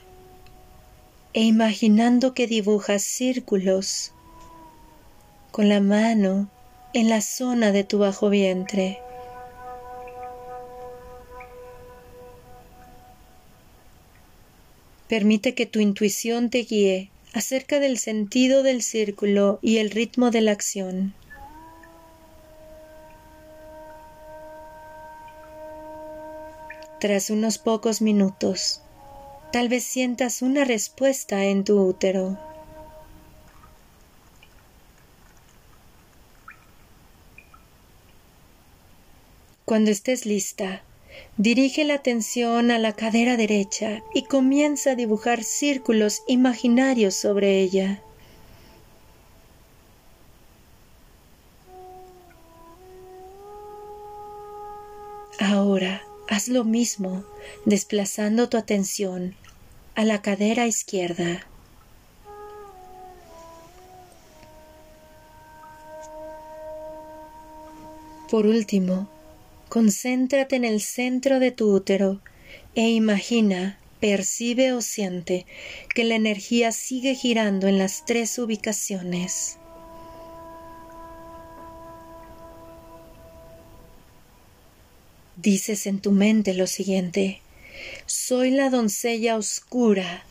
e 1.34 1.44
imaginando 1.44 2.34
que 2.34 2.48
dibujas 2.48 3.04
círculos 3.04 4.14
con 5.52 5.68
la 5.68 5.82
mano 5.82 6.50
en 6.94 7.10
la 7.10 7.22
zona 7.22 7.72
de 7.72 7.84
tu 7.84 8.00
bajo 8.00 8.30
vientre. 8.30 9.00
Permite 15.08 15.54
que 15.56 15.66
tu 15.66 15.80
intuición 15.80 16.50
te 16.50 16.60
guíe 16.60 17.10
acerca 17.34 17.80
del 17.80 17.98
sentido 17.98 18.64
del 18.64 18.82
círculo 18.82 19.60
y 19.62 19.78
el 19.78 19.92
ritmo 19.92 20.32
de 20.32 20.42
la 20.42 20.52
acción. 20.52 21.14
Tras 27.00 27.30
unos 27.30 27.60
pocos 27.60 28.02
minutos, 28.02 28.82
tal 29.52 29.70
vez 29.70 29.84
sientas 29.84 30.42
una 30.42 30.66
respuesta 30.66 31.46
en 31.46 31.64
tu 31.64 31.80
útero. 31.80 32.40
Cuando 39.68 39.92
estés 39.92 40.26
lista, 40.26 40.82
dirige 41.36 41.84
la 41.84 41.96
atención 41.96 42.72
a 42.72 42.80
la 42.80 42.94
cadera 42.94 43.36
derecha 43.36 44.02
y 44.14 44.24
comienza 44.24 44.92
a 44.92 44.96
dibujar 44.96 45.44
círculos 45.44 46.24
imaginarios 46.26 47.16
sobre 47.16 47.60
ella. 47.60 48.02
Ahora 55.38 56.02
haz 56.30 56.48
lo 56.48 56.64
mismo, 56.64 57.26
desplazando 57.66 58.48
tu 58.48 58.56
atención 58.56 59.36
a 59.96 60.06
la 60.06 60.22
cadera 60.22 60.66
izquierda. 60.66 61.46
Por 68.32 68.46
último, 68.48 69.10
Concéntrate 69.70 70.56
en 70.56 70.66
el 70.66 70.82
centro 70.82 71.40
de 71.40 71.52
tu 71.52 71.74
útero 71.74 72.22
e 72.76 72.90
imagina, 72.90 73.78
percibe 74.00 74.72
o 74.72 74.82
siente 74.82 75.46
que 75.94 76.04
la 76.04 76.16
energía 76.16 76.72
sigue 76.72 77.16
girando 77.16 77.68
en 77.68 77.78
las 77.78 78.06
tres 78.06 78.38
ubicaciones. 78.40 79.58
Dices 85.36 85.86
en 85.86 86.00
tu 86.00 86.12
mente 86.12 86.54
lo 86.54 86.66
siguiente, 86.66 87.42
soy 88.06 88.52
la 88.52 88.70
doncella 88.70 89.36
oscura, 89.36 90.24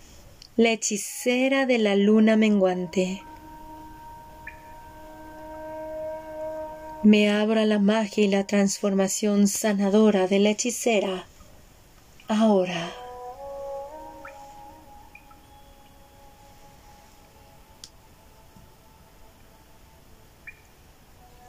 la 0.57 0.71
hechicera 0.71 1.67
de 1.67 1.79
la 1.79 1.95
luna 1.95 2.37
menguante. 2.37 3.23
Me 7.07 7.31
abra 7.31 7.65
la 7.67 7.79
magia 7.79 8.25
y 8.25 8.27
la 8.27 8.49
transformación 8.49 9.47
sanadora 9.47 10.27
de 10.27 10.41
la 10.41 10.51
hechicera 10.51 11.25
ahora. 12.27 12.91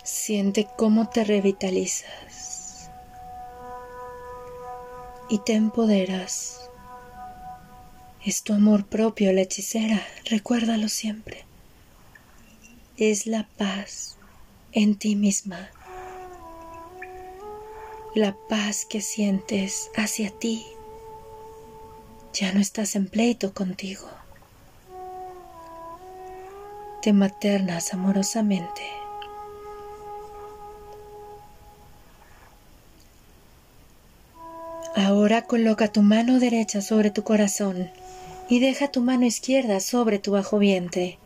Siente 0.04 0.68
cómo 0.78 1.10
te 1.10 1.24
revitalizas 1.24 2.92
y 5.28 5.40
te 5.40 5.56
empoderas. 5.56 6.70
Es 8.24 8.44
tu 8.44 8.54
amor 8.54 8.86
propio 8.86 9.34
la 9.34 9.42
hechicera, 9.42 10.06
recuérdalo 10.26 10.88
siempre. 10.88 11.46
Es 12.96 13.26
la 13.26 13.48
paz 13.58 14.17
en 14.78 14.96
ti 14.96 15.16
misma. 15.16 15.72
La 18.14 18.36
paz 18.48 18.86
que 18.86 19.02
sientes 19.02 19.90
hacia 19.96 20.30
ti. 20.30 20.68
Ya 22.32 22.54
no 22.54 22.60
estás 22.60 22.96
en 22.96 23.08
pleito 23.08 23.56
contigo. 23.56 24.08
Te 27.02 27.12
maternas 27.12 27.92
amorosamente. 27.96 28.84
Ahora 34.96 35.42
coloca 35.42 35.92
tu 35.92 36.04
mano 36.04 36.40
derecha 36.40 36.84
sobre 36.84 37.10
tu 37.10 37.24
corazón 37.24 37.90
y 38.48 38.60
deja 38.60 38.92
tu 38.92 39.02
mano 39.02 39.26
izquierda 39.26 39.80
sobre 39.80 40.20
tu 40.20 40.34
bajo 40.34 40.60
vientre. 40.60 41.18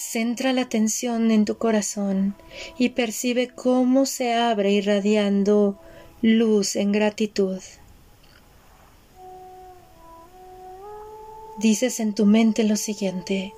Centra 0.00 0.52
la 0.52 0.62
atención 0.62 1.32
en 1.32 1.44
tu 1.44 1.58
corazón 1.58 2.36
y 2.78 2.90
percibe 2.90 3.48
cómo 3.48 4.06
se 4.06 4.32
abre 4.32 4.70
irradiando 4.70 5.76
luz 6.22 6.76
en 6.76 6.92
gratitud. 6.92 7.60
Dices 11.58 11.98
en 11.98 12.14
tu 12.14 12.26
mente 12.26 12.62
lo 12.62 12.76
siguiente, 12.76 13.52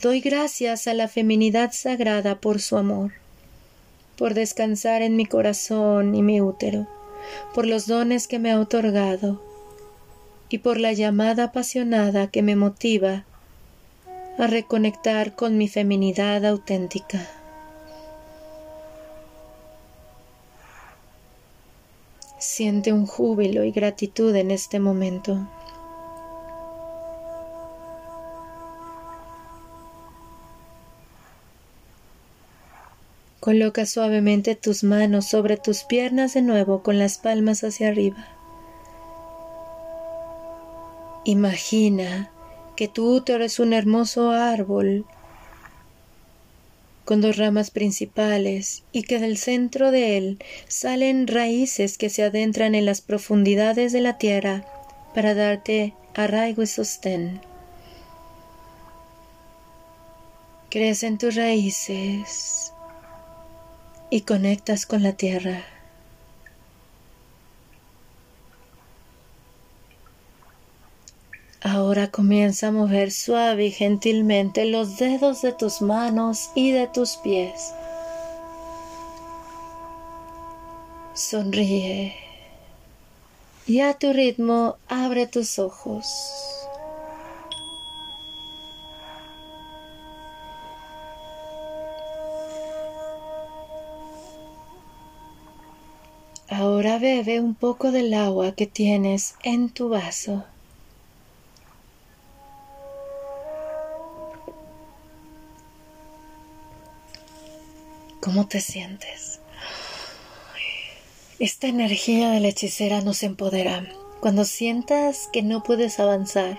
doy 0.00 0.20
gracias 0.20 0.86
a 0.86 0.94
la 0.94 1.08
feminidad 1.08 1.72
sagrada 1.72 2.36
por 2.36 2.60
su 2.60 2.76
amor, 2.76 3.10
por 4.16 4.34
descansar 4.34 5.02
en 5.02 5.16
mi 5.16 5.26
corazón 5.26 6.14
y 6.14 6.22
mi 6.22 6.40
útero, 6.40 6.86
por 7.56 7.66
los 7.66 7.88
dones 7.88 8.28
que 8.28 8.38
me 8.38 8.52
ha 8.52 8.60
otorgado 8.60 9.42
y 10.48 10.58
por 10.58 10.78
la 10.78 10.92
llamada 10.92 11.46
apasionada 11.46 12.28
que 12.28 12.42
me 12.42 12.54
motiva 12.54 13.24
a 14.38 14.46
reconectar 14.46 15.34
con 15.34 15.56
mi 15.56 15.68
feminidad 15.68 16.44
auténtica. 16.44 17.20
Siente 22.38 22.92
un 22.92 23.06
júbilo 23.06 23.64
y 23.64 23.70
gratitud 23.70 24.34
en 24.34 24.50
este 24.50 24.80
momento. 24.80 25.48
Coloca 33.40 33.86
suavemente 33.86 34.56
tus 34.56 34.84
manos 34.84 35.26
sobre 35.26 35.56
tus 35.56 35.84
piernas 35.84 36.34
de 36.34 36.42
nuevo 36.42 36.82
con 36.82 36.98
las 36.98 37.18
palmas 37.18 37.62
hacia 37.62 37.88
arriba. 37.88 38.26
Imagina 41.24 42.33
que 42.76 42.88
tu 42.88 43.14
útero 43.14 43.44
es 43.44 43.58
un 43.58 43.72
hermoso 43.72 44.30
árbol 44.30 45.04
con 47.04 47.20
dos 47.20 47.36
ramas 47.36 47.70
principales 47.70 48.82
y 48.92 49.02
que 49.02 49.18
del 49.18 49.36
centro 49.36 49.90
de 49.90 50.16
él 50.16 50.38
salen 50.68 51.26
raíces 51.26 51.98
que 51.98 52.08
se 52.08 52.22
adentran 52.22 52.74
en 52.74 52.86
las 52.86 53.00
profundidades 53.00 53.92
de 53.92 54.00
la 54.00 54.16
tierra 54.16 54.64
para 55.14 55.34
darte 55.34 55.94
arraigo 56.14 56.62
y 56.62 56.66
sostén. 56.66 57.40
Crecen 60.70 61.18
tus 61.18 61.34
raíces 61.36 62.72
y 64.10 64.22
conectas 64.22 64.86
con 64.86 65.02
la 65.02 65.12
tierra. 65.12 65.73
Ahora 71.66 72.10
comienza 72.10 72.68
a 72.68 72.72
mover 72.72 73.10
suave 73.10 73.64
y 73.64 73.70
gentilmente 73.70 74.66
los 74.66 74.98
dedos 74.98 75.40
de 75.40 75.52
tus 75.52 75.80
manos 75.80 76.50
y 76.54 76.72
de 76.72 76.88
tus 76.88 77.16
pies. 77.16 77.72
Sonríe 81.14 82.14
y 83.66 83.80
a 83.80 83.94
tu 83.94 84.12
ritmo 84.12 84.76
abre 84.88 85.26
tus 85.26 85.58
ojos. 85.58 86.04
Ahora 96.50 96.98
bebe 96.98 97.40
un 97.40 97.54
poco 97.54 97.90
del 97.90 98.12
agua 98.12 98.52
que 98.52 98.66
tienes 98.66 99.36
en 99.42 99.70
tu 99.70 99.88
vaso. 99.88 100.44
¿Cómo 108.24 108.46
te 108.46 108.62
sientes? 108.62 109.40
Esta 111.38 111.66
energía 111.66 112.30
de 112.30 112.40
la 112.40 112.48
hechicera 112.48 113.02
nos 113.02 113.22
empodera. 113.22 113.86
Cuando 114.20 114.46
sientas 114.46 115.28
que 115.30 115.42
no 115.42 115.62
puedes 115.62 116.00
avanzar, 116.00 116.58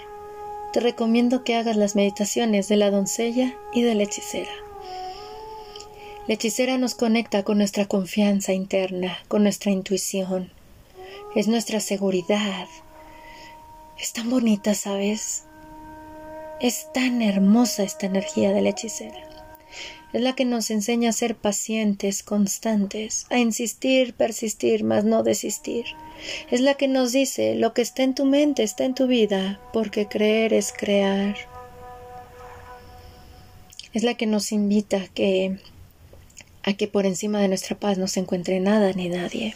te 0.74 0.80
recomiendo 0.80 1.44
que 1.44 1.56
hagas 1.56 1.76
las 1.76 1.96
meditaciones 1.96 2.68
de 2.68 2.76
la 2.76 2.92
doncella 2.92 3.56
y 3.74 3.82
de 3.82 3.96
la 3.96 4.04
hechicera. 4.04 4.52
La 6.28 6.36
hechicera 6.36 6.78
nos 6.78 6.94
conecta 6.94 7.42
con 7.42 7.58
nuestra 7.58 7.88
confianza 7.88 8.54
interna, 8.54 9.18
con 9.28 9.42
nuestra 9.42 9.72
intuición. 9.72 10.52
Es 11.36 11.48
nuestra 11.48 11.80
seguridad. 11.80 12.68
Es 13.98 14.14
tan 14.14 14.30
bonita, 14.30 14.76
¿sabes? 14.76 15.46
Es 16.62 16.94
tan 16.94 17.24
hermosa 17.24 17.82
esta 17.82 18.06
energía 18.06 18.52
de 18.52 18.62
la 18.62 18.70
hechicera. 18.70 19.35
Es 20.16 20.22
la 20.22 20.34
que 20.34 20.46
nos 20.46 20.72
enseña 20.72 21.10
a 21.10 21.12
ser 21.12 21.36
pacientes, 21.36 22.24
constantes, 22.24 23.26
a 23.30 23.38
insistir, 23.38 24.14
persistir, 24.14 24.86
mas 24.86 25.04
no 25.04 25.24
desistir. 25.24 25.84
Es 26.50 26.62
la 26.62 26.76
que 26.76 26.88
nos 26.88 27.12
dice 27.12 27.56
lo 27.56 27.74
que 27.74 27.82
está 27.82 28.04
en 28.04 28.16
tu 28.16 28.24
mente 28.24 28.64
está 28.64 28.86
en 28.86 28.96
tu 28.96 29.08
vida, 29.08 29.60
porque 29.74 30.08
creer 30.08 30.54
es 30.54 30.72
crear. 30.72 31.36
Es 33.92 34.04
la 34.04 34.14
que 34.14 34.26
nos 34.26 34.54
invita 34.54 35.02
a 35.02 35.08
que 35.10 35.60
a 36.64 36.72
que 36.76 36.88
por 36.88 37.06
encima 37.06 37.42
de 37.42 37.50
nuestra 37.50 37.78
paz 37.78 37.98
no 37.98 38.08
se 38.08 38.22
encuentre 38.22 38.62
nada 38.62 38.94
ni 38.94 39.10
nadie. 39.10 39.54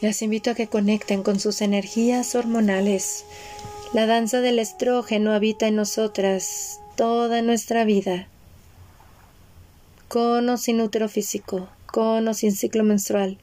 Les 0.00 0.22
invito 0.22 0.52
a 0.52 0.54
que 0.54 0.68
conecten 0.68 1.22
con 1.22 1.38
sus 1.40 1.60
energías 1.60 2.34
hormonales. 2.34 3.26
La 3.92 4.06
danza 4.06 4.40
del 4.40 4.58
estrógeno 4.58 5.32
habita 5.32 5.68
en 5.68 5.76
nosotras 5.76 6.80
toda 6.96 7.40
nuestra 7.40 7.84
vida. 7.84 8.26
Con 10.08 10.48
o 10.48 10.56
sin 10.56 10.80
útero 10.80 11.08
físico, 11.08 11.68
con 11.86 12.26
o 12.26 12.34
sin 12.34 12.50
ciclo 12.50 12.82
menstrual, 12.82 13.38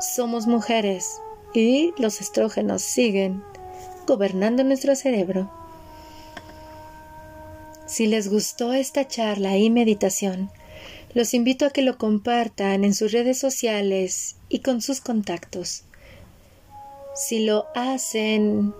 somos 0.00 0.46
mujeres 0.46 1.20
y 1.52 1.92
los 1.98 2.22
estrógenos 2.22 2.80
siguen 2.80 3.42
gobernando 4.06 4.64
nuestro 4.64 4.96
cerebro. 4.96 5.50
Si 7.86 8.06
les 8.06 8.28
gustó 8.28 8.72
esta 8.72 9.06
charla 9.06 9.58
y 9.58 9.68
meditación, 9.68 10.50
los 11.12 11.34
invito 11.34 11.66
a 11.66 11.70
que 11.70 11.82
lo 11.82 11.98
compartan 11.98 12.84
en 12.84 12.94
sus 12.94 13.12
redes 13.12 13.38
sociales 13.38 14.36
y 14.48 14.60
con 14.60 14.80
sus 14.80 15.02
contactos. 15.02 15.84
Si 17.14 17.44
lo 17.44 17.66
hacen 17.74 18.72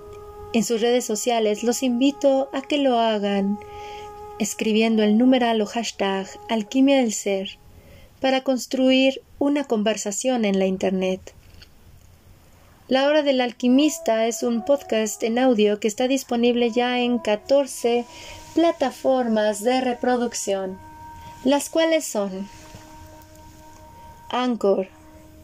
en 0.52 0.64
sus 0.64 0.80
redes 0.80 1.04
sociales, 1.04 1.62
los 1.62 1.82
invito 1.82 2.50
a 2.52 2.62
que 2.62 2.78
lo 2.78 2.98
hagan 2.98 3.58
escribiendo 4.38 5.02
el 5.02 5.16
numeral 5.18 5.60
o 5.60 5.66
hashtag 5.66 6.26
Alquimia 6.48 6.98
del 6.98 7.12
Ser 7.12 7.58
para 8.20 8.42
construir 8.42 9.22
una 9.38 9.64
conversación 9.64 10.44
en 10.44 10.58
la 10.58 10.66
Internet. 10.66 11.34
La 12.88 13.06
Hora 13.06 13.22
del 13.22 13.40
Alquimista 13.40 14.26
es 14.26 14.42
un 14.42 14.64
podcast 14.64 15.22
en 15.22 15.38
audio 15.38 15.80
que 15.80 15.88
está 15.88 16.08
disponible 16.08 16.70
ya 16.70 16.98
en 17.00 17.18
14 17.18 18.04
plataformas 18.54 19.62
de 19.62 19.80
reproducción, 19.80 20.78
las 21.44 21.70
cuales 21.70 22.04
son 22.04 22.48
Anchor, 24.30 24.88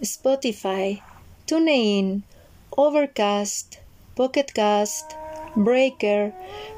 Spotify, 0.00 1.00
TuneIn, 1.46 2.24
Overcast, 2.70 3.76
Pocketcast, 4.18 5.12
Breaker, 5.54 6.34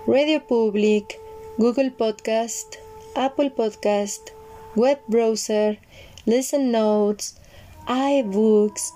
Radio 0.07 0.47
Public, 0.47 1.19
Google 1.57 1.91
Podcast, 1.91 2.77
Apple 3.15 3.51
Podcast, 3.51 4.29
Web 4.77 5.01
Browser, 5.07 5.79
Listen 6.27 6.71
Notes, 6.71 7.39
iBooks, 7.89 8.93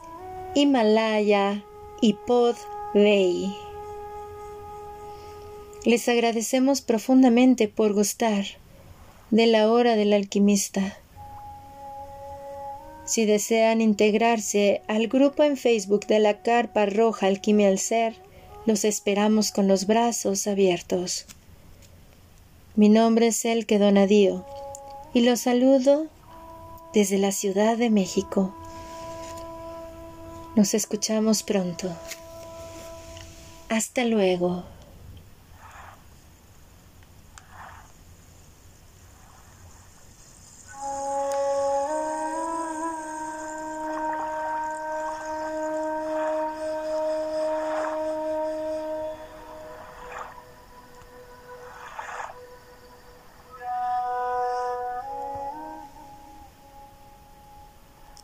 Himalaya 0.54 1.64
y 2.02 2.12
Podbay. 2.26 3.56
Les 5.86 6.06
agradecemos 6.10 6.82
profundamente 6.82 7.66
por 7.68 7.94
gustar 7.94 8.44
de 9.30 9.46
la 9.46 9.72
hora 9.72 9.96
del 9.96 10.12
alquimista. 10.12 10.98
Si 13.06 13.24
desean 13.24 13.80
integrarse 13.80 14.82
al 14.86 15.08
grupo 15.08 15.44
en 15.44 15.56
Facebook 15.56 16.06
de 16.06 16.18
la 16.18 16.42
Carpa 16.42 16.84
Roja 16.84 17.26
Alquimia 17.28 17.68
al 17.68 17.78
Ser, 17.78 18.22
los 18.66 18.84
esperamos 18.84 19.52
con 19.52 19.68
los 19.68 19.86
brazos 19.86 20.46
abiertos. 20.46 21.26
Mi 22.76 22.88
nombre 22.88 23.28
es 23.28 23.44
Elke 23.44 23.78
Donadío 23.78 24.44
y 25.12 25.20
los 25.20 25.40
saludo 25.40 26.06
desde 26.92 27.18
la 27.18 27.32
Ciudad 27.32 27.76
de 27.76 27.90
México. 27.90 28.54
Nos 30.56 30.74
escuchamos 30.74 31.42
pronto. 31.42 31.90
Hasta 33.68 34.04
luego. 34.04 34.64